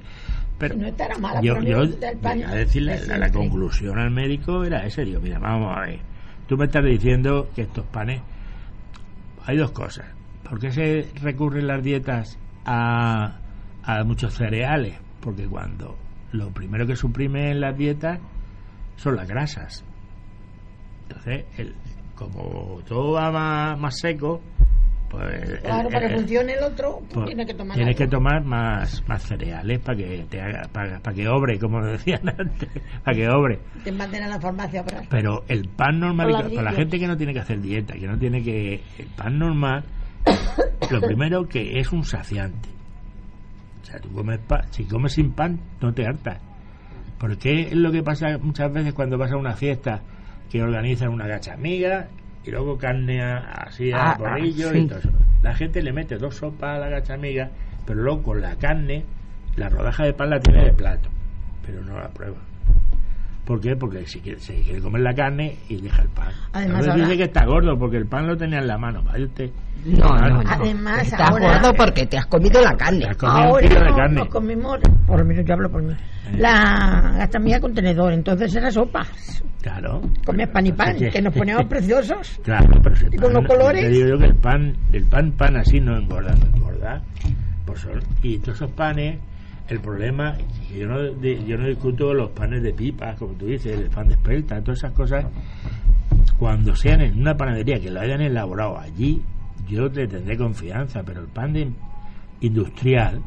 Pero 0.58 0.76
no 0.78 0.88
estará 0.88 1.18
mala, 1.18 1.42
yo, 1.42 1.62
yo 1.62 1.82
el 1.82 1.98
a 2.46 2.56
decirle 2.56 2.98
de 2.98 3.08
la, 3.08 3.18
la 3.18 3.32
conclusión 3.32 4.00
al 4.00 4.10
médico 4.10 4.64
era 4.64 4.86
ese, 4.86 5.04
digo, 5.04 5.20
mira, 5.20 5.38
vamos 5.38 5.76
a 5.78 5.82
ver, 5.82 6.00
tú 6.48 6.56
me 6.58 6.64
estás 6.64 6.86
diciendo 6.86 7.50
que 7.54 7.64
estos 7.64 7.86
panes, 7.88 8.22
hay 9.46 9.58
dos 9.58 9.72
cosas, 9.72 10.06
¿por 10.50 10.60
qué 10.60 10.72
se 10.72 11.08
recurren 11.22 11.68
las 11.68 11.84
dietas 11.84 12.40
a, 12.66 13.38
a 13.86 14.04
muchos 14.04 14.34
cereales? 14.34 14.96
Porque 15.22 15.46
cuando 15.48 15.98
lo 16.32 16.50
primero 16.52 16.86
que 16.86 16.96
suprime 16.96 17.52
en 17.52 17.62
las 17.62 17.78
dietas 17.78 18.20
son 18.98 19.16
las 19.16 19.28
grasas. 19.28 19.84
Entonces, 21.08 21.46
el, 21.58 21.76
como 22.16 22.82
todo 22.88 23.14
va 23.14 23.32
más, 23.32 23.80
más 23.80 24.00
seco, 24.00 24.42
pues... 25.10 25.60
Claro, 25.62 25.88
el- 25.88 25.94
para 25.94 26.08
que 26.10 26.16
funcione 26.16 26.54
el 26.54 26.64
otro, 26.64 27.02
pues, 27.14 27.26
tienes 27.28 27.46
que 27.46 27.54
tomar 27.54 27.76
tienes 27.76 27.96
que 27.96 28.08
tomar 28.08 28.44
más, 28.44 29.04
más 29.08 29.22
cereales 29.24 29.80
para 29.80 29.98
que 29.98 30.26
te 30.30 30.42
haga, 30.42 30.68
para, 30.72 31.00
para 31.00 31.16
que 31.16 31.28
obre, 31.28 31.60
como 31.60 31.82
decían 31.86 32.28
antes, 32.28 32.70
para 33.04 33.16
que 33.16 33.30
obre. 33.30 33.60
Te 33.84 33.92
manden 33.92 34.24
a 34.24 34.28
la 34.28 34.40
farmacia 34.40 34.84
para... 34.84 35.02
Pero 35.10 35.44
el 35.48 35.68
pan 35.70 36.00
normal, 36.00 36.32
para 36.56 36.62
la 36.64 36.72
gente 36.74 37.00
que 37.00 37.08
no 37.08 37.18
tiene 37.18 37.34
que 37.34 37.40
hacer 37.40 37.62
dieta, 37.62 37.94
que 37.94 38.08
no 38.08 38.18
tiene 38.18 38.42
que. 38.44 38.82
El 38.98 39.08
pan 39.16 39.38
normal, 39.38 39.84
lo 40.90 41.02
primero 41.02 41.48
que 41.48 41.80
es 41.80 41.92
un 41.92 42.04
saciante. 42.04 42.70
O 43.86 43.88
sea, 43.88 44.00
tú 44.00 44.12
comes 44.12 44.40
pan, 44.40 44.64
si 44.72 44.84
comes 44.86 45.14
sin 45.14 45.32
pan, 45.34 45.60
no 45.80 45.94
te 45.94 46.08
hartas. 46.08 46.40
Porque 47.20 47.68
es 47.68 47.76
lo 47.76 47.92
que 47.92 48.02
pasa 48.02 48.36
muchas 48.40 48.74
veces 48.74 48.94
cuando 48.94 49.16
vas 49.16 49.32
a 49.32 49.38
una 49.38 49.54
fiesta 49.54 50.02
que 50.50 50.64
organizan 50.64 51.10
una 51.10 51.28
gachamiga 51.28 52.08
y 52.44 52.50
luego 52.50 52.80
carne 52.80 53.22
así 53.22 53.92
a 53.92 54.12
Ah, 54.12 54.18
porrillo 54.18 54.70
ah, 54.72 54.78
y 54.78 54.88
todo 54.88 54.98
eso. 55.00 55.10
La 55.44 55.54
gente 55.54 55.84
le 55.84 55.94
mete 55.94 56.18
dos 56.18 56.36
sopas 56.36 56.78
a 56.78 56.80
la 56.80 56.90
gachamiga, 56.90 57.52
pero 57.86 58.02
luego 58.02 58.24
con 58.24 58.42
la 58.42 58.56
carne, 58.56 59.06
la 59.56 59.70
rodaja 59.70 60.04
de 60.04 60.14
pan 60.14 60.32
la 60.32 60.40
tiene 60.40 60.66
de 60.66 60.74
plato, 60.74 61.08
pero 61.64 61.84
no 61.84 62.00
la 62.00 62.10
prueba. 62.10 62.38
¿Por 63.46 63.62
qué? 63.62 63.76
Porque 63.76 64.06
si 64.08 64.20
quiere, 64.22 64.40
se 64.40 64.56
quiere 64.62 64.82
comer 64.82 65.02
la 65.04 65.14
carne 65.14 65.56
y 65.70 65.80
deja 65.80 66.02
el 66.02 66.10
pan. 66.10 66.30
Además, 66.54 66.88
ahora- 66.88 67.04
dice 67.04 67.18
que 67.18 67.24
está 67.26 67.46
gordo 67.46 67.78
porque 67.78 67.98
el 67.98 68.08
pan 68.08 68.26
lo 68.26 68.36
tenía 68.36 68.58
en 68.60 68.68
la 68.68 68.78
mano. 68.78 69.04
Vaya 69.04 69.24
usted. 69.26 69.52
No, 69.86 70.18
no, 70.18 70.42
no. 70.42 70.50
Además, 70.50 71.04
Estás 71.04 71.30
ahora- 71.30 71.60
gordo 71.60 71.74
porque 71.76 72.08
te 72.08 72.18
has 72.18 72.26
comido 72.26 72.60
la 72.60 72.76
carne. 72.76 73.02
Te 73.02 73.10
has 73.12 73.18
comido 73.18 73.38
un 73.40 73.46
Ahora 73.46 73.70
de 73.70 73.76
no, 73.92 73.96
carne. 73.96 74.16
nos 74.16 74.28
comimos, 74.30 74.80
por 75.06 75.20
lo 75.20 75.26
menos 75.26 75.46
yo 75.46 75.54
hablo 75.54 75.70
por 75.70 75.84
mí, 75.84 75.94
Eh. 75.94 76.38
la 76.40 77.14
gastamilla 77.18 77.60
con 77.60 77.74
tenedor, 77.76 78.14
entonces 78.14 78.56
era 78.56 78.72
sopa. 78.72 79.06
Claro. 79.62 80.02
Comías 80.26 80.50
pan 80.50 80.66
y 80.66 80.72
pan, 80.72 80.96
que 80.98 81.22
nos 81.22 81.34
poníamos 81.34 81.66
preciosos. 81.70 82.40
Claro, 82.44 82.80
pero 82.82 82.96
si 82.96 83.06
el 83.06 83.14
Y 83.14 83.18
con 83.18 83.32
pan- 83.32 83.44
los 83.44 83.46
colores. 83.48 83.82
Te 83.84 83.90
digo 83.90 84.08
yo 84.10 84.18
que 84.18 84.26
el 84.26 84.36
pan, 84.36 84.76
el 84.92 85.04
pan, 85.06 85.32
pan 85.34 85.58
así 85.58 85.80
no 85.80 85.96
engorda, 85.98 86.34
no 86.34 86.46
engorda. 86.56 87.02
Pues 87.66 87.80
son, 87.82 88.00
y 88.24 88.40
todos 88.40 88.56
esos 88.58 88.72
panes, 88.72 89.20
el 89.70 89.80
problema, 89.80 90.38
yo 90.78 90.88
no, 90.88 91.22
yo 91.22 91.58
no 91.58 91.68
discuto 91.68 92.14
los 92.14 92.30
panes 92.32 92.62
de 92.62 92.74
pipas, 92.74 93.18
como 93.18 93.34
tú 93.34 93.48
dices, 93.48 93.78
el 93.80 93.90
pan 93.90 94.08
de 94.08 94.14
espelta, 94.14 94.62
todas 94.62 94.80
esas 94.80 94.92
cosas, 94.92 95.26
cuando 96.38 96.76
sean 96.76 97.02
en 97.02 97.20
una 97.20 97.36
panadería 97.36 97.80
que 97.80 97.90
lo 97.90 98.00
hayan 98.02 98.22
elaborado 98.22 98.78
allí, 98.78 99.22
yo 99.68 99.88
le 99.90 100.08
tendré 100.08 100.38
confianza, 100.38 101.02
pero 101.04 101.22
el 101.22 101.28
pan 101.28 101.54
de 101.54 101.68
industrial, 102.42 103.22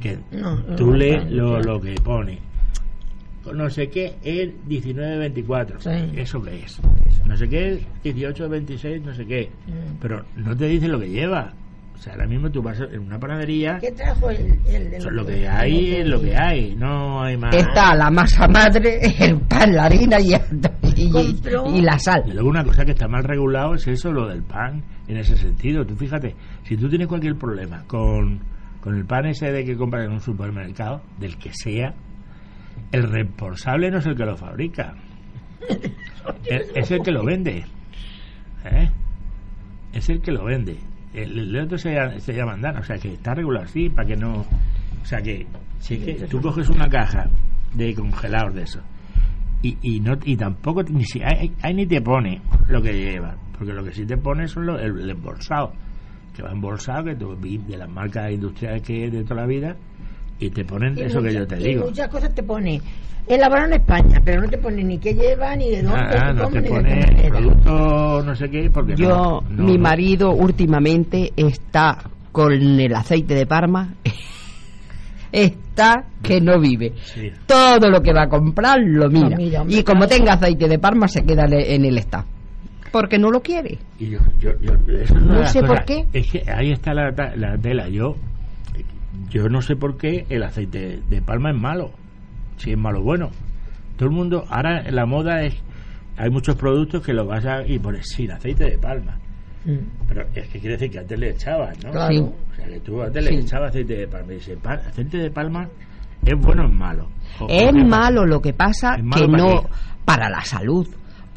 que 0.00 0.18
No, 0.32 0.56
no, 0.56 0.76
tú 0.76 0.92
lees 0.92 1.28
lo, 1.30 1.60
lo 1.60 1.80
que 1.80 1.94
pone, 1.96 2.38
no 3.52 3.70
sé 3.70 3.88
qué 3.88 4.14
es 4.22 4.50
1924, 4.66 5.80
Sí. 5.80 5.90
¿eso 6.16 6.42
qué 6.42 6.62
es? 6.64 6.80
No 7.26 7.36
sé 7.36 7.48
qué 7.48 7.72
es 8.04 8.14
1826, 8.14 9.02
no 9.04 9.14
sé 9.14 9.26
qué, 9.26 9.50
Mm. 9.66 9.96
pero 10.00 10.24
no 10.36 10.56
te 10.56 10.66
dice 10.66 10.86
lo 10.88 11.00
que 11.00 11.08
lleva. 11.10 11.52
O 11.98 12.00
sea, 12.00 12.12
ahora 12.12 12.26
mismo 12.28 12.48
tú 12.48 12.62
vas 12.62 12.78
en 12.80 13.00
una 13.00 13.18
panadería, 13.18 13.78
¿Qué 13.80 13.90
trajo 13.90 14.30
el, 14.30 14.60
el 14.68 14.92
los 15.02 15.12
lo 15.12 15.26
que 15.26 15.48
hay 15.48 15.96
es 15.96 16.06
lo 16.06 16.20
que 16.20 16.36
hay, 16.36 16.76
no 16.76 17.20
hay 17.24 17.36
más. 17.36 17.52
Está 17.56 17.92
la 17.96 18.08
masa 18.08 18.46
madre, 18.46 19.00
el 19.18 19.40
pan, 19.40 19.74
la 19.74 19.86
harina 19.86 20.20
y, 20.20 20.32
y, 20.94 21.10
y 21.74 21.82
la 21.82 21.96
Y 21.96 21.98
sal. 21.98 22.22
luego 22.32 22.50
una 22.50 22.62
cosa 22.62 22.84
que 22.84 22.92
está 22.92 23.08
mal 23.08 23.24
regulado 23.24 23.74
es 23.74 23.88
eso, 23.88 24.12
lo 24.12 24.28
del 24.28 24.44
pan, 24.44 24.84
en 25.08 25.16
ese 25.16 25.36
sentido. 25.36 25.84
Tú 25.84 25.96
fíjate, 25.96 26.36
si 26.62 26.76
tú 26.76 26.88
tienes 26.88 27.08
cualquier 27.08 27.34
problema 27.34 27.82
con, 27.88 28.38
con 28.80 28.94
el 28.96 29.04
pan 29.04 29.26
ese 29.26 29.50
de 29.50 29.64
que 29.64 29.76
compras 29.76 30.04
en 30.04 30.12
un 30.12 30.20
supermercado, 30.20 31.02
del 31.18 31.36
que 31.36 31.50
sea, 31.52 31.94
el 32.92 33.02
responsable 33.10 33.90
no 33.90 33.98
es 33.98 34.06
el 34.06 34.14
que 34.14 34.24
lo 34.24 34.36
fabrica, 34.36 34.94
es, 36.46 36.62
es 36.76 36.90
el 36.92 37.02
que 37.02 37.10
lo 37.10 37.24
vende. 37.24 37.64
¿Eh? 38.64 38.88
Es 39.92 40.08
el 40.10 40.20
que 40.20 40.30
lo 40.30 40.44
vende. 40.44 40.76
El, 41.14 41.38
el 41.38 41.56
otro 41.60 41.78
se, 41.78 41.92
llama- 41.94 42.18
se 42.20 42.32
llama 42.34 42.52
andana, 42.52 42.80
o 42.80 42.84
sea 42.84 42.96
que 42.98 43.14
está 43.14 43.34
regulado 43.34 43.64
así 43.64 43.88
para 43.88 44.06
que 44.08 44.16
no. 44.16 44.40
O 45.02 45.04
sea 45.04 45.20
que 45.22 45.46
si 45.78 45.94
es 45.94 46.00
que 46.04 46.26
tú 46.26 46.40
coges 46.40 46.68
una 46.68 46.88
caja 46.88 47.28
de 47.74 47.94
congelados 47.94 48.54
de 48.54 48.62
eso 48.62 48.80
y, 49.62 49.76
y 49.82 50.00
no 50.00 50.16
y 50.24 50.36
tampoco 50.36 50.82
ni 50.84 51.04
si 51.04 51.20
ahí 51.22 51.74
ni 51.74 51.86
te 51.86 52.00
pone 52.00 52.40
lo 52.68 52.80
que 52.82 52.92
lleva 52.92 53.36
porque 53.56 53.72
lo 53.72 53.82
que 53.84 53.92
sí 53.92 54.04
te 54.06 54.16
pone 54.16 54.46
son 54.48 54.66
los, 54.66 54.80
el, 54.80 54.98
el 55.00 55.10
embolsado 55.10 55.72
que 56.34 56.42
va 56.42 56.50
embolsado 56.52 57.04
que 57.04 57.14
tú 57.16 57.36
de 57.36 57.76
las 57.76 57.88
marcas 57.88 58.30
industriales 58.32 58.82
que 58.82 59.04
hay 59.04 59.10
de 59.10 59.22
toda 59.24 59.42
la 59.42 59.46
vida 59.46 59.76
y 60.40 60.50
te 60.50 60.64
ponen 60.64 60.96
Y 60.96 61.02
eso 61.02 61.20
que 61.20 61.32
yo 61.34 61.46
te 61.46 61.60
y 61.60 61.64
digo 61.64 61.86
muchas 61.86 62.08
cosas 62.08 62.34
te 62.34 62.42
pone 62.42 62.80
elaborado 63.26 63.66
en 63.68 63.80
España, 63.80 64.20
pero 64.24 64.40
no 64.40 64.48
te 64.48 64.56
pone 64.58 64.82
ni 64.84 64.98
qué 64.98 65.12
lleva, 65.14 65.54
ni 65.56 65.70
de 65.70 65.82
dónde, 65.82 65.98
Ah, 66.00 66.32
ni 66.32 66.38
no 66.40 66.48
te 66.48 66.62
pone 66.62 67.28
producto 67.28 68.22
no 68.24 68.34
sé 68.34 68.48
qué 68.50 68.70
porque 68.72 68.94
Yo, 68.96 69.08
no- 69.08 69.40
no- 69.50 69.64
mi 69.64 69.76
no- 69.76 69.82
marido 69.82 70.32
últimamente 70.32 71.32
está 71.36 71.98
con 72.32 72.52
el 72.52 72.94
aceite 72.94 73.34
de 73.34 73.46
Parma, 73.46 73.94
está 75.32 76.04
que 76.22 76.40
no 76.40 76.58
vive. 76.58 76.92
sí. 77.04 77.30
Todo 77.46 77.90
lo 77.90 78.00
que 78.00 78.12
va 78.12 78.22
a 78.22 78.28
comprar 78.28 78.78
lo 78.80 79.08
mira. 79.10 79.36
y 79.68 79.82
como 79.82 80.06
tenga 80.06 80.34
aceite 80.34 80.68
de 80.68 80.78
Parma 80.78 81.06
se 81.08 81.22
queda 81.24 81.46
le- 81.46 81.74
en 81.74 81.84
el 81.84 81.98
está. 81.98 82.24
Porque 82.90 83.18
no 83.18 83.30
lo 83.30 83.40
quiere. 83.42 83.76
Y 83.98 84.08
yo, 84.10 84.18
yo, 84.40 84.50
yo- 84.62 84.72
No 85.20 85.44
sé 85.46 85.62
por 85.62 85.84
qué. 85.84 86.06
Es 86.14 86.30
que 86.32 86.42
ahí 86.50 86.72
está 86.72 86.94
la 86.94 87.12
tela. 87.60 87.86
Yo, 87.90 88.16
yo 89.30 89.48
no 89.48 89.60
sé 89.62 89.76
por 89.76 89.96
qué 89.96 90.26
el 90.28 90.42
aceite 90.42 91.00
de 91.08 91.22
palma 91.22 91.50
es 91.50 91.56
malo. 91.56 91.90
Si 92.56 92.72
es 92.72 92.78
malo, 92.78 93.02
bueno. 93.02 93.30
Todo 93.96 94.08
el 94.08 94.14
mundo, 94.14 94.44
ahora 94.48 94.82
la 94.90 95.06
moda 95.06 95.42
es, 95.42 95.54
hay 96.16 96.30
muchos 96.30 96.56
productos 96.56 97.02
que 97.04 97.12
lo 97.12 97.26
vas 97.26 97.44
a 97.44 97.66
y 97.66 97.78
pones 97.78 98.08
sin 98.08 98.30
aceite 98.30 98.64
de 98.70 98.78
palma. 98.78 99.18
Mm. 99.64 100.06
Pero 100.08 100.22
es 100.34 100.48
que 100.48 100.60
quiere 100.60 100.76
decir 100.76 100.90
que 100.90 100.98
antes 101.00 101.18
le 101.18 101.30
echabas, 101.30 101.76
¿no? 101.84 101.90
Claro. 101.90 102.32
O 102.50 102.54
sea, 102.54 102.66
que 102.66 102.80
tú 102.80 103.02
antes 103.02 103.24
Sí. 103.26 103.34
le 103.34 103.40
echabas 103.40 103.70
aceite 103.70 103.96
de 103.96 104.06
palma. 104.08 104.32
Y 104.32 104.36
dice, 104.36 104.56
"Pa- 104.56 104.74
aceite 104.74 105.18
de 105.18 105.30
palma 105.30 105.68
es 106.24 106.34
bueno 106.40 106.62
o 106.62 106.66
es 106.68 106.72
malo. 106.72 107.08
O- 107.40 107.44
o 107.44 107.48
Es 107.48 107.66
qué 107.66 107.72
pasa? 107.72 107.84
malo, 107.86 108.24
lo 108.26 108.40
que 108.40 108.52
pasa 108.52 108.94
¿Es 108.96 109.04
malo 109.04 109.26
que 109.26 109.32
no 109.36 109.62
para 110.04 110.30
la 110.30 110.40
salud. 110.42 110.86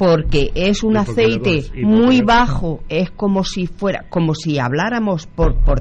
Porque 0.04 0.50
es 0.56 0.82
un 0.82 0.94
¿Y 0.96 1.04
por 1.04 1.14
qué 1.14 1.22
lo 1.28 1.34
aceite 1.36 1.84
muy 1.84 2.22
bajo, 2.22 2.80
es 2.88 3.12
como 3.12 3.44
si 3.44 3.68
fuera, 3.68 4.04
como 4.08 4.34
si 4.34 4.58
habláramos 4.58 5.28
por 5.28 5.54
por 5.62 5.80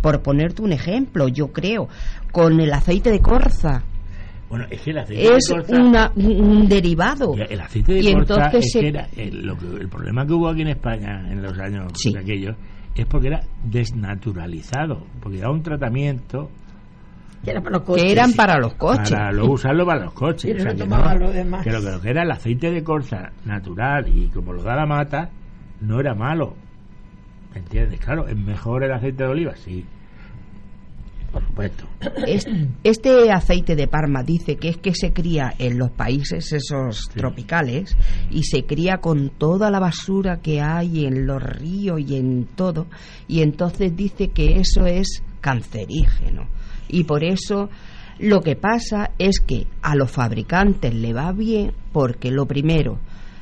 por 0.00 0.22
ponerte 0.22 0.62
un 0.62 0.72
ejemplo, 0.72 1.28
yo 1.28 1.48
creo, 1.48 1.86
con 2.32 2.58
el 2.58 2.72
aceite 2.72 3.10
de 3.10 3.20
corza. 3.20 3.82
Bueno, 4.48 4.64
es 4.70 4.80
que 4.80 4.92
el 4.92 4.98
aceite 4.98 5.22
Es 5.36 5.44
de 5.48 5.54
colza- 5.56 5.78
una, 5.78 6.12
un 6.16 6.68
derivado. 6.68 7.34
El 7.36 7.60
aceite 7.60 7.92
de 7.92 8.00
Y 8.00 8.08
entonces 8.08 8.64
es 8.64 8.72
se- 8.72 8.80
que 8.80 8.88
era 8.88 9.08
el, 9.14 9.42
lo 9.46 9.58
que- 9.58 9.66
el 9.78 9.88
problema 9.90 10.24
que 10.26 10.32
hubo 10.32 10.48
aquí 10.48 10.62
en 10.62 10.68
España 10.68 11.30
en 11.30 11.42
los 11.42 11.58
años 11.58 11.92
Sí. 11.96 12.14
aquellos 12.16 12.56
es 12.96 13.04
porque 13.04 13.28
era 13.28 13.40
desnaturalizado, 13.64 15.04
porque 15.20 15.38
era 15.38 15.50
un 15.50 15.62
tratamiento 15.62 16.48
Que 17.44 17.50
era 17.52 17.60
para 17.62 17.76
los 17.78 17.82
coches. 17.82 18.04
que 18.04 18.12
eran 18.12 18.32
para 18.34 18.58
los 18.58 18.74
coches. 18.74 19.10
para 19.12 19.32
luego 19.32 19.54
usarlo 19.54 19.86
para 19.86 20.04
los 20.04 20.12
coches. 20.12 20.62
Que 20.64 20.74
tomaba 20.74 21.14
lo 21.14 21.30
demás. 21.32 21.64
que 21.64 21.70
lo, 21.72 21.80
que 21.80 21.90
lo 21.90 22.00
que 22.00 22.10
era 22.10 22.22
el 22.22 22.30
aceite 22.30 22.70
de 22.70 22.82
colza 22.84 23.32
natural 23.44 24.06
y 24.14 24.28
como 24.28 24.52
lo 24.52 24.62
da 24.62 24.76
la 24.76 24.86
mata, 24.86 25.30
no 25.80 26.00
era 26.00 26.14
malo. 26.14 26.54
¿Entiendes? 27.54 27.98
Claro, 28.00 28.28
es 28.28 28.36
mejor 28.36 28.84
el 28.84 28.92
aceite 28.92 29.24
de 29.24 29.28
oliva, 29.30 29.56
sí. 29.56 29.84
Por 31.32 31.46
supuesto. 31.46 31.84
Es- 32.26 32.46
este 32.84 33.30
aceite 33.32 33.74
de 33.76 33.86
Parma 33.86 34.22
dice 34.22 34.56
que 34.56 34.68
es 34.68 34.76
que 34.76 34.94
se 34.94 35.12
cría 35.12 35.54
en 35.58 35.78
los 35.78 35.90
países 35.90 36.52
esos 36.52 37.08
tropicales 37.14 37.96
y 38.30 38.42
se 38.42 38.64
cría 38.64 38.98
con 38.98 39.30
toda 39.30 39.70
la 39.70 39.78
basura 39.80 40.40
que 40.42 40.60
hay 40.60 41.06
en 41.06 41.26
los 41.26 41.42
ríos 41.42 42.00
y 42.00 42.16
en 42.16 42.46
todo 42.56 42.86
y 43.28 43.42
entonces 43.42 43.96
dice 43.96 44.28
que 44.28 44.58
eso 44.58 44.86
es 44.86 45.22
cancerígeno 45.40 46.46
y 46.92 47.04
por 47.04 47.24
eso 47.24 47.68
lo 48.18 48.40
que 48.40 48.56
pasa 48.56 49.10
es 49.18 49.40
que 49.40 49.66
a 49.82 49.94
los 49.96 50.10
fabricantes 50.10 50.94
le 50.94 51.12
va 51.12 51.32
bien 51.32 51.72
porque 51.92 52.30
lo 52.30 52.46
primero 52.46 52.98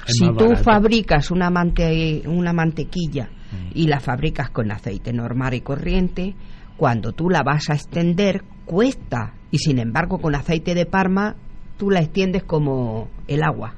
Es 0.07 0.15
si 0.19 0.27
tú 0.29 0.35
barato. 0.49 0.63
fabricas 0.65 1.31
una, 1.31 1.51
mante- 1.51 2.23
una 2.27 2.53
mantequilla 2.53 3.29
y 3.75 3.87
la 3.87 3.99
fabricas 4.01 4.51
con 4.51 4.71
aceite 4.71 5.13
normal 5.13 5.55
y 5.55 5.63
corriente, 5.63 6.35
cuando 6.77 7.13
tú 7.13 7.29
la 7.31 7.43
vas 7.43 7.71
a 7.71 7.75
extender 7.75 8.43
cuesta 8.67 9.33
y 9.51 9.59
sin 9.59 9.79
embargo 9.79 10.19
con 10.19 10.35
aceite 10.35 10.75
de 10.75 10.85
Parma 10.87 11.35
tú 11.79 11.91
la 11.91 12.01
extiendes 12.01 12.45
como 12.45 13.09
el 13.27 13.43
agua. 13.43 13.75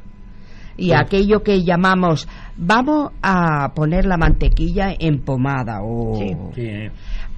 Y 0.76 0.88
Pues- 0.88 1.00
aquello 1.00 1.42
que 1.42 1.62
llamamos, 1.62 2.26
vamos 2.56 3.12
a 3.22 3.72
poner 3.74 4.06
la 4.06 4.16
mantequilla 4.16 4.94
en 4.98 5.20
pomada 5.20 5.82
o... 5.82 6.14
Sí. 6.18 6.34
Sí, 6.54 6.62
eh. 6.62 6.90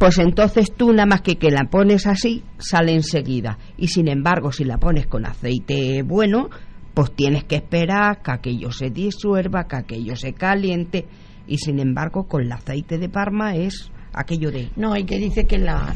Pues 0.02 0.18
entonces 0.18 0.72
tú 0.76 0.92
nada 0.92 1.06
más 1.06 1.20
que 1.20 1.36
que 1.36 1.52
la 1.52 1.62
pones 1.70 2.08
así, 2.08 2.42
sale 2.58 2.92
enseguida. 2.92 3.56
Y 3.76 3.86
sin 3.86 4.08
embargo, 4.08 4.50
si 4.50 4.64
la 4.64 4.76
pones 4.76 5.06
con 5.06 5.24
aceite 5.24 6.02
bueno, 6.02 6.50
pues 6.92 7.12
tienes 7.12 7.44
que 7.44 7.54
esperar 7.54 8.20
que 8.20 8.32
aquello 8.32 8.72
se 8.72 8.90
disuelva, 8.90 9.68
que 9.68 9.76
aquello 9.76 10.16
se 10.16 10.32
caliente. 10.32 11.06
Y 11.46 11.58
sin 11.58 11.78
embargo, 11.78 12.24
con 12.26 12.42
el 12.42 12.50
aceite 12.50 12.98
de 12.98 13.08
Parma 13.08 13.54
es 13.54 13.92
aquello 14.12 14.50
de... 14.50 14.70
No, 14.74 14.96
y 14.96 15.04
que 15.04 15.18
dice 15.18 15.44
que 15.44 15.58
las 15.58 15.94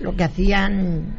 lo 0.00 0.16
que 0.16 0.24
hacían 0.24 1.18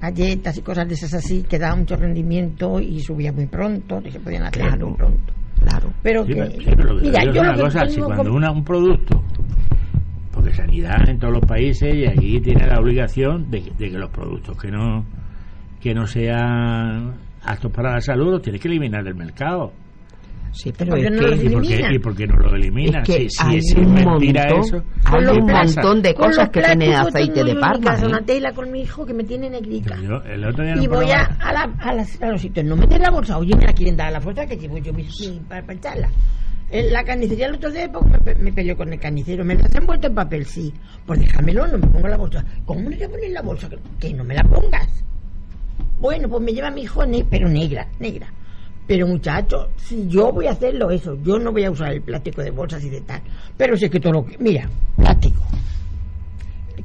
galletas 0.00 0.58
y 0.58 0.62
cosas 0.62 0.88
de 0.88 0.94
esas 0.94 1.14
así, 1.14 1.44
que 1.48 1.60
daba 1.60 1.76
mucho 1.76 1.94
rendimiento 1.94 2.80
y 2.80 2.98
subía 2.98 3.32
muy 3.32 3.46
pronto, 3.46 4.02
que 4.02 4.10
se 4.10 4.18
podían 4.18 4.42
hacer 4.42 4.64
Claro. 4.64 4.88
muy 4.88 4.96
pronto. 4.96 5.32
Claro. 5.60 5.92
Pero 6.02 6.24
Sí, 6.24 6.34
que, 6.34 6.50
sí, 6.50 6.70
pero 6.76 6.94
lo 6.94 7.00
que 7.00 7.06
mira, 7.06 7.24
yo 7.32 7.40
una 7.40 7.50
lo 7.52 7.58
que 7.58 7.62
cosa, 7.62 7.86
si 7.88 8.00
cuando 8.00 8.32
una, 8.32 8.50
un 8.50 8.64
producto, 8.64 9.22
sanidad 10.58 11.08
en 11.08 11.18
todos 11.18 11.34
los 11.34 11.44
países 11.46 11.94
y 11.94 12.06
aquí 12.06 12.40
tiene 12.40 12.66
la 12.66 12.78
obligación 12.80 13.50
de, 13.50 13.62
que- 13.62 13.70
de 13.70 13.90
que 13.90 13.98
los 13.98 14.10
productos 14.10 14.56
que 14.60 14.70
no 14.70 15.04
que 15.80 15.94
no 15.94 16.06
sean 16.06 17.14
aptos 17.44 17.70
para 17.72 17.92
la 17.94 18.00
salud 18.00 18.32
los 18.32 18.42
tienes 18.42 18.60
que 18.60 18.68
eliminar 18.68 19.04
del 19.04 19.14
mercado. 19.14 19.72
Sí, 20.50 20.72
pero 20.76 20.90
¿Por 20.92 20.98
qué 21.00 21.06
es 21.06 21.12
no 21.12 21.18
que... 21.28 21.34
¿Y 21.46 21.48
por, 21.50 21.62
qué, 21.62 21.68
elimina? 21.74 21.94
¿Y 21.94 21.98
por 21.98 22.16
qué 22.16 22.26
no 22.26 22.36
lo 22.36 22.56
elimina? 22.56 22.98
Es 23.02 23.06
que 23.06 23.18
si, 23.20 23.28
si- 23.28 23.44
hay 23.46 23.62
si 23.62 23.80
es 23.80 23.86
un 23.86 23.94
mentira 23.94 24.44
montón- 24.48 24.60
eso. 24.64 24.82
hay 25.04 25.24
un 25.38 25.46
montón 25.46 26.02
de 26.02 26.14
cosas 26.14 26.48
que 26.48 26.60
tienen 26.62 26.88
plásticos 26.90 27.14
aceite 27.14 27.44
de 27.44 27.60
casa 27.84 28.04
¿eh? 28.04 28.08
una 28.08 28.20
tela 28.22 28.52
con 28.52 28.72
mi 28.72 28.80
hijo 28.80 29.04
que 29.06 29.12
me 29.14 29.24
tiene 29.24 29.50
negrita. 29.50 29.94
Yo 30.02 30.16
el 30.24 30.44
otro 30.46 30.64
día 30.64 30.72
en 30.72 30.82
Y 30.82 30.86
voy 30.88 31.10
a, 31.12 31.20
a, 31.38 31.52
la- 31.52 31.74
a 31.78 31.94
las- 31.94 32.20
a 32.22 32.28
los 32.30 32.40
sitios, 32.40 32.64
no 32.66 32.74
meter 32.76 32.98
la 33.00 33.10
bolsa, 33.10 33.38
oye, 33.38 33.52
mira, 33.56 33.72
quieren 33.74 33.96
dar 33.96 34.10
la 34.10 34.20
fuerza 34.20 34.46
que 34.46 34.56
llevo 34.56 34.78
yo 34.78 34.92
mi, 34.92 35.04
mi- 35.04 35.40
para, 35.48 35.60
para 35.62 35.74
echarla. 35.74 36.08
En 36.70 36.92
la 36.92 37.02
carnicería 37.02 37.46
el 37.46 37.54
otro 37.54 37.70
día 37.70 37.90
me, 38.24 38.34
me 38.34 38.52
peleó 38.52 38.76
con 38.76 38.92
el 38.92 39.00
carnicero, 39.00 39.42
me 39.42 39.54
las 39.54 39.74
han 39.74 39.82
envuelto 39.82 40.06
en 40.06 40.14
papel, 40.14 40.44
sí. 40.44 40.72
Pues 41.06 41.20
déjamelo, 41.20 41.66
no 41.66 41.78
me 41.78 41.86
pongo 41.86 42.08
la 42.08 42.16
bolsa. 42.18 42.44
¿Cómo 42.66 42.90
le 42.90 42.96
voy 42.96 43.04
a 43.04 43.08
poner 43.08 43.30
la 43.30 43.42
bolsa? 43.42 43.70
Que, 43.98 44.12
no 44.12 44.22
me 44.22 44.34
la 44.34 44.44
pongas. 44.44 44.88
Bueno, 45.98 46.28
pues 46.28 46.42
me 46.42 46.52
lleva 46.52 46.70
mi 46.70 46.82
hijo, 46.82 47.02
pero 47.30 47.48
negra, 47.48 47.88
negra. 47.98 48.32
Pero 48.86 49.06
muchachos, 49.06 49.68
si 49.76 50.08
yo 50.08 50.30
voy 50.30 50.46
a 50.46 50.52
hacerlo 50.52 50.90
eso, 50.90 51.16
yo 51.22 51.38
no 51.38 51.52
voy 51.52 51.64
a 51.64 51.70
usar 51.70 51.92
el 51.92 52.02
plástico 52.02 52.42
de 52.42 52.50
bolsas 52.50 52.84
y 52.84 52.90
de 52.90 53.00
tal. 53.00 53.22
Pero 53.56 53.76
si 53.76 53.86
es 53.86 53.90
que 53.90 54.00
todo 54.00 54.12
lo 54.12 54.26
que... 54.26 54.36
Mira, 54.38 54.68
plástico. 54.96 55.42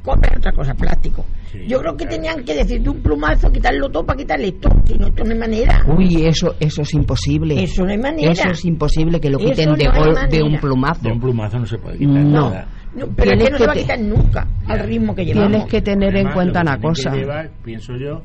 Compra 0.04 0.34
otra 0.38 0.52
cosa, 0.52 0.74
plástico. 0.74 1.26
Sí, 1.52 1.60
yo 1.68 1.80
creo 1.80 1.94
que 1.96 2.06
claro. 2.06 2.16
tenían 2.18 2.44
que 2.44 2.54
decir 2.56 2.82
de 2.82 2.90
un 2.90 3.02
plumazo, 3.02 3.50
quitarlo 3.52 3.90
todo 3.90 4.06
para 4.06 4.18
quitarle 4.18 4.48
esto. 4.50 4.70
Si 4.86 4.96
no, 4.98 5.08
esto 5.08 5.24
no 5.24 5.32
hay 5.32 5.38
manera. 5.40 5.82
Uy, 5.88 6.26
eso, 6.26 6.56
eso 6.60 6.82
es 6.82 6.94
imposible. 6.94 7.64
Eso 7.64 7.84
no 7.86 7.92
hay 7.92 7.98
manera. 7.98 8.32
Eso 8.34 8.50
es 8.50 8.66
imposible 8.66 9.20
que 9.22 9.30
lo 9.30 9.40
Eso 9.40 9.50
quiten 9.50 9.74
de, 9.76 9.86
no 9.86 9.92
gol- 9.94 10.30
de 10.30 10.44
un 10.44 10.60
plumazo. 10.60 11.02
de 11.04 11.12
un 11.14 11.20
plumazo 11.22 11.60
no 11.60 11.66
se 11.66 11.78
puede 11.78 11.98
quitar 11.98 12.14
No. 12.16 12.50
nada. 12.50 12.68
No, 12.96 13.08
pero 13.16 13.32
es 13.32 13.38
Tienes 13.38 13.46
que 13.46 13.52
no 13.52 13.58
se 13.58 13.66
va 13.66 13.72
a 13.72 13.76
quitar 13.76 14.00
nunca 14.02 14.48
al 14.68 14.80
ritmo 14.80 15.16
que 15.16 15.26
llevamos. 15.26 15.50
Tienes 15.52 15.68
que 15.72 15.82
tener 15.82 16.16
en 16.18 16.32
cuenta 16.32 16.62
una 16.62 16.76
que 16.76 16.82
cosa. 16.82 17.16
llevar, 17.16 17.50
pienso 17.64 17.94
yo, 17.98 18.22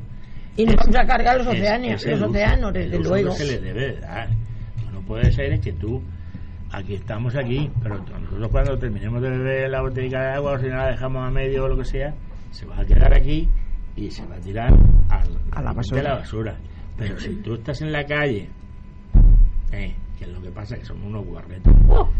Y 0.57 0.65
nos 0.67 0.75
vamos 0.77 0.97
a 0.97 1.07
cargar 1.07 1.39
los 1.39 1.47
es- 1.47 1.53
océanos, 1.55 2.05
los 2.07 2.21
uso, 2.21 2.31
océanos, 2.31 2.73
desde 2.75 2.99
luego. 2.99 3.31
que 3.31 3.37
se 3.37 3.45
les 3.47 3.63
debe 3.63 3.81
de 3.95 4.01
dar. 4.01 4.29
No 4.93 5.01
puede 5.03 5.31
ser 5.33 5.53
es 5.53 5.61
que 5.61 5.73
tú, 5.75 6.03
aquí 6.73 6.95
estamos 6.95 7.35
aquí, 7.37 7.71
pero 7.83 7.97
nosotros 7.99 8.49
cuando 8.51 8.79
terminemos 8.79 9.23
de 9.23 9.31
beber 9.31 9.71
la 9.71 9.83
botella 9.83 10.21
de 10.21 10.31
agua 10.35 10.53
o 10.53 10.59
si 10.59 10.67
no 10.69 10.77
la 10.77 10.91
dejamos 10.91 11.27
a 11.27 11.31
medio 11.31 11.65
o 11.65 11.69
lo 11.69 11.77
que 11.77 11.85
sea, 11.85 12.15
se 12.51 12.67
va 12.67 12.81
a 12.81 12.85
quedar 12.85 13.15
aquí 13.15 13.49
y 13.97 14.11
se 14.11 14.25
va 14.27 14.37
a 14.37 14.41
tirar 14.41 14.73
al- 15.09 15.39
A 15.53 15.63
la 15.63 15.73
basura. 15.73 16.01
de 16.03 16.09
la 16.09 16.15
basura. 16.17 16.57
Pero 16.97 17.19
si 17.19 17.37
tú 17.37 17.55
estás 17.55 17.81
en 17.83 17.93
la 17.93 18.05
calle, 18.05 18.49
eh, 19.73 19.95
que 20.19 20.25
es 20.25 20.31
lo 20.31 20.41
que 20.43 20.51
pasa, 20.51 20.77
que 20.77 20.85
somos 20.85 21.05
unos 21.07 21.25
guarretos, 21.27 21.73
Oh, 21.89 22.11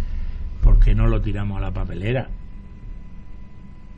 ¿por 0.63 0.79
qué 0.79 0.95
no 0.95 1.07
lo 1.07 1.21
tiramos 1.21 1.59
a 1.59 1.61
la 1.63 1.71
papelera? 1.73 2.29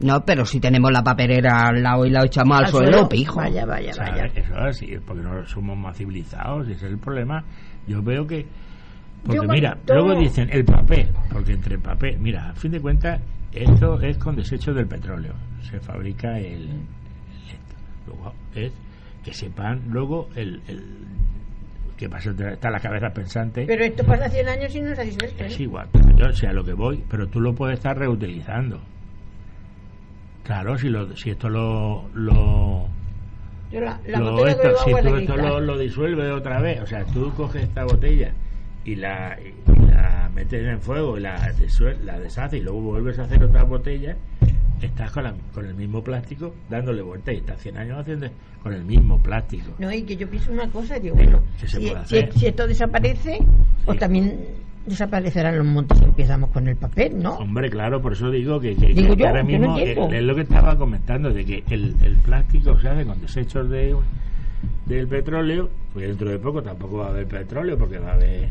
No, 0.00 0.24
pero 0.24 0.46
si 0.46 0.60
tenemos 0.60 0.90
la 0.90 1.02
papelera 1.02 1.66
al 1.68 1.82
lado 1.82 2.06
y 2.06 2.10
la 2.10 2.24
echamos 2.24 2.56
al, 2.58 2.64
al 2.64 2.70
suelo, 2.70 3.08
pijo. 3.08 3.36
Vaya, 3.36 3.66
vaya, 3.66 3.90
O 3.90 3.94
sea, 3.94 4.10
vaya. 4.10 4.24
Eso 4.34 4.54
es 4.54 4.58
así, 4.58 4.94
es 4.94 5.00
porque 5.02 5.22
no 5.22 5.44
somos 5.46 5.76
más 5.76 5.96
civilizados, 5.98 6.66
ese 6.68 6.86
es 6.86 6.92
el 6.92 6.98
problema. 6.98 7.44
Yo 7.86 8.02
veo 8.02 8.26
que. 8.26 8.46
Porque 9.24 9.36
Yo 9.36 9.42
mira, 9.44 9.76
luego 9.86 10.14
dicen 10.14 10.48
el 10.50 10.64
papel, 10.64 11.08
porque 11.30 11.52
entre 11.52 11.78
papel, 11.78 12.18
mira, 12.18 12.50
a 12.50 12.54
fin 12.54 12.72
de 12.72 12.80
cuentas, 12.80 13.20
esto 13.52 14.00
es 14.00 14.16
con 14.18 14.34
desechos 14.36 14.74
del 14.74 14.86
petróleo. 14.86 15.34
Se 15.70 15.78
fabrica 15.80 16.38
el. 16.38 16.46
el 16.46 16.68
esto. 17.48 17.76
Luego 18.06 18.32
es 18.54 18.72
que 19.24 19.34
sepan 19.34 19.82
luego 19.90 20.28
el. 20.36 20.60
el 20.68 20.82
que 21.98 22.08
pasa, 22.08 22.30
está 22.30 22.70
la 22.70 22.80
cabeza 22.80 23.10
pensante. 23.10 23.64
Pero 23.66 23.84
esto 23.84 24.02
pasa 24.04 24.26
100 24.30 24.48
años 24.48 24.74
y 24.74 24.80
no 24.80 24.90
así. 24.92 25.14
¿ves? 25.20 25.34
Es 25.38 25.60
igual, 25.60 25.86
pero 25.92 26.16
yo 26.16 26.32
sé 26.32 26.46
a 26.46 26.52
lo 26.54 26.64
que 26.64 26.72
voy, 26.72 27.04
pero 27.10 27.28
tú 27.28 27.40
lo 27.42 27.54
puedes 27.54 27.76
estar 27.76 27.98
reutilizando. 27.98 28.80
Claro, 30.44 30.78
si, 30.78 30.88
lo, 30.88 31.14
si 31.14 31.30
esto 31.30 31.48
lo, 31.50 32.08
lo, 32.14 32.88
Yo 33.70 33.80
la, 33.82 34.00
la 34.06 34.18
lo- 34.18 34.46
esto- 34.46 34.74
si 34.84 34.90
tú 34.90 35.14
esto 35.16 35.36
lo, 35.36 35.60
lo 35.60 35.78
disuelves 35.78 36.32
otra 36.32 36.60
vez, 36.60 36.80
o 36.80 36.86
sea, 36.86 37.04
tú 37.04 37.30
coges 37.34 37.64
esta 37.64 37.84
botella 37.84 38.32
y 38.84 38.94
la, 38.96 39.36
y 39.40 39.90
la 39.90 40.30
metes 40.34 40.66
en 40.66 40.80
fuego 40.80 41.18
y 41.18 41.20
la, 41.20 41.52
la 42.04 42.18
deshaces 42.18 42.60
y 42.60 42.62
luego 42.62 42.80
vuelves 42.80 43.18
a 43.18 43.22
hacer 43.24 43.42
otra 43.44 43.62
botella, 43.64 44.16
estás 44.80 45.10
con, 45.10 45.24
la- 45.24 45.34
con 45.52 45.66
el 45.66 45.74
mismo 45.74 46.02
plástico 46.02 46.54
dándole 46.70 47.02
vueltas 47.02 47.34
y 47.34 47.38
estás 47.38 47.60
100 47.60 47.76
años 47.76 47.98
haciendo 47.98 48.28
con 48.62 48.72
el 48.72 48.84
mismo 48.84 49.18
plástico. 49.22 49.72
No, 49.78 49.92
y 49.92 50.02
que 50.02 50.16
yo 50.16 50.28
pienso 50.28 50.52
una 50.52 50.68
cosa, 50.68 50.98
digo, 50.98 51.16
bueno, 51.16 51.42
¿Qué 51.60 51.68
se 51.68 51.78
si, 51.80 51.86
puede 51.90 52.06
si- 52.06 52.18
hacer? 52.18 52.32
si 52.32 52.46
esto 52.46 52.66
desaparece, 52.66 53.38
pues 53.84 53.98
también 53.98 54.38
desaparecerán 54.86 55.58
los 55.58 55.66
montes 55.66 55.98
si 55.98 56.04
empezamos 56.04 56.50
con 56.50 56.66
el 56.66 56.76
papel, 56.76 57.22
¿no? 57.22 57.34
Hombre, 57.34 57.68
claro, 57.68 58.00
por 58.00 58.12
eso 58.14 58.30
digo 58.30 58.58
que, 58.58 58.74
que- 58.74 58.94
Digo 58.94 59.14
que 59.14 59.22
yo, 59.22 59.28
ahora 59.28 59.42
no 59.42 59.48
mismo 59.48 59.78
es 59.78 60.22
lo 60.22 60.34
que 60.34 60.40
estaba 60.42 60.76
comentando, 60.76 61.30
de 61.30 61.44
que 61.44 61.62
el, 61.68 61.94
el 62.02 62.16
plástico 62.16 62.78
se 62.80 62.88
hace 62.88 63.04
con 63.04 63.20
desechos 63.20 63.68
de 63.68 63.94
del 64.86 65.06
petróleo, 65.08 65.68
pues 65.92 66.08
dentro 66.08 66.30
de 66.30 66.38
poco 66.38 66.62
tampoco 66.62 66.98
va 66.98 67.06
a 67.06 67.10
haber 67.10 67.26
petróleo 67.26 67.76
porque 67.78 67.98
va 67.98 68.10
a 68.10 68.14
haber 68.14 68.48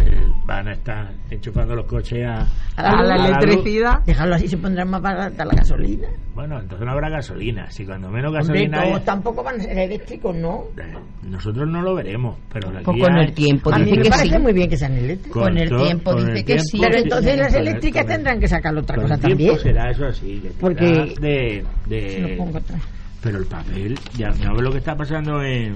eh, 0.00 0.26
van 0.46 0.68
a 0.68 0.72
estar 0.72 1.12
enchufando 1.28 1.74
los 1.74 1.84
coches 1.86 2.24
a, 2.24 2.46
A 2.76 3.02
la 3.02 3.26
electricidad. 3.26 4.02
Dejarlo 4.06 4.36
así 4.36 4.48
se 4.48 4.56
pondrá 4.56 4.84
más 4.84 5.02
barata 5.02 5.44
la 5.44 5.54
gasolina. 5.54 6.08
Bueno, 6.34 6.58
entonces 6.60 6.86
no 6.86 6.92
habrá 6.92 7.10
gasolina. 7.10 7.68
Si 7.70 7.84
cuando 7.84 8.08
menos 8.08 8.28
Hombre, 8.32 8.40
gasolina 8.40 8.82
todos 8.82 8.96
hay, 8.98 9.04
tampoco 9.04 9.42
van 9.42 9.60
a 9.60 9.64
ser 9.64 9.76
eléctricos, 9.78 10.36
¿no? 10.36 10.64
eh, 10.78 10.94
nosotros 11.24 11.68
no 11.68 11.82
lo 11.82 11.94
veremos, 11.96 12.38
pero 12.50 12.68
aquí 12.70 12.84
Pues 12.84 13.02
con 13.02 13.18
el 13.18 13.32
tiempo 13.34 13.74
A 13.74 13.78
mí 13.78 13.84
dice 13.86 13.96
me 13.96 14.02
que 14.04 14.10
parece 14.10 14.36
sí. 14.36 14.42
muy 14.42 14.52
bien 14.52 14.70
que 14.70 14.76
sean 14.76 14.92
eléctricos. 14.96 15.42
Con 15.42 15.58
el 15.58 15.68
todo- 15.68 15.84
tiempo 15.84 16.10
con 16.12 16.20
dice 16.26 16.38
el 16.38 16.44
que 16.44 16.58
sí. 16.60 16.78
Pero 16.80 16.96
entonces 16.98 17.36
las 17.38 17.54
eléctricas 17.54 18.02
el- 18.04 18.08
tendrán 18.08 18.40
que 18.40 18.48
sacar 18.48 18.76
otra 18.78 18.94
con 18.96 19.02
cosa 19.04 19.14
el 19.16 19.20
tiempo 19.20 19.44
también. 19.44 19.58
será 19.58 19.90
eso 19.90 20.06
así, 20.06 20.38
que 20.40 20.48
Porque- 20.60 20.86
tendrá 20.86 21.04
de, 21.20 21.64
de- 21.86 22.10
Se 22.10 22.20
lo 22.20 22.36
pongo 22.38 22.58
atrás. 22.58 22.80
Pero 23.22 23.38
el 23.38 23.46
papel, 23.46 23.98
ya 24.16 24.28
no 24.30 24.54
ves 24.54 24.62
lo 24.62 24.70
que 24.72 24.78
está 24.78 24.96
pasando 24.96 25.42
en, 25.42 25.74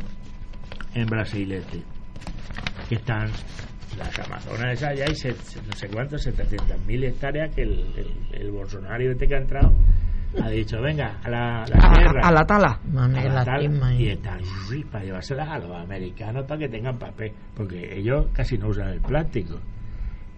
en 0.95 1.07
Brasil 1.07 1.51
este. 1.53 1.83
Que 2.89 2.95
están 2.97 3.31
las 3.99 4.19
Amazonas 4.21 4.73
esas 4.75 4.97
ya 4.97 5.05
hay 5.07 5.15
se- 5.15 5.35
se- 5.35 5.61
no 5.63 5.73
sé 5.75 5.89
cuántos, 5.89 6.27
700.000 6.27 7.05
hectáreas 7.05 7.55
que 7.55 7.63
el, 7.63 7.71
el, 7.97 8.41
el 8.41 8.51
Bolsonaro 8.51 9.03
este 9.11 9.27
que 9.29 9.35
ha 9.35 9.39
entrado 9.39 9.73
ha 10.43 10.49
dicho, 10.49 10.81
venga, 10.81 11.19
a 11.23 11.29
la, 11.29 11.65
la 11.69 11.89
A, 11.91 11.93
tierra. 11.93 12.21
a 12.27 12.33
la 12.33 12.47
tala. 12.47 12.81
A 12.97 13.09
la 13.09 13.93
y 14.01 14.09
están 14.09 14.41
para 14.91 15.05
llevárselas 15.05 15.49
a 15.49 15.59
los 15.59 15.77
americanos 15.77 16.47
para 16.47 16.59
que 16.59 16.69
tengan 16.71 16.99
papel, 16.99 17.33
porque 17.55 17.99
ellos 17.99 18.27
casi 18.33 18.57
no 18.57 18.69
usan 18.69 18.89
el 18.89 19.01
plástico. 19.01 19.59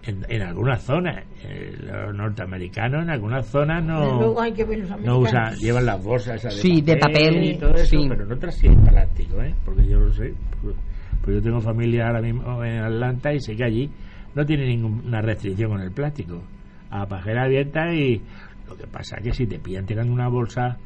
En, 0.07 0.23
en 0.29 0.41
algunas 0.43 0.83
zonas, 0.83 1.23
eh, 1.43 1.75
los 1.79 2.13
norteamericanos 2.15 3.03
en 3.03 3.09
algulas 3.09 3.47
zonas 3.47 3.83
no, 3.83 4.19
Luego 4.19 4.41
hay 4.41 4.53
que 4.53 4.63
ver 4.63 4.79
los 4.79 5.01
no 5.01 5.17
usan, 5.17 5.55
llevan 5.55 5.85
las 5.85 6.03
bolsas 6.03 6.35
esas 6.35 6.55
de 6.55 6.61
Sí, 6.61 6.81
de 6.81 6.97
papel, 6.97 7.43
y 7.43 7.57
todo 7.57 7.73
eso, 7.73 7.85
sí. 7.85 8.05
pero 8.07 8.23
en 8.23 8.31
otras 8.31 8.55
sí 8.55 8.67
hay 8.67 8.75
plástico, 8.75 9.41
¿eh? 9.41 9.55
porque 9.65 9.87
yo 9.87 9.99
lo 9.99 10.13
sé. 10.13 10.33
Pues, 10.61 10.75
pues 11.23 11.37
yo 11.37 11.41
tengo 11.41 11.59
familia 11.59 12.07
ahora 12.07 12.21
mismo 12.21 12.63
en 12.63 12.83
Atlanta 12.83 13.33
y 13.33 13.39
sé 13.39 13.55
que 13.55 13.63
allí 13.63 13.89
no 14.35 14.45
tiene 14.45 14.67
ninguna 14.67 15.21
restricción 15.21 15.71
con 15.71 15.81
el 15.81 15.91
plástico. 15.91 16.43
A 16.91 17.07
pajera 17.07 17.45
abierta 17.45 17.91
y 17.91 18.21
lo 18.67 18.75
que 18.77 18.85
pasa 18.85 19.17
es 19.17 19.23
que 19.23 19.33
si 19.33 19.47
te 19.47 19.57
pillan 19.57 19.85
tirando 19.87 20.13
una 20.13 20.27
bolsa 20.29 20.77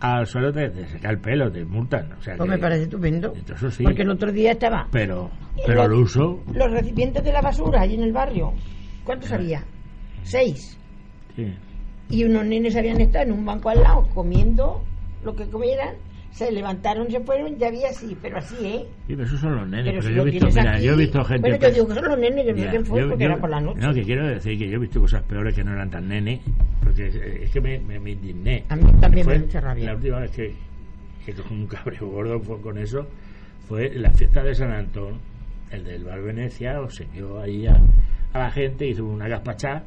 al 0.00 0.26
suelo 0.26 0.52
te, 0.52 0.68
te 0.70 0.86
seca 0.86 1.10
el 1.10 1.18
pelo, 1.18 1.50
te 1.50 1.64
multan. 1.64 2.12
O 2.12 2.22
sea 2.22 2.36
Pues 2.36 2.48
que- 2.48 2.56
me 2.56 2.58
parece 2.60 2.82
estupendo. 2.84 3.28
Entonces, 3.34 3.56
eso 3.56 3.70
sí. 3.70 3.84
Porque 3.84 4.02
el 4.02 4.10
otro 4.10 4.30
día 4.32 4.52
estaba 4.52 4.86
Pero, 4.90 5.30
pero 5.66 5.84
el 5.84 5.92
uso. 5.92 6.42
los 6.52 6.70
recipientes 6.70 7.22
de 7.24 7.32
la 7.32 7.40
basura 7.40 7.80
allí 7.82 7.94
en 7.94 8.02
el 8.02 8.12
barrio. 8.12 8.52
¿Cuántos 9.04 9.32
había? 9.32 9.62
Seis. 10.22 10.78
Sí. 11.36 11.52
Y 12.10 12.24
unos 12.24 12.44
nenes 12.44 12.76
habían 12.76 13.00
estado 13.00 13.24
en 13.26 13.32
un 13.32 13.44
banco 13.46 13.70
al 13.70 13.82
lado 13.82 14.06
comiendo 14.14 14.82
lo 15.24 15.34
que 15.34 15.46
comieran. 15.48 15.94
Se 16.34 16.50
levantaron, 16.50 17.08
se 17.08 17.20
fueron, 17.20 17.56
ya 17.58 17.68
había 17.68 17.90
así, 17.90 18.16
pero 18.20 18.38
así, 18.38 18.56
¿eh? 18.66 18.84
Sí, 19.06 19.14
pero 19.14 19.22
esos 19.22 19.38
son 19.40 19.54
los 19.54 19.68
nenes. 19.68 19.84
Pero 19.86 19.98
Pero, 20.00 20.02
si 20.08 20.14
yo 20.14 20.22
he 20.22 20.30
visto, 20.30 20.46
mira, 20.48 20.72
aquí- 20.74 20.84
yo 20.84 20.92
he 20.92 20.96
visto 20.96 21.24
gente. 21.24 21.48
Bueno, 21.48 21.56
yo 21.68 21.72
digo 21.72 21.86
que 21.88 21.94
son 21.94 22.04
los 22.08 22.18
nenes, 22.18 22.44
yo 22.46 22.52
no 22.52 22.58
sé 22.58 22.64
Ya, 22.64 22.70
quién 22.70 22.86
fue, 22.86 23.00
yo- 23.00 23.08
porque 23.08 23.24
yo- 23.24 23.30
era 23.30 23.40
por 23.40 23.50
la 23.50 23.60
noche. 23.60 23.80
No, 23.80 23.94
que 23.94 24.02
quiero 24.02 24.26
decir 24.26 24.58
que 24.58 24.68
yo 24.68 24.76
he 24.76 24.80
visto 24.80 25.00
cosas 25.00 25.22
peores 25.22 25.54
que 25.54 25.62
no 25.62 25.72
eran 25.72 25.90
tan 25.90 26.08
nenes, 26.08 26.40
porque 26.82 27.06
es, 27.44 27.50
que 27.52 27.60
me, 27.60 27.78
me, 27.78 28.00
me 28.00 28.10
indigné. 28.10 28.64
A 28.68 28.74
mí 28.74 28.82
también 29.00 29.26
me 29.28 29.38
mucha 29.38 29.60
rabia. 29.60 29.84
La 29.86 29.94
última 29.94 30.18
vez 30.18 30.30
que, 30.32 30.54
que 31.24 31.32
con 31.34 31.52
un 31.52 31.66
cabreo 31.68 32.08
gordo 32.08 32.40
fue 32.40 32.60
con 32.60 32.78
eso 32.78 33.06
fue 33.68 33.90
la 33.94 34.10
fiesta 34.10 34.42
de 34.42 34.54
San 34.56 34.72
Antón. 34.72 35.20
El 35.70 35.84
del 35.84 36.02
Bar 36.04 36.20
Venecia 36.20 36.80
obsequió 36.80 37.40
ahí 37.40 37.66
a, 37.68 37.76
a 38.32 38.38
la 38.40 38.50
gente, 38.50 38.86
hizo 38.88 39.04
una 39.04 39.28
gaspachá 39.28 39.84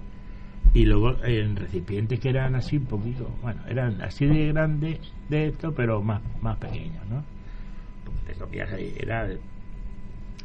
y 0.74 0.86
luego 0.86 1.16
en 1.24 1.56
recipientes 1.56 2.20
que 2.20 2.30
eran 2.30 2.56
así 2.56 2.78
un 2.78 2.86
poquito, 2.86 3.30
bueno, 3.42 3.62
eran 3.68 4.02
así 4.02 4.26
de 4.26 4.48
grandes 4.54 5.00
de 5.30 5.48
esto, 5.48 5.74
pero 5.74 6.02
más, 6.02 6.22
más 6.42 6.58
pequeños, 6.58 7.06
¿no? 7.10 7.24
Porque 8.06 8.34
te 8.34 8.40
comías 8.40 8.72
ahí, 8.74 8.94
era 9.00 9.28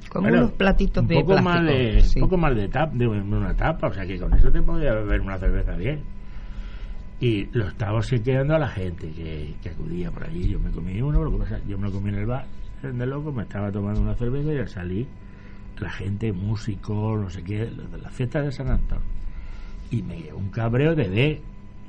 Como 0.09 0.29
bueno, 0.29 0.39
unos 0.39 0.53
platitos 0.53 1.03
un 1.03 1.09
de 1.09 1.14
poco 1.14 1.39
plástico. 1.39 1.51
más 1.51 1.64
de 1.66 2.01
sí. 2.03 2.20
poco 2.20 2.37
más 2.37 2.55
de 2.57 2.68
tap 2.68 2.93
de 2.93 3.09
una 3.09 3.55
tapa 3.55 3.89
o 3.89 3.93
sea 3.93 4.07
que 4.07 4.18
con 4.18 4.33
eso 4.35 4.51
te 4.51 4.61
podía 4.62 4.93
beber 4.95 5.20
una 5.20 5.39
cerveza 5.39 5.75
bien 5.77 6.01
y 7.20 7.47
lo 7.57 7.68
estaba 7.68 7.99
obsequiando 7.99 8.55
a 8.57 8.59
la 8.59 8.68
gente 8.68 9.11
que, 9.11 9.55
que 9.62 9.70
acudía 9.70 10.11
por 10.11 10.25
allí 10.25 10.49
yo 10.49 10.59
me 10.59 10.70
comí 10.70 11.01
uno 11.01 11.23
lo 11.23 11.31
que 11.33 11.39
pasa 11.39 11.61
yo 11.66 11.79
me 11.79 11.85
lo 11.89 11.93
comí 11.93 12.11
en 12.11 12.16
el 12.16 12.27
bar 12.27 12.47
de 12.83 13.07
loco 13.07 13.33
me 13.33 13.43
estaba 13.45 13.70
tomando 13.70 14.01
una 14.01 14.14
cerveza 14.14 14.53
y 14.53 14.59
al 14.59 14.68
salir 14.68 15.07
la 15.79 15.91
gente 15.91 16.33
músicos 16.33 17.20
no 17.20 17.31
sé 17.31 17.43
qué 17.43 17.70
los 17.70 17.91
de 17.91 17.99
la 17.99 18.11
fiesta 18.11 18.43
de 18.43 18.53
San 18.53 18.68
Antonio 18.68 19.05
y 19.93 20.03
me 20.03 20.16
dio 20.16 20.36
un 20.36 20.51
cabreo 20.51 20.97
de 20.97 21.09
ver 21.09 21.38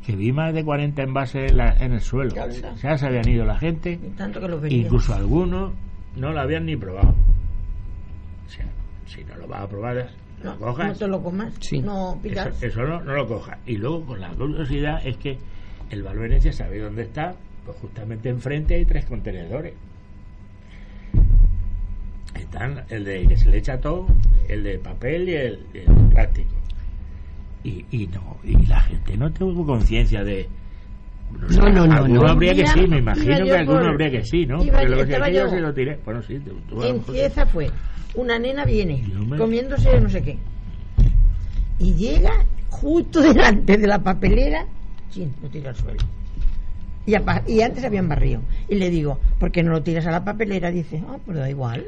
que 0.05 0.15
vi 0.15 0.31
más 0.31 0.53
de 0.53 0.63
40 0.63 1.01
envases 1.01 1.49
en, 1.51 1.57
la- 1.57 1.75
en 1.79 1.93
el 1.93 2.01
suelo 2.01 2.29
Ya 2.35 2.41
o 2.43 2.45
anda. 2.45 2.77
sea 2.77 2.97
se 2.97 3.07
habían 3.07 3.27
ido 3.27 3.45
la 3.45 3.57
gente 3.57 3.93
Y 3.93 4.09
tanto 4.17 4.39
que 4.41 4.47
los 4.47 4.61
venían. 4.61 4.81
Incluso 4.81 5.15
algunos 5.15 5.71
no 6.15 6.31
lo 6.31 6.39
habían 6.41 6.65
ni 6.67 6.75
probado. 6.75 7.15
O 8.45 8.49
sea, 8.49 8.65
si 9.07 9.23
no 9.23 9.35
lo 9.37 9.47
vas 9.47 9.61
a 9.61 9.67
probar, 9.69 10.09
no, 10.43 10.51
lo 10.51 10.59
cojas. 10.59 10.87
no 10.89 10.93
te 10.95 11.07
lo 11.07 11.23
comas. 11.23 11.53
Sí. 11.61 11.79
No 11.79 12.11
eso, 12.11 12.21
pidas. 12.21 12.61
eso 12.63 12.81
no, 12.83 12.99
no 13.01 13.13
lo 13.15 13.25
cojas. 13.27 13.57
Y 13.65 13.77
luego, 13.77 14.05
con 14.05 14.19
la 14.21 14.29
curiosidad, 14.29 15.01
es 15.07 15.15
que 15.17 15.37
el 15.89 16.03
Bar 16.03 16.17
Venecia 16.17 16.51
sabe 16.51 16.79
dónde 16.79 17.03
está. 17.03 17.33
Pues 17.65 17.77
justamente 17.77 18.27
enfrente 18.27 18.75
hay 18.75 18.83
tres 18.85 19.05
contenedores. 19.05 19.73
Están 22.35 22.83
el 22.89 23.05
de 23.05 23.25
que 23.27 23.37
se 23.37 23.49
le 23.49 23.57
echa 23.59 23.79
todo, 23.79 24.07
el 24.49 24.63
de 24.63 24.77
papel 24.79 25.29
y 25.29 25.33
el, 25.35 25.65
y 25.73 25.77
el 25.79 25.85
de 25.85 26.03
plástico. 26.13 26.53
Y, 27.64 27.86
y 27.91 28.07
no, 28.07 28.38
y 28.43 28.66
la 28.66 28.82
gente 28.82 29.16
no 29.18 29.32
tuvo 29.32 29.66
conciencia 29.66 30.24
de. 30.24 30.47
No, 31.49 31.70
no, 31.70 31.88
no, 31.88 31.93
Alguno 31.93 32.22
no. 32.24 32.28
habría 32.28 32.53
que 32.53 32.68
sí, 32.68 32.86
me 32.88 32.97
imagino 32.99 33.43
que 33.45 33.51
alguno 33.53 33.80
por- 33.80 33.89
habría 33.89 34.11
que 34.11 34.24
sí, 34.26 34.45
¿no? 34.45 34.64
iba- 34.64 34.80
Porque 34.80 34.95
lo 35.18 35.24
que 35.26 35.34
yo 35.34 35.49
se 35.49 35.59
lo 35.61 35.74
tiré. 35.74 35.99
Bueno, 36.05 36.22
sí, 36.22 36.39
tú- 36.39 36.59
tú 36.70 36.82
a 36.84 36.88
En 36.88 37.03
Cieza 37.03 37.45
fue. 37.45 37.72
Una 38.16 38.38
nena 38.38 38.66
viene 38.66 39.03
me- 39.28 39.38
comiéndose 39.38 39.99
no 39.99 40.09
sé 40.09 40.22
qué. 40.22 40.38
Y 41.80 41.93
llega 41.95 42.45
justo 42.70 43.22
delante 43.22 43.78
de 43.78 43.88
la 43.88 43.99
papelera. 44.03 44.66
Sí, 45.09 45.28
lo 45.41 45.49
tira 45.49 45.70
al 45.72 45.76
suelo. 45.76 45.99
Y, 47.05 47.16
apa- 47.16 47.43
y 47.47 47.61
antes 47.61 47.84
habían 47.84 48.07
barrido. 48.07 48.41
Y 48.70 48.76
le 48.76 48.89
digo, 48.89 49.20
¿por 49.39 49.51
qué 49.51 49.64
no 49.64 49.72
lo 49.72 49.82
tiras 49.84 50.05
a 50.05 50.11
la 50.11 50.24
papelera? 50.24 50.70
Dice, 50.72 51.01
ah, 51.07 51.18
pero 51.26 51.39
da 51.39 51.49
igual. 51.49 51.84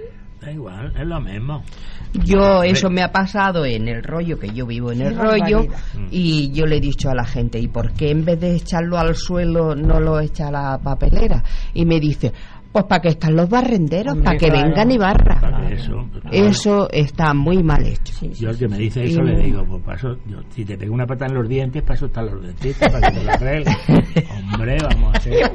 Da 0.45 0.51
igual, 0.51 0.93
es 0.95 1.07
lo 1.07 1.19
mismo. 1.19 1.63
Yo, 2.23 2.61
eso 2.61 2.89
me 2.91 3.01
ha 3.01 3.11
pasado 3.11 3.65
en 3.65 3.87
el 3.87 4.03
rollo, 4.03 4.37
que 4.37 4.49
yo 4.49 4.67
vivo 4.67 4.91
en 4.91 5.01
el 5.01 5.15
rollo, 5.15 5.63
barbaridad. 5.63 6.07
y 6.11 6.51
yo 6.51 6.67
le 6.67 6.77
he 6.77 6.79
dicho 6.79 7.09
a 7.09 7.15
la 7.15 7.25
gente, 7.25 7.59
¿y 7.59 7.67
por 7.67 7.91
qué 7.93 8.11
en 8.11 8.23
vez 8.23 8.39
de 8.39 8.55
echarlo 8.55 8.97
al 8.99 9.15
suelo 9.15 9.75
no 9.75 9.99
lo 9.99 10.19
echa 10.19 10.49
a 10.49 10.51
la 10.51 10.77
papelera? 10.77 11.43
Y 11.73 11.83
me 11.85 11.99
dice, 11.99 12.31
pues 12.71 12.85
para 12.85 13.01
que 13.01 13.09
están 13.09 13.35
los 13.35 13.49
barrenderos, 13.49 14.17
para 14.17 14.37
que 14.37 14.47
claro. 14.49 14.67
vengan 14.67 14.91
y 14.91 14.97
barra. 14.99 15.41
Para 15.41 15.67
que 15.67 15.73
eso. 15.73 16.05
Eso 16.31 16.89
está 16.91 17.33
muy 17.33 17.63
mal 17.63 17.83
hecho. 17.83 18.13
Sí, 18.13 18.29
sí. 18.33 18.43
Yo 18.43 18.51
el 18.51 18.57
que 18.59 18.67
me 18.67 18.77
dice 18.77 19.03
eso 19.03 19.21
Y- 19.21 19.25
le 19.25 19.37
digo, 19.45 19.65
pues 19.65 19.81
para 19.83 19.97
eso, 19.97 20.15
yo, 20.27 20.37
si 20.49 20.63
te 20.63 20.77
pego 20.77 20.93
una 20.93 21.07
pata 21.07 21.25
en 21.25 21.33
los 21.33 21.49
dientes, 21.49 21.81
para 21.81 21.95
eso 21.95 22.05
están 22.05 22.27
los 22.27 22.41
dentistas, 22.43 22.91
para 22.91 23.09
que 23.11 23.17
te 23.17 23.23
la 23.25 23.33
arreglen. 23.33 23.75
Hombre, 24.53 24.77
vamos 24.83 25.15
a 25.15 25.19
ser, 25.21 25.51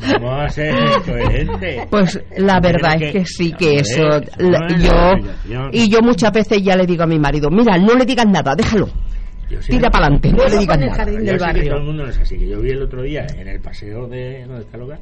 vamos 0.00 0.44
a 0.44 0.48
ser 0.48 0.74
coherentes. 1.04 1.86
Pues 1.90 2.20
la 2.36 2.60
verdad 2.60 2.98
que- 2.98 3.06
es 3.08 3.12
que 3.12 3.24
sí, 3.26 3.52
que 3.52 3.66
ver, 3.68 3.80
eso, 3.80 4.08
eso 4.18 4.30
no 4.40 4.50
la- 4.50 4.66
es 4.66 4.82
la 4.82 5.20
yo, 5.48 5.68
y 5.72 5.90
yo 5.90 6.00
muchas 6.02 6.32
veces 6.32 6.62
ya 6.62 6.76
le 6.76 6.86
digo 6.86 7.02
a 7.04 7.06
mi 7.06 7.18
marido, 7.18 7.48
mira, 7.50 7.76
no 7.78 7.94
le 7.94 8.04
digas 8.04 8.26
nada, 8.26 8.54
déjalo, 8.56 8.88
sí- 9.60 9.70
tira 9.70 9.90
para 9.90 10.06
adelante, 10.06 10.32
no 10.32 10.44
le 10.48 10.58
digas 10.58 10.78
nada. 10.78 10.94
jardín 10.94 11.18
Yo 11.20 11.24
del 11.24 11.28
sé 11.28 11.36
que 11.38 11.40
barrio. 11.44 11.68
todo 11.70 11.78
el 11.80 11.84
mundo 11.86 12.02
no 12.04 12.08
es 12.10 12.18
así. 12.18 12.36
Que 12.38 12.48
yo 12.48 12.60
vi 12.60 12.70
el 12.70 12.82
otro 12.82 13.02
día 13.02 13.26
en 13.36 13.48
el 13.48 13.60
paseo 13.60 14.06
de 14.08 14.44
donde 14.46 14.62
está 14.62 14.76
el 14.76 14.82
hogar, 14.82 14.98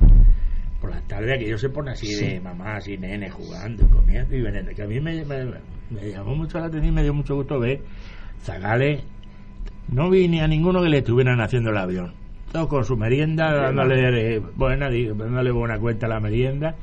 por 0.80 0.90
la 0.90 1.00
tarde, 1.02 1.38
que 1.38 1.46
ellos 1.46 1.60
se 1.60 1.70
ponen 1.70 1.94
así 1.94 2.14
de 2.14 2.40
mamás 2.40 2.86
y 2.88 2.96
nenes 2.98 3.32
jugando 3.32 3.84
y 3.86 3.88
comiendo 3.90 4.36
y 4.36 4.42
vendiendo. 4.42 4.70
Que 4.74 4.82
a 4.82 4.86
mí 4.86 5.00
me, 5.00 5.24
me, 5.24 5.44
me 5.90 6.10
llamó 6.10 6.34
mucho 6.36 6.58
la 6.58 6.66
atención 6.66 6.92
y 6.92 6.94
me 6.94 7.02
dio 7.02 7.14
mucho 7.14 7.34
gusto 7.34 7.58
ver 7.58 7.80
zagales. 8.42 9.02
No 9.88 10.08
vi 10.10 10.28
ni 10.28 10.40
a 10.40 10.46
ninguno 10.48 10.82
que 10.82 10.88
le 10.88 10.98
estuvieran 10.98 11.40
haciendo 11.40 11.70
el 11.70 11.78
avión. 11.78 12.12
Todos 12.52 12.68
con 12.68 12.84
su 12.84 12.96
merienda, 12.96 13.52
dándole 13.52 14.38
buena, 14.38 14.88
digo, 14.88 15.14
dándole 15.14 15.50
buena 15.50 15.78
cuenta 15.78 16.06
a 16.06 16.08
la 16.08 16.20
merienda. 16.20 16.76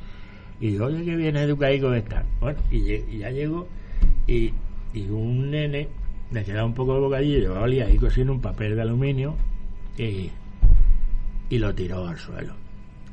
Y 0.60 0.72
digo, 0.72 0.86
oye, 0.86 1.04
qué 1.04 1.16
bien 1.16 1.36
educadico 1.36 1.92
está. 1.94 2.24
Bueno, 2.40 2.58
y, 2.70 3.18
ya 3.18 3.30
llego 3.30 3.68
y, 4.26 4.52
y 4.92 5.08
un 5.08 5.50
nene 5.50 5.88
le 6.30 6.44
quedaba 6.44 6.66
un 6.66 6.74
poco 6.74 6.94
de 6.94 7.00
bocadillo, 7.00 7.38
llevaba 7.38 7.66
ahí 7.66 7.96
cosiendo 7.96 8.32
un 8.32 8.40
papel 8.40 8.76
de 8.76 8.82
aluminio 8.82 9.34
y, 9.98 10.30
y 11.50 11.58
lo 11.58 11.74
tiró 11.74 12.06
al 12.06 12.18
suelo. 12.18 12.54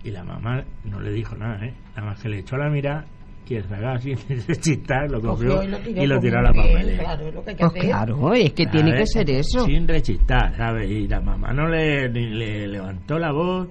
Y 0.04 0.12
la 0.12 0.24
mamá 0.24 0.64
no 0.86 1.00
le 1.02 1.12
dijo 1.12 1.36
nada, 1.36 1.66
¿eh? 1.66 1.74
Nada 1.96 2.10
más 2.10 2.22
que 2.22 2.30
le 2.30 2.40
echó 2.40 2.58
la 2.58 2.70
mirada 2.70 3.06
y 3.50 3.58
el 3.58 3.64
zagao 3.64 3.98
sin 4.00 4.18
rechistar 4.48 5.10
lo 5.10 5.22
cogió, 5.22 5.56
Cogió 5.58 6.04
y 6.04 6.08
lo 6.08 6.20
tiró, 6.20 6.40
a 6.40 6.42
la 6.44 6.54
papelera. 6.54 7.04
Claro, 7.04 7.28
es 7.28 7.34
lo 7.34 7.44
que 7.44 7.50
hay 7.52 7.56
que 7.56 7.64
Pues 7.66 7.72
hacer. 7.76 7.86
claro, 7.90 8.34
es 8.34 8.54
que 8.54 8.66
tiene 8.68 8.92
que 8.96 9.06
ser 9.08 9.30
eso. 9.32 9.66
Sin 9.66 9.88
rechistar, 9.88 10.56
¿sabes? 10.56 10.90
Y 10.90 11.08
la 11.08 11.20
mamá 11.22 11.52
no 11.54 11.68
le, 11.68 12.10
ni 12.10 12.28
le 12.30 12.68
levantó 12.68 13.18
la 13.20 13.32
voz 13.32 13.68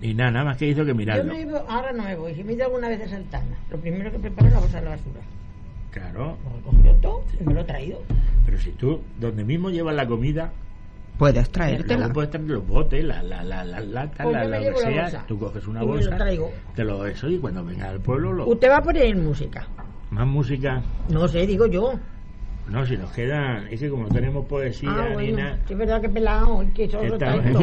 ni 0.00 0.14
nada, 0.14 0.30
nada 0.32 0.44
más 0.46 0.56
que 0.56 0.66
hizo 0.68 0.82
que 0.82 0.88
Yo 0.88 0.94
mirarlo. 0.96 1.32
no 1.32 1.38
iba- 1.38 1.64
ahora 1.68 1.92
no 1.92 2.02
me 2.04 2.16
voy. 2.16 2.34
Si 2.34 2.42
me 2.42 2.52
he 2.52 2.54
ido 2.56 2.64
alguna 2.66 2.88
vez 2.88 3.02
a 3.02 3.08
Santana, 3.08 3.56
lo 3.70 3.78
primero 3.78 4.10
que 4.10 4.18
preparo 4.18 4.48
es 4.48 4.54
la 4.54 4.60
bolsa 4.60 4.78
de 4.78 4.84
la 4.84 4.90
basura. 4.90 5.20
Claro, 5.90 6.38
Lo 6.44 6.58
he 6.58 6.62
cogido 6.62 6.94
todo 7.02 7.24
y 7.40 7.44
me 7.44 7.54
lo 7.54 7.60
he 7.60 7.64
traído. 7.64 8.02
pero 8.46 8.58
si 8.58 8.70
tú, 8.72 9.00
donde 9.20 9.44
mismo 9.44 9.68
llevas 9.70 9.94
la 9.94 10.06
comida, 10.06 10.52
Puedes 11.18 11.50
traértela. 11.50 11.98
luego 11.98 12.12
puedes 12.14 12.30
tener 12.30 12.50
los 12.50 12.66
botes, 12.66 13.04
las 13.04 13.24
la, 13.24 13.44
la, 13.44 13.64
la, 13.64 13.80
latas, 13.80 14.24
Pues 14.26 14.36
la, 14.36 14.44
me 14.44 14.58
lo 14.58 14.64
que 14.64 14.70
la 14.70 14.76
sea, 14.78 15.02
bolsa. 15.02 15.24
tú 15.28 15.38
coges 15.38 15.66
una 15.66 15.82
Y 15.82 15.86
me 15.86 15.88
lo 15.88 15.92
bolsa, 15.94 16.16
traigo. 16.16 16.50
te 16.74 16.84
lo 16.84 17.06
eso 17.06 17.28
y 17.28 17.38
cuando 17.38 17.64
venga 17.64 17.88
al 17.90 18.00
pueblo, 18.00 18.32
lo, 18.32 18.46
Usted 18.48 18.68
va 18.70 18.78
a 18.78 18.82
poner 18.82 19.16
música. 19.16 19.66
más 20.10 20.26
música. 20.26 20.82
No 21.08 21.28
sé, 21.28 21.46
digo 21.46 21.66
yo. 21.66 21.92
No, 22.68 22.86
si 22.86 22.96
nos 22.96 23.10
quedan, 23.12 23.66
es 23.68 23.80
que 23.80 23.88
como 23.90 24.04
no 24.04 24.08
tenemos 24.14 24.46
poesía 24.46 24.88
ah, 24.92 25.06
ni 25.08 25.14
bueno. 25.14 25.38
nada. 25.38 25.58
es 25.68 25.76
verdad 25.76 26.00
que 26.00 26.08
pelado, 26.08 26.64
que 26.74 26.88
soso 26.88 27.14
está 27.14 27.34
esto. 27.34 27.60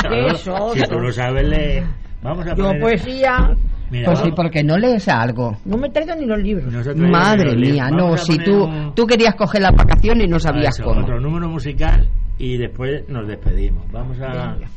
Claro, 0.00 0.34
soso. 0.36 0.74
si 0.74 0.82
tú 0.82 1.00
no 1.00 1.12
sabes 1.12 1.48
leer, 1.48 1.84
vamos 2.22 2.46
a 2.46 2.54
Yo 2.54 2.64
poner- 2.64 2.80
poesía, 2.80 3.56
Mira, 3.90 4.04
Pues 4.04 4.18
sí, 4.18 4.24
vamos- 4.24 4.36
porque 4.36 4.62
no 4.62 4.76
lees 4.76 5.08
algo. 5.08 5.56
no 5.64 5.78
me 5.78 5.86
he 5.86 5.90
traído 5.90 6.14
ni 6.14 6.26
los 6.26 6.38
libros. 6.40 6.70
no 6.94 7.08
Madre 7.08 7.46
los 7.46 7.56
mía, 7.56 7.86
libros. 7.88 7.92
no, 8.10 8.16
si 8.18 8.36
tú, 8.38 8.64
un- 8.64 8.94
tú 8.94 9.06
querías 9.06 9.34
coger 9.34 9.62
las 9.62 9.74
vacaciones 9.74 10.26
y 10.26 10.30
no 10.30 10.38
sabías 10.38 10.78
eso, 10.78 10.84
cómo. 10.84 11.00
Otro 11.00 11.18
número 11.18 11.48
musical 11.48 12.06
y 12.38 12.58
después 12.58 13.08
nos 13.08 13.26
despedimos. 13.26 13.90
Vamos 13.90 14.20
a. 14.20 14.26
Venga. 14.52 14.68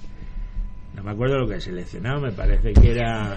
No 0.95 1.03
me 1.03 1.11
acuerdo 1.11 1.39
lo 1.39 1.47
que 1.47 1.55
he 1.55 1.59
seleccionado, 1.61 2.21
me 2.21 2.31
parece 2.31 2.71
que 2.71 2.91
era 2.91 3.35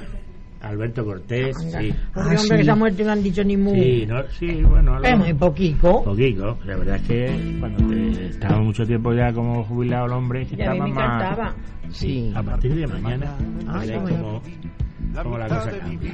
Alberto 0.69 1.05
Cortés. 1.05 1.57
Anda. 1.59 1.81
Sí, 1.81 1.95
Ah, 2.15 2.21
hombre 2.21 2.39
sí. 2.39 2.49
que 2.57 2.65
se 2.65 2.71
ha 2.71 2.75
muerto 2.77 3.03
y 3.03 3.05
no 3.05 3.13
han 3.13 3.23
dicho 3.23 3.45
ni 3.45 3.57
mu. 3.57 3.75
sí, 3.75 4.05
no, 4.07 4.17
sí 4.31 4.63
bueno. 4.63 4.99
Es 5.03 5.13
algo- 5.13 5.25
muy 5.25 5.35
poquito. 5.35 6.03
Poquito, 6.05 6.59
la 6.65 6.77
verdad 6.77 6.97
es 6.97 7.03
que 7.03 7.57
cuando 7.61 7.87
te 7.89 8.27
estaba 8.29 8.61
mucho 8.61 8.85
tiempo 8.87 9.13
ya 9.13 9.33
como 9.33 9.63
jubilado 9.65 10.07
el 10.07 10.13
hombre, 10.13 10.47
que 10.47 10.55
estaba 10.55 10.87
más-. 10.87 11.55
Sí. 11.91 12.33
A 12.35 12.43
partir 12.43 12.75
de 12.75 12.87
mañana, 12.87 13.37
Ah, 13.69 13.83
cómo 15.23 15.39
la 15.39 15.49
cosa 15.49 15.71
cambia. 15.79 16.13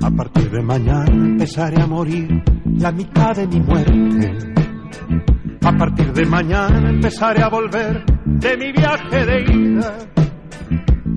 A 0.00 0.10
partir 0.10 0.50
de 0.50 0.62
mañana 0.62 1.04
empezaré 1.12 1.82
a 1.82 1.86
morir 1.86 2.42
la 2.78 2.92
mitad 2.92 3.34
de 3.36 3.46
mi 3.48 3.60
muerte. 3.60 4.32
A 5.62 5.72
partir 5.76 6.12
de 6.12 6.24
mañana 6.26 6.90
empezaré 6.90 7.42
a 7.42 7.48
volver 7.48 8.04
de 8.24 8.56
mi 8.56 8.72
viaje 8.72 9.26
de 9.26 9.52
ida. 9.52 9.94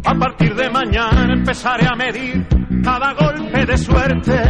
A 0.03 0.15
partir 0.15 0.55
de 0.55 0.69
mañana 0.69 1.31
empezaré 1.31 1.85
a 1.85 1.95
medir 1.95 2.47
cada 2.83 3.13
golpe 3.13 3.65
de 3.65 3.77
suerte. 3.77 4.41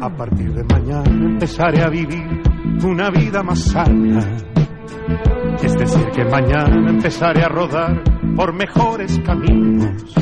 A 0.00 0.10
partir 0.10 0.52
de 0.52 0.62
mañana 0.64 1.10
empezaré 1.10 1.82
a 1.82 1.88
vivir 1.88 2.42
una 2.84 3.10
vida 3.10 3.42
más 3.42 3.60
sana. 3.60 4.20
Es 5.62 5.74
decir, 5.74 6.06
que 6.10 6.24
mañana 6.24 6.90
empezaré 6.90 7.42
a 7.42 7.48
rodar 7.48 8.02
por 8.36 8.52
mejores 8.52 9.18
caminos. 9.24 10.14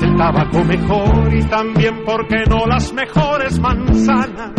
El 0.00 0.14
tabaco 0.16 0.62
mejor 0.64 1.34
y 1.34 1.42
también, 1.44 2.04
porque 2.04 2.44
no, 2.48 2.66
las 2.66 2.92
mejores 2.92 3.58
manzanas. 3.58 4.52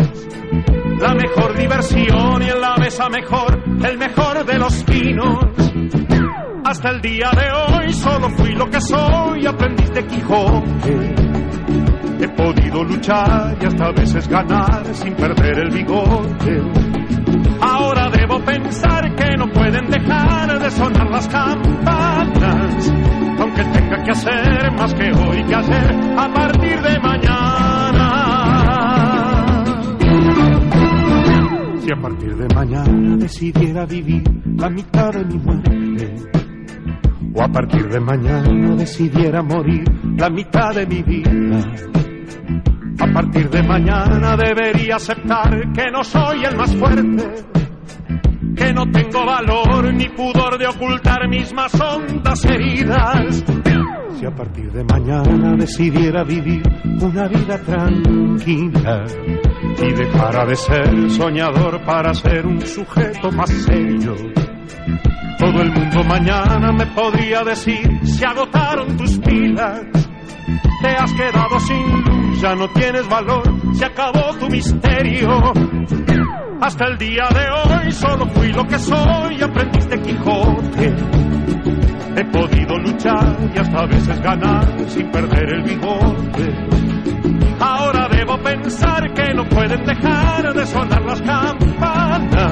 La 1.00 1.14
mejor 1.14 1.56
diversión 1.56 2.42
y 2.42 2.48
en 2.50 2.60
la 2.60 2.76
mesa 2.76 3.08
mejor, 3.08 3.62
el 3.84 3.98
mejor 3.98 4.44
de 4.44 4.58
los 4.58 4.84
vinos. 4.84 5.77
Hasta 6.68 6.90
el 6.90 7.00
día 7.00 7.30
de 7.30 7.50
hoy 7.50 7.92
solo 7.94 8.28
fui 8.28 8.50
lo 8.50 8.68
que 8.68 8.78
soy, 8.78 9.46
aprendiz 9.46 9.90
de 9.90 10.06
Quijote. 10.06 11.14
He 12.20 12.28
podido 12.28 12.84
luchar 12.84 13.56
y 13.58 13.64
hasta 13.64 13.86
a 13.86 13.92
veces 13.92 14.28
ganar 14.28 14.84
sin 14.92 15.14
perder 15.14 15.60
el 15.60 15.70
bigote. 15.70 16.60
Ahora 17.62 18.10
debo 18.10 18.38
pensar 18.44 19.14
que 19.16 19.34
no 19.38 19.50
pueden 19.50 19.86
dejar 19.86 20.58
de 20.58 20.70
sonar 20.70 21.10
las 21.10 21.26
campanas, 21.28 22.92
aunque 23.40 23.64
tenga 23.64 24.04
que 24.04 24.10
hacer 24.10 24.70
más 24.72 24.92
que 24.92 25.10
hoy 25.10 25.42
que 25.44 25.54
ayer 25.54 26.18
a 26.18 26.34
partir 26.34 26.82
de 26.82 27.00
mañana. 27.00 28.14
Si 31.78 31.90
a 31.90 31.96
partir 31.96 32.36
de 32.36 32.54
mañana 32.54 33.16
decidiera 33.16 33.86
vivir 33.86 34.22
la 34.54 34.68
mitad 34.68 35.10
de 35.12 35.24
mi 35.24 35.38
muerte, 35.38 36.47
a 37.40 37.48
partir 37.48 37.88
de 37.88 38.00
mañana 38.00 38.74
decidiera 38.74 39.42
morir 39.42 39.84
la 40.16 40.28
mitad 40.28 40.74
de 40.74 40.86
mi 40.86 41.02
vida. 41.02 41.60
A 43.00 43.06
partir 43.12 43.48
de 43.48 43.62
mañana 43.62 44.36
debería 44.36 44.96
aceptar 44.96 45.72
que 45.72 45.90
no 45.92 46.02
soy 46.02 46.44
el 46.44 46.56
más 46.56 46.74
fuerte, 46.74 47.24
que 48.56 48.72
no 48.72 48.90
tengo 48.90 49.24
valor 49.24 49.94
ni 49.94 50.08
pudor 50.08 50.58
de 50.58 50.66
ocultar 50.66 51.28
mis 51.28 51.52
más 51.52 51.72
hondas 51.80 52.44
heridas. 52.44 53.44
Si 54.18 54.26
a 54.26 54.34
partir 54.34 54.72
de 54.72 54.82
mañana 54.82 55.54
decidiera 55.56 56.24
vivir 56.24 56.62
una 57.00 57.28
vida 57.28 57.56
tranquila 57.58 59.04
y 59.80 59.92
dejara 59.92 60.44
de 60.44 60.56
ser 60.56 61.10
soñador 61.10 61.84
para 61.84 62.12
ser 62.14 62.44
un 62.46 62.60
sujeto 62.62 63.30
más 63.30 63.48
serio, 63.48 64.16
todo 65.50 65.62
el 65.62 65.72
mundo 65.72 66.04
mañana 66.04 66.72
me 66.72 66.86
podría 66.88 67.42
decir, 67.42 68.00
se 68.04 68.26
agotaron 68.26 68.96
tus 68.98 69.18
pilas, 69.18 69.80
te 70.82 70.88
has 70.88 71.12
quedado 71.14 71.58
sin 71.60 72.02
luz, 72.04 72.40
ya 72.42 72.54
no 72.54 72.68
tienes 72.68 73.08
valor, 73.08 73.42
se 73.72 73.86
acabó 73.86 74.34
tu 74.38 74.48
misterio. 74.48 75.52
Hasta 76.60 76.86
el 76.88 76.98
día 76.98 77.28
de 77.30 77.46
hoy 77.48 77.92
solo 77.92 78.26
fui 78.26 78.52
lo 78.52 78.64
que 78.66 78.78
soy, 78.78 79.42
aprendiz 79.42 79.88
de 79.88 80.02
Quijote. 80.02 80.94
He 82.16 82.24
podido 82.26 82.76
luchar 82.78 83.36
y 83.54 83.58
hasta 83.58 83.78
a 83.78 83.86
veces 83.86 84.20
ganar 84.20 84.66
sin 84.88 85.10
perder 85.10 85.48
el 85.50 85.62
bigote. 85.62 86.78
Ahora 87.60 88.08
debo 88.08 88.36
pensar 88.42 89.14
que 89.14 89.34
no 89.34 89.48
pueden 89.48 89.84
dejar 89.84 90.52
de 90.52 90.66
sonar 90.66 91.02
las 91.02 91.22
campanas, 91.22 92.47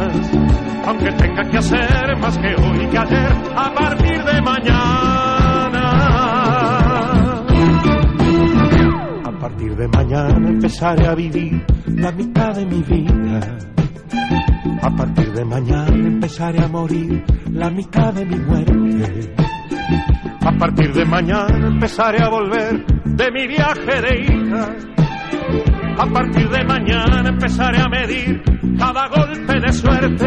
aunque 0.86 1.10
tenga 1.12 1.42
que 1.50 1.58
hacer 1.58 2.16
más 2.18 2.38
que 2.38 2.54
hoy 2.54 2.86
que 2.88 2.98
ayer 2.98 3.32
a 3.56 3.74
partir 3.74 4.24
de 4.24 4.42
mañana. 4.42 5.86
A 9.24 9.38
partir 9.40 9.76
de 9.76 9.88
mañana 9.88 10.48
empezaré 10.48 11.06
a 11.06 11.14
vivir 11.14 11.64
la 11.86 12.12
mitad 12.12 12.54
de 12.54 12.66
mi 12.66 12.82
vida. 12.82 13.40
A 14.82 14.90
partir 14.90 15.32
de 15.32 15.44
mañana 15.44 15.88
empezaré 15.88 16.62
a 16.62 16.68
morir 16.68 17.24
la 17.50 17.70
mitad 17.70 18.12
de 18.14 18.24
mi 18.24 18.36
muerte. 18.36 19.34
A 20.40 20.52
partir 20.52 20.92
de 20.92 21.04
mañana 21.04 21.66
empezaré 21.66 22.22
a 22.22 22.28
volver 22.28 22.86
de 23.04 23.30
mi 23.32 23.46
viaje 23.48 24.00
de 24.00 24.20
ida. 24.32 24.96
A 25.98 26.06
partir 26.06 26.48
de 26.48 26.64
mañana 26.64 27.28
empezaré 27.28 27.80
a 27.80 27.88
medir 27.88 28.42
cada 28.78 29.08
golpe 29.08 29.60
de 29.60 29.72
suerte. 29.72 30.26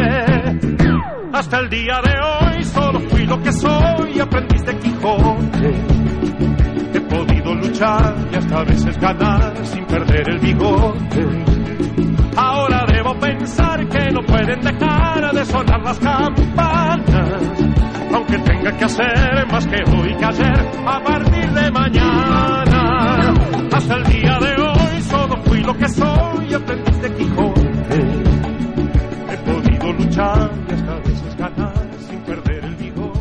Hasta 1.32 1.60
el 1.60 1.70
día 1.70 2.02
de 2.04 2.14
hoy 2.20 2.64
solo 2.64 3.00
fui 3.02 3.26
lo 3.26 3.40
que 3.42 3.52
soy, 3.52 4.20
aprendiz 4.20 4.64
de 4.66 4.78
Quijote. 4.80 6.00
He 6.94 7.02
podido 7.02 7.54
luchar 7.54 8.16
y 8.32 8.36
hasta 8.36 8.60
a 8.60 8.64
veces 8.64 8.98
ganar 9.00 9.66
sin 9.66 9.86
perder 9.86 10.30
el 10.30 10.40
bigote. 10.40 11.26
Ahora 12.36 12.86
debo 12.88 13.14
pensar 13.20 13.88
que 13.88 14.12
no 14.12 14.22
pueden 14.26 14.60
dejar 14.62 15.34
de 15.34 15.46
sonar 15.46 15.82
las 15.82 16.00
campanas, 16.00 17.06
aunque 18.14 18.38
tenga 18.40 18.72
que 18.78 18.86
hacer 18.86 19.48
más 19.52 19.68
que 19.68 19.84
hoy 19.92 20.16
que 20.16 20.26
ayer 20.26 20.68
a 20.86 21.04
partir 21.04 21.52
de 21.52 21.72
mañana. 21.72 23.34
Hasta 23.72 23.96
el 23.96 24.04
que 25.80 25.88
soy, 25.90 26.54
aprendiz 26.54 27.02
de 27.02 27.14
Quijote. 27.16 27.64
He 29.32 29.38
podido 29.38 29.94
luchar 29.94 30.52
y 30.70 30.74
hasta 30.74 30.92
a 30.94 31.00
veces 31.00 31.38
ganar 31.38 31.74
sin 32.08 32.20
perder 32.22 32.64
el 32.66 32.76
bigote. 32.76 33.20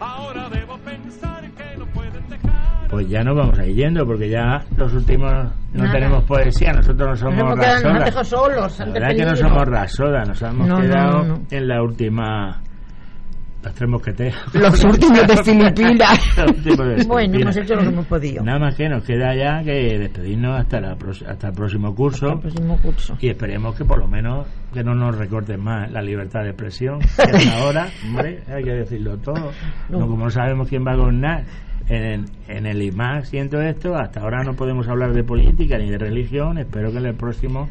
Ahora 0.00 0.48
debo 0.50 0.78
pensar 0.78 1.42
que 1.52 1.76
no 1.78 1.86
pueden 1.86 2.28
dejar. 2.28 2.88
Pues 2.90 3.08
ya 3.08 3.22
nos 3.22 3.36
vamos 3.36 3.58
a 3.58 3.66
ir 3.66 3.76
yendo 3.76 4.06
porque 4.06 4.28
ya 4.28 4.64
los 4.76 4.92
últimos 4.94 5.32
no 5.72 5.82
Nada. 5.84 5.92
tenemos 5.92 6.24
poesía, 6.24 6.72
nosotros 6.72 7.08
no 7.08 7.16
somos 7.16 7.56
nos 7.56 7.84
han 7.84 7.98
dejado 8.04 8.24
solos. 8.24 8.78
La 8.80 8.86
verdad 8.86 9.08
que 9.16 9.24
no 9.24 9.36
somos 9.36 9.64
rasodas, 9.66 10.28
nos 10.28 10.42
hemos 10.42 10.66
No, 10.68 10.76
no, 10.76 10.80
quedado 10.82 11.18
no, 11.24 11.24
no. 11.36 11.42
en 11.50 11.68
la 11.68 11.82
última. 11.82 12.57
Los 13.62 13.74
tres 13.74 13.90
mosqueteros. 13.90 14.36
Los 14.54 14.84
últimos 14.84 15.26
de 15.26 15.36
Filipinas. 15.44 16.20
Los 16.38 16.50
últimos 16.50 16.78
de 16.78 17.04
Bueno, 17.06 17.32
Filipinas. 17.32 17.40
hemos 17.42 17.56
hecho 17.56 17.74
lo 17.74 17.82
que 17.82 17.88
hemos 17.88 18.06
podido. 18.06 18.44
Nada 18.44 18.58
más 18.60 18.74
que 18.76 18.88
nos 18.88 19.02
queda 19.04 19.34
ya 19.34 19.62
que 19.64 19.98
despedirnos 19.98 20.60
hasta, 20.60 20.80
la 20.80 20.96
hasta 21.28 21.48
el 21.48 21.52
próximo 21.54 21.94
curso. 21.94 22.28
El 22.34 22.38
próximo 22.40 22.78
curso. 22.80 23.16
Y 23.20 23.28
esperemos 23.30 23.74
que 23.76 23.84
por 23.84 23.98
lo 23.98 24.06
menos 24.06 24.46
que 24.72 24.84
no 24.84 24.94
nos 24.94 25.16
recorten 25.18 25.60
más 25.60 25.90
la 25.90 26.00
libertad 26.02 26.42
de 26.42 26.50
expresión. 26.50 27.00
Que 27.00 27.22
hasta 27.22 27.58
ahora, 27.58 27.88
hombre, 28.06 28.42
hay 28.48 28.62
que 28.62 28.70
decirlo 28.72 29.18
todo. 29.18 29.50
No, 29.88 29.98
No. 29.98 30.06
como 30.06 30.24
no 30.24 30.30
sabemos 30.30 30.68
quién 30.68 30.84
va 30.86 30.92
a 30.92 30.96
gobernar 30.96 31.44
en, 31.88 32.26
en 32.48 32.66
el 32.66 32.82
IMAX 32.82 33.28
siento 33.30 33.60
esto, 33.60 33.94
hasta 33.96 34.20
ahora 34.20 34.42
no 34.44 34.54
podemos 34.54 34.86
hablar 34.88 35.12
de 35.12 35.24
política 35.24 35.78
ni 35.78 35.90
de 35.90 35.98
religión. 35.98 36.58
Espero 36.58 36.90
que 36.92 36.98
en 36.98 37.06
el 37.06 37.14
próximo 37.14 37.68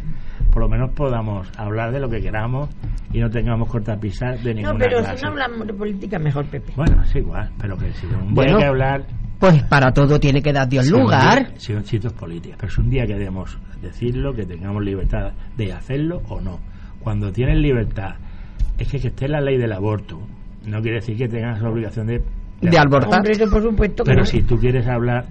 por 0.52 0.64
lo 0.64 0.70
menos 0.70 0.92
podamos 0.92 1.48
hablar 1.58 1.92
de 1.92 2.00
lo 2.00 2.10
que 2.10 2.20
queramos 2.22 2.70
y 3.14 3.20
no 3.20 3.30
tengamos 3.30 3.70
cortapisas 3.70 4.44
de 4.44 4.56
ninguna 4.56 4.74
No, 4.74 4.80
pero 4.80 5.00
clase. 5.00 5.18
si 5.18 5.24
no 5.26 5.32
hablamos 5.32 5.68
de 5.68 5.74
política, 5.74 6.18
mejor, 6.20 6.46
Pepe. 6.46 6.74
Bueno, 6.76 7.04
es 7.04 7.16
igual, 7.16 7.50
pero 7.60 7.78
que 7.78 7.92
si 7.94 8.06
un 8.08 8.12
día 8.12 8.28
Bueno. 8.34 8.56
hay 8.56 8.62
que 8.62 8.66
hablar 8.68 9.04
Pues 9.40 9.64
para 9.64 9.92
todo 9.92 10.20
tiene 10.20 10.42
que 10.42 10.52
dar 10.52 10.68
Dios 10.68 10.90
lugar. 10.90 11.50
día- 11.50 11.60
si 11.60 11.74
un 11.74 11.86
sitio 11.86 12.08
es 12.10 12.14
política, 12.16 12.56
pero 12.60 12.72
si 12.72 12.82
un 12.82 12.90
día 12.90 13.06
queremos 13.06 13.56
decirlo, 13.82 14.34
que 14.34 14.46
tengamos 14.46 14.84
libertad 14.84 15.34
de 15.56 15.72
hacerlo 15.74 16.24
o 16.30 16.42
no. 16.42 16.60
Cuando 17.00 17.32
tienes 17.32 17.58
libertad, 17.60 18.16
es 18.80 18.88
que, 18.90 19.00
que 19.00 19.10
esté 19.10 19.28
la 19.28 19.40
ley 19.42 19.58
del 19.58 19.72
aborto. 19.74 20.20
No 20.66 20.82
quiere 20.82 20.96
decir 20.98 21.18
que 21.18 21.28
tengas 21.28 21.62
la 21.62 21.70
obligación 21.70 22.08
de, 22.08 22.22
De 22.62 22.78
abortar. 22.78 23.20
Hombre, 23.20 23.48
por 23.48 23.62
supuesto 23.62 24.04
Pero 24.04 24.26
si 24.26 24.42
tú 24.42 24.58
quieres 24.58 24.88
hablar, 24.88 25.26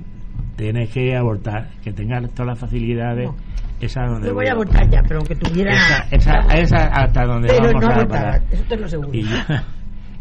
tienes 0.57 0.91
que 0.91 1.16
abortar, 1.16 1.68
que 1.83 1.93
tengas 1.93 2.29
todas 2.31 2.47
las 2.49 2.59
facilidades. 2.59 3.27
No. 3.29 3.37
Esa 3.81 4.05
es 4.05 4.11
donde 4.11 4.29
Yo 4.29 4.35
voy 4.35 4.47
a 4.47 4.55
votar 4.55 4.89
ya, 4.89 5.03
pero 5.03 5.18
aunque 5.18 5.35
tuviera... 5.37 5.72
Esa, 5.74 6.07
esa, 6.11 6.39
esa 6.57 6.77
hasta 6.87 7.27
donde 7.27 7.49
pero 7.49 7.64
vamos 7.74 7.83
no 7.83 8.03
a 8.03 8.07
parar. 8.07 8.43
eso 8.51 8.64
te 8.68 8.77
lo 8.77 8.87
aseguro. 8.87 9.11
Y, 9.12 9.27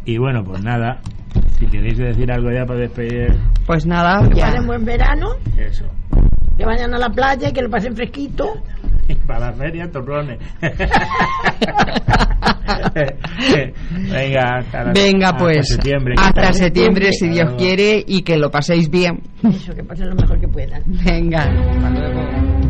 y 0.05 0.17
bueno, 0.17 0.43
pues 0.43 0.61
nada. 0.63 0.99
Si 1.57 1.65
queréis 1.67 1.97
decir 1.97 2.29
algo 2.31 2.51
ya 2.51 2.65
para 2.65 2.79
despedir, 2.79 3.33
Pues 3.65 3.85
nada, 3.85 4.27
Que 4.27 4.35
ya. 4.35 4.47
pasen 4.47 4.67
buen 4.67 4.83
verano, 4.83 5.27
eso. 5.57 5.85
que 6.57 6.65
vayan 6.65 6.93
a 6.93 6.97
la 6.97 7.09
playa 7.09 7.49
y 7.49 7.53
que 7.53 7.61
lo 7.61 7.69
pasen 7.69 7.95
fresquito. 7.95 8.45
para 9.27 9.51
la 9.51 9.53
feria, 9.53 9.89
torrones. 9.91 10.39
Venga, 14.11 14.57
hasta 14.59 14.83
la- 14.83 14.93
Venga, 14.93 15.27
hasta 15.27 15.37
pues 15.39 15.67
septiembre. 15.67 16.15
hasta 16.17 16.53
septiembre, 16.53 17.11
si 17.13 17.29
Dios 17.29 17.53
quiere, 17.57 18.03
y 18.05 18.21
que 18.23 18.37
lo 18.37 18.49
paséis 18.49 18.89
bien. 18.89 19.21
Eso, 19.43 19.73
que 19.73 19.83
pasen 19.83 20.09
lo 20.09 20.15
mejor 20.15 20.39
que 20.39 20.47
puedan. 20.47 20.81
Venga, 20.85 21.39
hasta 21.43 21.89
luego. 21.89 22.64